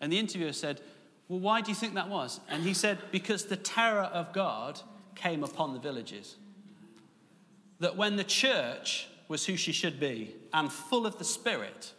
And 0.00 0.12
the 0.12 0.18
interviewer 0.18 0.52
said, 0.52 0.80
Well, 1.28 1.40
why 1.40 1.60
do 1.60 1.70
you 1.70 1.74
think 1.74 1.94
that 1.94 2.08
was? 2.08 2.40
And 2.50 2.64
he 2.64 2.74
said, 2.74 2.98
Because 3.10 3.46
the 3.46 3.56
terror 3.56 4.10
of 4.12 4.32
God 4.32 4.80
came 5.14 5.44
upon 5.44 5.72
the 5.72 5.78
villages. 5.78 6.36
That 7.78 7.96
when 7.96 8.16
the 8.16 8.24
church 8.24 9.08
was 9.28 9.46
who 9.46 9.56
she 9.56 9.72
should 9.72 9.98
be 9.98 10.34
and 10.52 10.70
full 10.70 11.06
of 11.06 11.18
the 11.18 11.24
Spirit, 11.24 11.92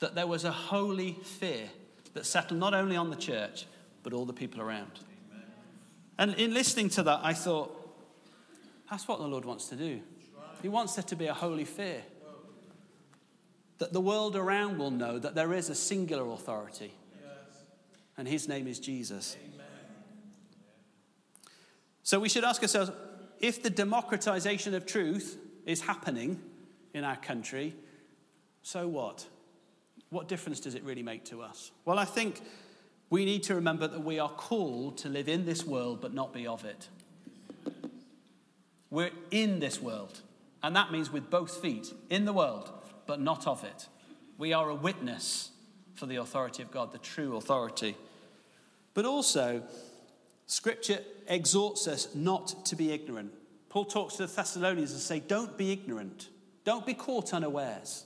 that 0.00 0.14
there 0.14 0.26
was 0.26 0.44
a 0.44 0.52
holy 0.52 1.12
fear 1.22 1.68
that 2.14 2.24
settled 2.24 2.58
not 2.58 2.74
only 2.74 2.96
on 2.96 3.10
the 3.10 3.16
church, 3.16 3.66
but 4.02 4.12
all 4.12 4.24
the 4.24 4.32
people 4.32 4.60
around. 4.60 4.90
Amen. 5.32 5.44
And 6.18 6.34
in 6.34 6.54
listening 6.54 6.88
to 6.90 7.02
that, 7.02 7.20
I 7.22 7.34
thought, 7.34 7.74
that's 8.90 9.06
what 9.06 9.18
the 9.18 9.26
Lord 9.26 9.44
wants 9.44 9.68
to 9.68 9.76
do. 9.76 10.00
He 10.62 10.68
wants 10.68 10.94
there 10.94 11.04
to 11.04 11.16
be 11.16 11.26
a 11.26 11.34
holy 11.34 11.64
fear. 11.64 12.02
That 13.78 13.92
the 13.92 14.00
world 14.00 14.34
around 14.34 14.78
will 14.78 14.90
know 14.90 15.18
that 15.18 15.34
there 15.34 15.52
is 15.52 15.68
a 15.68 15.74
singular 15.74 16.28
authority, 16.32 16.92
and 18.16 18.26
his 18.26 18.48
name 18.48 18.66
is 18.66 18.80
Jesus. 18.80 19.36
So 22.02 22.18
we 22.18 22.28
should 22.28 22.42
ask 22.42 22.60
ourselves 22.62 22.90
if 23.38 23.62
the 23.62 23.70
democratization 23.70 24.74
of 24.74 24.84
truth 24.84 25.38
is 25.64 25.82
happening 25.82 26.40
in 26.94 27.04
our 27.04 27.16
country, 27.16 27.74
so 28.62 28.88
what? 28.88 29.26
What 30.10 30.26
difference 30.26 30.58
does 30.58 30.74
it 30.74 30.82
really 30.82 31.02
make 31.02 31.24
to 31.26 31.42
us? 31.42 31.70
Well, 31.84 31.98
I 31.98 32.04
think 32.04 32.40
we 33.10 33.24
need 33.24 33.42
to 33.44 33.54
remember 33.54 33.86
that 33.86 34.02
we 34.02 34.18
are 34.18 34.30
called 34.30 34.98
to 34.98 35.08
live 35.08 35.28
in 35.28 35.44
this 35.44 35.64
world 35.64 36.00
but 36.00 36.14
not 36.14 36.32
be 36.32 36.46
of 36.46 36.64
it. 36.64 36.88
We're 38.90 39.10
in 39.30 39.60
this 39.60 39.80
world, 39.80 40.22
and 40.62 40.74
that 40.76 40.92
means 40.92 41.12
with 41.12 41.30
both 41.30 41.58
feet 41.58 41.92
in 42.10 42.24
the 42.24 42.32
world 42.32 42.72
but 43.06 43.20
not 43.20 43.46
of 43.46 43.64
it. 43.64 43.88
We 44.36 44.52
are 44.52 44.68
a 44.68 44.74
witness 44.74 45.50
for 45.94 46.06
the 46.06 46.16
authority 46.16 46.62
of 46.62 46.70
God, 46.70 46.92
the 46.92 46.98
true 46.98 47.36
authority. 47.36 47.96
But 48.94 49.04
also, 49.04 49.62
Scripture 50.46 51.00
exhorts 51.26 51.88
us 51.88 52.14
not 52.14 52.64
to 52.66 52.76
be 52.76 52.92
ignorant. 52.92 53.32
Paul 53.68 53.86
talks 53.86 54.16
to 54.16 54.26
the 54.26 54.32
Thessalonians 54.32 54.92
and 54.92 55.00
say, 55.00 55.20
Don't 55.20 55.58
be 55.58 55.72
ignorant. 55.72 56.28
Don't 56.64 56.86
be 56.86 56.94
caught 56.94 57.34
unawares. 57.34 58.04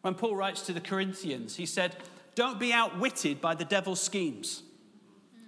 When 0.00 0.14
Paul 0.14 0.36
writes 0.36 0.62
to 0.66 0.72
the 0.72 0.80
Corinthians, 0.80 1.56
he 1.56 1.66
said, 1.66 1.96
Don't 2.34 2.58
be 2.58 2.72
outwitted 2.72 3.40
by 3.40 3.54
the 3.54 3.64
devil's 3.64 4.00
schemes. 4.00 4.62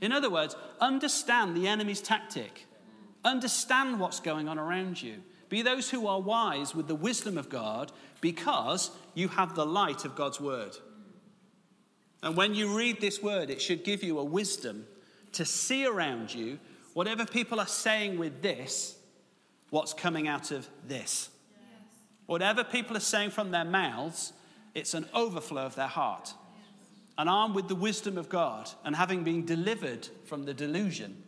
In 0.01 0.13
other 0.13 0.31
words, 0.31 0.57
understand 0.81 1.57
the 1.57 1.69
enemy's 1.69 2.01
tactic. 2.01 2.67
Understand 3.25 3.99
what's 4.01 4.21
going 4.21 4.49
on 4.49 4.59
around 4.59 5.01
you. 5.01 5.23
Be 5.55 5.63
those 5.63 5.89
who 5.89 6.09
are 6.09 6.21
wise 6.21 6.75
with 6.75 6.89
the 6.89 6.97
wisdom 6.97 7.39
of 7.39 7.49
God 7.49 7.93
because 8.21 8.91
you 9.15 9.29
have 9.29 9.55
the 9.55 9.65
light 9.65 10.05
of 10.05 10.17
God's 10.17 10.41
word. 10.41 10.77
And 12.25 12.37
when 12.37 12.57
you 12.57 12.77
read 12.77 13.01
this 13.01 13.23
word, 13.23 13.51
it 13.51 13.63
should 13.63 13.85
give 13.85 14.03
you 14.03 14.19
a 14.19 14.25
wisdom 14.25 14.85
to 15.31 15.45
see 15.45 15.87
around 15.87 16.35
you 16.35 16.59
whatever 16.93 17.25
people 17.25 17.61
are 17.61 17.69
saying 17.69 18.19
with 18.19 18.43
this 18.43 18.99
what's 19.71 19.95
coming 19.95 20.27
out 20.27 20.51
of 20.51 20.69
this. 20.89 21.31
Yes. 21.53 21.89
Whatever 22.27 22.65
people 22.65 22.97
are 22.97 22.99
saying 23.15 23.31
from 23.31 23.53
their 23.53 23.65
mouths, 23.65 24.33
it's 24.75 24.93
an 24.93 25.07
overflow 25.15 25.67
of 25.67 25.77
their 25.77 25.87
heart. 25.87 26.35
Yes. 26.35 26.83
And 27.17 27.29
armed 27.29 27.55
with 27.55 27.69
the 27.69 27.77
wisdom 27.77 28.19
of 28.19 28.29
God 28.29 28.69
and 28.85 28.97
having 28.97 29.23
been 29.23 29.47
delivered 29.47 30.09
from 30.25 30.47
the 30.47 30.53
delusion, 30.53 31.23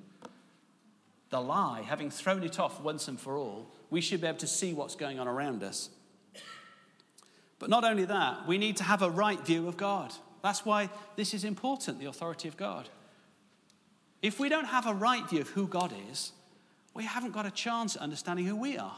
the 1.31 1.41
lie, 1.41 1.83
having 1.83 2.11
thrown 2.11 2.43
it 2.43 2.59
off 2.59 2.81
once 2.81 3.07
and 3.07 3.21
for 3.21 3.37
all, 3.37 3.71
we 3.91 4.01
should 4.01 4.21
be 4.21 4.27
able 4.27 4.39
to 4.39 4.47
see 4.47 4.73
what's 4.73 4.95
going 4.95 5.19
on 5.19 5.29
around 5.29 5.63
us. 5.63 5.91
But 7.59 7.71
not 7.71 7.85
only 7.85 8.05
that, 8.05 8.47
we 8.47 8.59
need 8.59 8.77
to 8.79 8.85
have 8.85 9.03
a 9.03 9.11
right 9.11 9.41
view 9.41 9.69
of 9.69 9.77
God. 9.77 10.13
That's 10.43 10.65
why 10.65 10.91
this 11.17 11.35
is 11.35 11.45
important, 11.45 11.99
the 11.99 12.07
authority 12.07 12.49
of 12.49 12.57
God. 12.57 12.89
If 14.23 14.39
we 14.39 14.49
don't 14.49 14.67
have 14.67 14.87
a 14.87 14.95
right 14.95 15.29
view 15.29 15.41
of 15.41 15.49
who 15.51 15.67
God 15.67 15.93
is, 16.11 16.33
we 16.95 17.05
haven't 17.05 17.33
got 17.33 17.47
a 17.47 17.51
chance 17.51 17.97
at 17.97 18.03
understanding 18.03 18.47
who 18.47 18.57
we 18.57 18.79
are. 18.79 18.97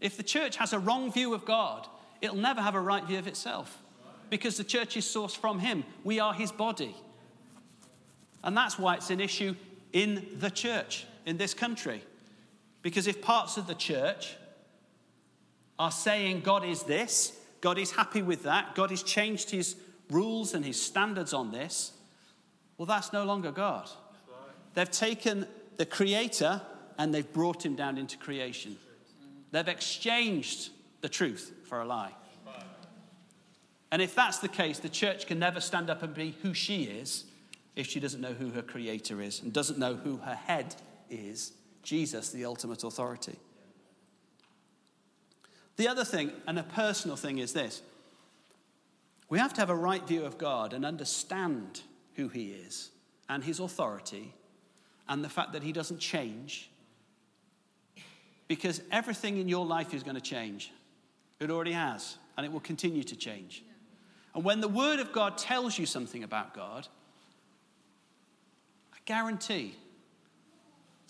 If 0.00 0.16
the 0.16 0.22
church 0.22 0.56
has 0.56 0.72
a 0.72 0.78
wrong 0.78 1.12
view 1.12 1.34
of 1.34 1.44
God, 1.44 1.86
it'll 2.20 2.36
never 2.36 2.60
have 2.60 2.74
a 2.74 2.80
right 2.80 3.04
view 3.04 3.18
of 3.18 3.26
itself 3.26 3.82
because 4.30 4.56
the 4.56 4.64
church 4.64 4.96
is 4.96 5.04
sourced 5.04 5.36
from 5.36 5.58
Him. 5.58 5.84
We 6.04 6.20
are 6.20 6.32
His 6.32 6.52
body. 6.52 6.94
And 8.42 8.56
that's 8.56 8.78
why 8.78 8.94
it's 8.94 9.10
an 9.10 9.20
issue 9.20 9.54
in 9.92 10.26
the 10.38 10.50
church, 10.50 11.04
in 11.26 11.36
this 11.36 11.52
country. 11.52 12.02
Because 12.82 13.06
if 13.06 13.20
parts 13.20 13.56
of 13.56 13.66
the 13.66 13.74
church 13.74 14.36
are 15.78 15.90
saying 15.90 16.40
God 16.40 16.64
is 16.64 16.82
this, 16.82 17.36
God 17.60 17.78
is 17.78 17.92
happy 17.92 18.22
with 18.22 18.44
that, 18.44 18.74
God 18.74 18.90
has 18.90 19.02
changed 19.02 19.50
His 19.50 19.76
rules 20.10 20.54
and 20.54 20.64
His 20.64 20.80
standards 20.80 21.32
on 21.32 21.52
this, 21.52 21.92
well, 22.78 22.86
that's 22.86 23.12
no 23.12 23.24
longer 23.24 23.52
God. 23.52 23.88
They've 24.74 24.90
taken 24.90 25.46
the 25.76 25.84
Creator 25.86 26.62
and 27.00 27.14
they've 27.14 27.32
brought 27.32 27.64
him 27.64 27.76
down 27.76 27.96
into 27.96 28.18
creation. 28.18 28.76
They've 29.52 29.66
exchanged 29.66 30.68
the 31.00 31.08
truth 31.08 31.50
for 31.64 31.80
a 31.80 31.86
lie. 31.86 32.12
And 33.90 34.02
if 34.02 34.14
that's 34.14 34.36
the 34.36 34.48
case, 34.48 34.78
the 34.78 34.90
church 34.90 35.26
can 35.26 35.38
never 35.38 35.60
stand 35.60 35.88
up 35.88 36.02
and 36.02 36.12
be 36.12 36.36
who 36.42 36.52
she 36.52 36.84
is 36.84 37.24
if 37.74 37.86
she 37.86 38.00
doesn't 38.00 38.20
know 38.20 38.34
who 38.34 38.50
her 38.50 38.60
creator 38.60 39.22
is 39.22 39.40
and 39.40 39.50
doesn't 39.50 39.78
know 39.78 39.94
who 39.94 40.18
her 40.18 40.34
head 40.34 40.76
is 41.08 41.52
Jesus, 41.90 42.30
the 42.30 42.44
ultimate 42.44 42.84
authority. 42.84 43.36
The 45.74 45.88
other 45.88 46.04
thing, 46.04 46.30
and 46.46 46.56
a 46.56 46.62
personal 46.62 47.16
thing, 47.16 47.38
is 47.38 47.52
this 47.52 47.82
we 49.28 49.40
have 49.40 49.52
to 49.54 49.60
have 49.60 49.70
a 49.70 49.74
right 49.74 50.06
view 50.06 50.24
of 50.24 50.38
God 50.38 50.72
and 50.72 50.86
understand 50.86 51.80
who 52.14 52.28
he 52.28 52.52
is 52.52 52.90
and 53.28 53.42
his 53.42 53.58
authority 53.58 54.32
and 55.08 55.24
the 55.24 55.28
fact 55.28 55.52
that 55.52 55.64
he 55.64 55.72
doesn't 55.72 55.98
change 55.98 56.70
because 58.46 58.80
everything 58.92 59.38
in 59.38 59.48
your 59.48 59.66
life 59.66 59.92
is 59.92 60.04
going 60.04 60.14
to 60.14 60.20
change. 60.20 60.70
It 61.40 61.50
already 61.50 61.72
has, 61.72 62.18
and 62.36 62.46
it 62.46 62.52
will 62.52 62.60
continue 62.60 63.02
to 63.02 63.16
change. 63.16 63.64
And 64.32 64.44
when 64.44 64.60
the 64.60 64.68
Word 64.68 65.00
of 65.00 65.10
God 65.10 65.38
tells 65.38 65.76
you 65.76 65.86
something 65.86 66.22
about 66.22 66.54
God, 66.54 66.86
I 68.94 68.98
guarantee 69.06 69.74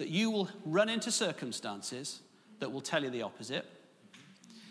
that 0.00 0.08
you 0.08 0.30
will 0.30 0.48
run 0.64 0.88
into 0.88 1.12
circumstances 1.12 2.22
that 2.58 2.72
will 2.72 2.80
tell 2.80 3.04
you 3.04 3.10
the 3.10 3.20
opposite. 3.20 3.66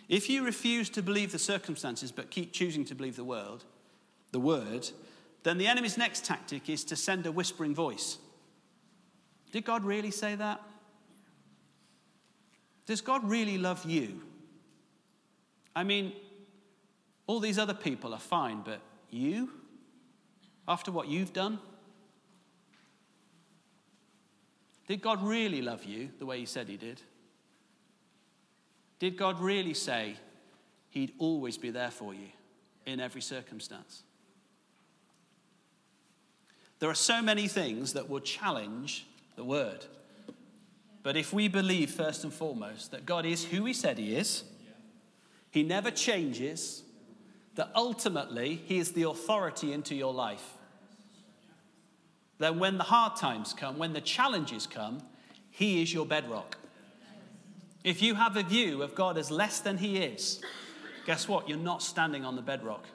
If 0.08 0.28
you 0.28 0.44
refuse 0.44 0.90
to 0.90 1.04
believe 1.04 1.32
the 1.32 1.38
circumstances 1.38 2.12
but 2.12 2.32
keep 2.32 2.52
choosing 2.52 2.84
to 2.86 2.96
believe 2.96 3.16
the 3.16 3.24
world, 3.24 3.64
the 4.32 4.40
word, 4.40 4.90
then 5.44 5.60
the 5.60 5.68
enemy's 5.68 6.00
next 6.00 6.26
tactic 6.26 6.68
is 6.68 6.84
to 6.86 6.96
send 6.96 7.28
a 7.28 7.32
whispering 7.32 7.76
voice. 7.76 8.18
Did 9.52 9.66
God 9.66 9.84
really 9.86 10.10
say 10.10 10.34
that? 10.34 10.62
Does 12.88 13.02
God 13.02 13.24
really 13.30 13.60
love 13.60 13.86
you? 13.86 14.24
I 15.76 15.84
mean, 15.84 16.12
all 17.28 17.40
these 17.40 17.60
other 17.60 17.76
people 17.76 18.16
are 18.16 18.20
fine, 18.20 18.62
but 18.66 18.82
you? 19.12 19.52
After 20.68 20.92
what 20.92 21.08
you've 21.08 21.34
done? 21.34 21.60
Did 24.90 25.04
God 25.04 25.24
really 25.24 25.62
love 25.62 25.86
you 25.86 26.10
the 26.18 26.26
way 26.26 26.40
He 26.40 26.48
said 26.48 26.68
He 26.68 26.76
did? 26.76 27.00
Did 28.98 29.18
God 29.18 29.40
really 29.40 29.76
say 29.76 30.16
He'd 30.90 31.14
always 31.20 31.60
be 31.60 31.70
there 31.70 31.92
for 31.92 32.16
you 32.16 32.30
in 32.88 33.00
every 33.00 33.22
circumstance? 33.22 34.02
There 36.80 36.90
are 36.90 36.96
so 36.96 37.22
many 37.22 37.48
things 37.48 37.94
that 37.94 38.10
will 38.10 38.20
challenge 38.20 39.06
the 39.36 39.44
word. 39.44 39.86
But 41.04 41.16
if 41.16 41.32
we 41.32 41.48
believe, 41.48 41.92
first 41.92 42.24
and 42.24 42.34
foremost, 42.34 42.90
that 42.90 43.06
God 43.06 43.28
is 43.28 43.46
who 43.46 43.66
He 43.66 43.74
said 43.74 44.00
He 44.00 44.16
is, 44.16 44.44
He 45.52 45.62
never 45.62 45.92
changes, 45.92 46.82
that 47.54 47.70
ultimately 47.76 48.56
He 48.66 48.80
is 48.80 48.94
the 48.94 49.08
authority 49.08 49.72
into 49.72 49.94
your 49.94 50.16
life, 50.16 50.56
then 52.40 52.58
when 52.58 52.78
the 52.78 52.86
hard 52.86 53.18
times 53.18 53.54
come, 53.54 53.78
when 53.78 53.94
the 53.94 54.02
challenges 54.02 54.66
come, 54.66 55.02
He 55.52 55.82
is 55.82 55.94
your 55.94 56.06
bedrock. 56.06 56.58
If 57.84 58.02
you 58.02 58.16
have 58.16 58.36
a 58.36 58.44
view 58.44 58.82
of 58.82 58.96
God 58.96 59.18
as 59.18 59.30
less 59.30 59.60
than 59.60 59.78
He 59.78 59.98
is, 59.98 60.42
guess 61.06 61.28
what? 61.28 61.48
You're 61.48 61.58
not 61.58 61.84
standing 61.84 62.26
on 62.26 62.36
the 62.36 62.42
bedrock. 62.42 62.86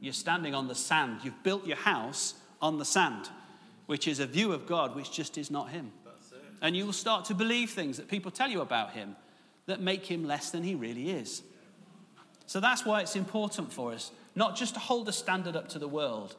You're 0.00 0.12
standing 0.12 0.54
on 0.54 0.66
the 0.66 0.74
sand. 0.74 1.20
You've 1.22 1.42
built 1.42 1.66
your 1.66 1.76
house 1.76 2.34
on 2.60 2.78
the 2.78 2.84
sand, 2.84 3.28
which 3.86 4.08
is 4.08 4.18
a 4.18 4.26
view 4.26 4.52
of 4.52 4.66
God 4.66 4.94
which 4.94 5.12
just 5.12 5.38
is 5.38 5.50
not 5.50 5.70
Him. 5.70 5.92
And 6.60 6.76
you 6.76 6.84
will 6.84 6.92
start 6.92 7.24
to 7.26 7.34
believe 7.34 7.70
things 7.70 7.96
that 7.96 8.08
people 8.08 8.30
tell 8.30 8.50
you 8.50 8.60
about 8.60 8.92
Him 8.92 9.16
that 9.66 9.80
make 9.80 10.06
Him 10.06 10.26
less 10.26 10.50
than 10.50 10.64
He 10.64 10.74
really 10.74 11.10
is. 11.10 11.42
So 12.46 12.58
that's 12.58 12.84
why 12.84 13.00
it's 13.02 13.14
important 13.14 13.72
for 13.72 13.92
us 13.92 14.10
not 14.34 14.56
just 14.56 14.74
to 14.74 14.80
hold 14.80 15.08
a 15.08 15.12
standard 15.12 15.56
up 15.56 15.68
to 15.68 15.78
the 15.78 15.88
world, 15.88 16.36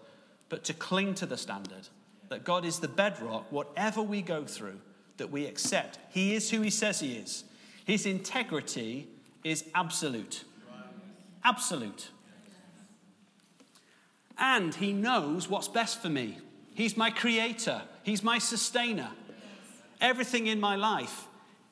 but 0.50 0.64
to 0.66 0.74
cling 0.74 1.14
to 1.16 1.26
the 1.26 1.38
standard 1.38 1.88
that 2.32 2.46
God 2.46 2.64
is 2.64 2.80
the 2.80 2.88
bedrock, 2.88 3.52
whatever 3.52 4.02
we 4.02 4.22
go 4.22 4.46
through, 4.46 4.80
that 5.18 5.30
we 5.30 5.46
accept. 5.46 6.00
He 6.10 6.34
is 6.34 6.50
who 6.50 6.62
He 6.62 6.70
says 6.70 7.02
He 7.02 7.16
is. 7.16 7.44
His 7.84 8.06
integrity 8.06 9.10
is 9.44 9.66
absolute. 9.76 10.46
Absolute. 11.44 12.10
And 14.38 14.74
He 14.74 14.94
knows 14.94 15.50
what's 15.50 15.68
best 15.68 16.02
for 16.02 16.08
me. 16.08 16.38
He's 16.74 16.96
my 16.96 17.12
creator, 17.12 17.82
He's 18.04 18.24
my 18.24 18.38
sustainer. 18.40 19.12
Everything 20.00 20.48
in 20.48 20.60
my 20.60 20.78
life 20.78 21.28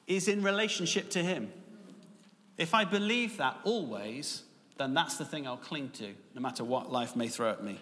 is 0.07 0.27
in 0.27 0.43
relationship 0.43 1.09
to 1.11 1.23
Him. 1.23 1.53
If 2.57 2.73
I 2.73 2.83
believe 2.83 3.37
that 3.37 3.57
always, 3.63 4.43
then 4.77 4.93
that's 4.93 5.17
the 5.17 5.23
thing 5.23 5.47
I'll 5.47 5.55
cling 5.55 5.91
to, 5.91 6.13
no 6.35 6.41
matter 6.41 6.65
what 6.65 6.91
life 6.91 7.15
may 7.15 7.29
throw 7.29 7.49
at 7.49 7.63
me. 7.63 7.79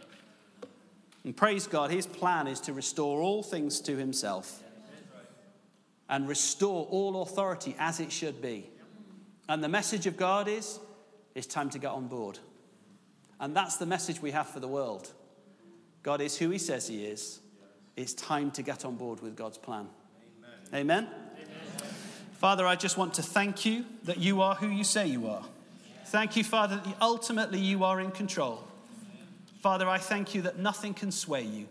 And 1.27 1.35
praise 1.35 1.67
God, 1.67 1.91
His 1.91 2.07
plan 2.07 2.47
is 2.47 2.61
to 2.61 2.71
restore 2.71 3.19
all 3.19 3.43
things 3.43 3.81
to 3.81 3.97
Himself 3.97 4.63
and 6.07 6.25
restore 6.25 6.85
all 6.85 7.21
authority 7.21 7.75
as 7.77 7.99
it 7.99 8.13
should 8.13 8.41
be. 8.41 8.69
And 9.49 9.61
the 9.61 9.67
message 9.67 10.07
of 10.07 10.15
God 10.15 10.47
is 10.47 10.79
it's 11.35 11.45
time 11.45 11.69
to 11.71 11.79
get 11.79 11.91
on 11.91 12.07
board. 12.07 12.39
And 13.41 13.53
that's 13.53 13.75
the 13.75 13.85
message 13.85 14.21
we 14.21 14.31
have 14.31 14.47
for 14.47 14.61
the 14.61 14.69
world. 14.69 15.11
God 16.01 16.21
is 16.21 16.37
who 16.37 16.49
He 16.49 16.57
says 16.57 16.87
He 16.87 17.03
is. 17.03 17.41
It's 17.97 18.13
time 18.13 18.49
to 18.51 18.61
get 18.61 18.85
on 18.85 18.95
board 18.95 19.19
with 19.19 19.35
God's 19.35 19.57
plan. 19.57 19.89
Amen. 20.73 21.09
Amen. 21.43 21.87
Father, 22.35 22.65
I 22.65 22.77
just 22.77 22.97
want 22.97 23.15
to 23.15 23.21
thank 23.21 23.65
you 23.65 23.83
that 24.05 24.17
you 24.17 24.41
are 24.41 24.55
who 24.55 24.69
you 24.69 24.85
say 24.85 25.07
you 25.07 25.27
are. 25.27 25.43
Thank 26.05 26.37
you, 26.37 26.45
Father, 26.45 26.77
that 26.77 26.95
ultimately 27.01 27.59
you 27.59 27.83
are 27.83 27.99
in 27.99 28.11
control. 28.11 28.66
Father, 29.61 29.87
I 29.87 29.97
thank 29.97 30.35
you 30.35 30.43
that 30.43 30.59
nothing 30.59 30.93
can 30.93 31.11
sway 31.11 31.43
you. 31.43 31.67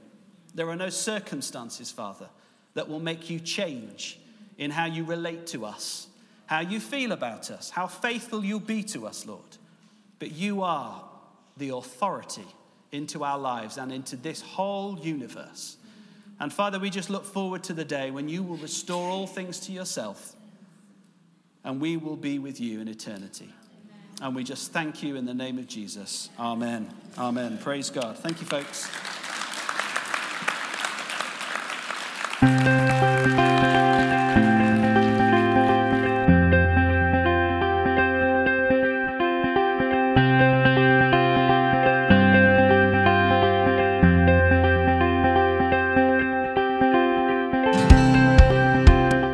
There 0.54 0.68
are 0.68 0.76
no 0.76 0.88
circumstances, 0.88 1.90
Father, 1.90 2.28
that 2.74 2.88
will 2.88 3.00
make 3.00 3.30
you 3.30 3.40
change 3.40 4.18
in 4.58 4.70
how 4.70 4.86
you 4.86 5.04
relate 5.04 5.46
to 5.48 5.64
us, 5.64 6.08
how 6.46 6.60
you 6.60 6.80
feel 6.80 7.12
about 7.12 7.50
us, 7.50 7.70
how 7.70 7.86
faithful 7.86 8.44
you'll 8.44 8.60
be 8.60 8.82
to 8.84 9.06
us, 9.06 9.26
Lord. 9.26 9.58
But 10.18 10.32
you 10.32 10.62
are 10.62 11.04
the 11.56 11.70
authority 11.70 12.46
into 12.92 13.24
our 13.24 13.38
lives 13.38 13.76
and 13.76 13.92
into 13.92 14.16
this 14.16 14.40
whole 14.40 14.98
universe. 14.98 15.76
And 16.40 16.52
Father, 16.52 16.78
we 16.78 16.90
just 16.90 17.10
look 17.10 17.24
forward 17.24 17.64
to 17.64 17.72
the 17.72 17.84
day 17.84 18.10
when 18.10 18.28
you 18.28 18.42
will 18.42 18.56
restore 18.56 19.10
all 19.10 19.26
things 19.26 19.60
to 19.60 19.72
yourself 19.72 20.34
and 21.64 21.80
we 21.80 21.96
will 21.96 22.16
be 22.16 22.38
with 22.38 22.60
you 22.60 22.80
in 22.80 22.88
eternity. 22.88 23.52
And 24.22 24.34
we 24.34 24.44
just 24.44 24.72
thank 24.72 25.02
you 25.02 25.16
in 25.16 25.26
the 25.26 25.34
name 25.34 25.58
of 25.58 25.66
Jesus. 25.66 26.30
Amen. 26.38 26.88
Amen. 27.18 27.58
Praise 27.58 27.90
God. 27.90 28.16
Thank 28.18 28.40
you, 28.40 28.46
folks. 28.46 28.88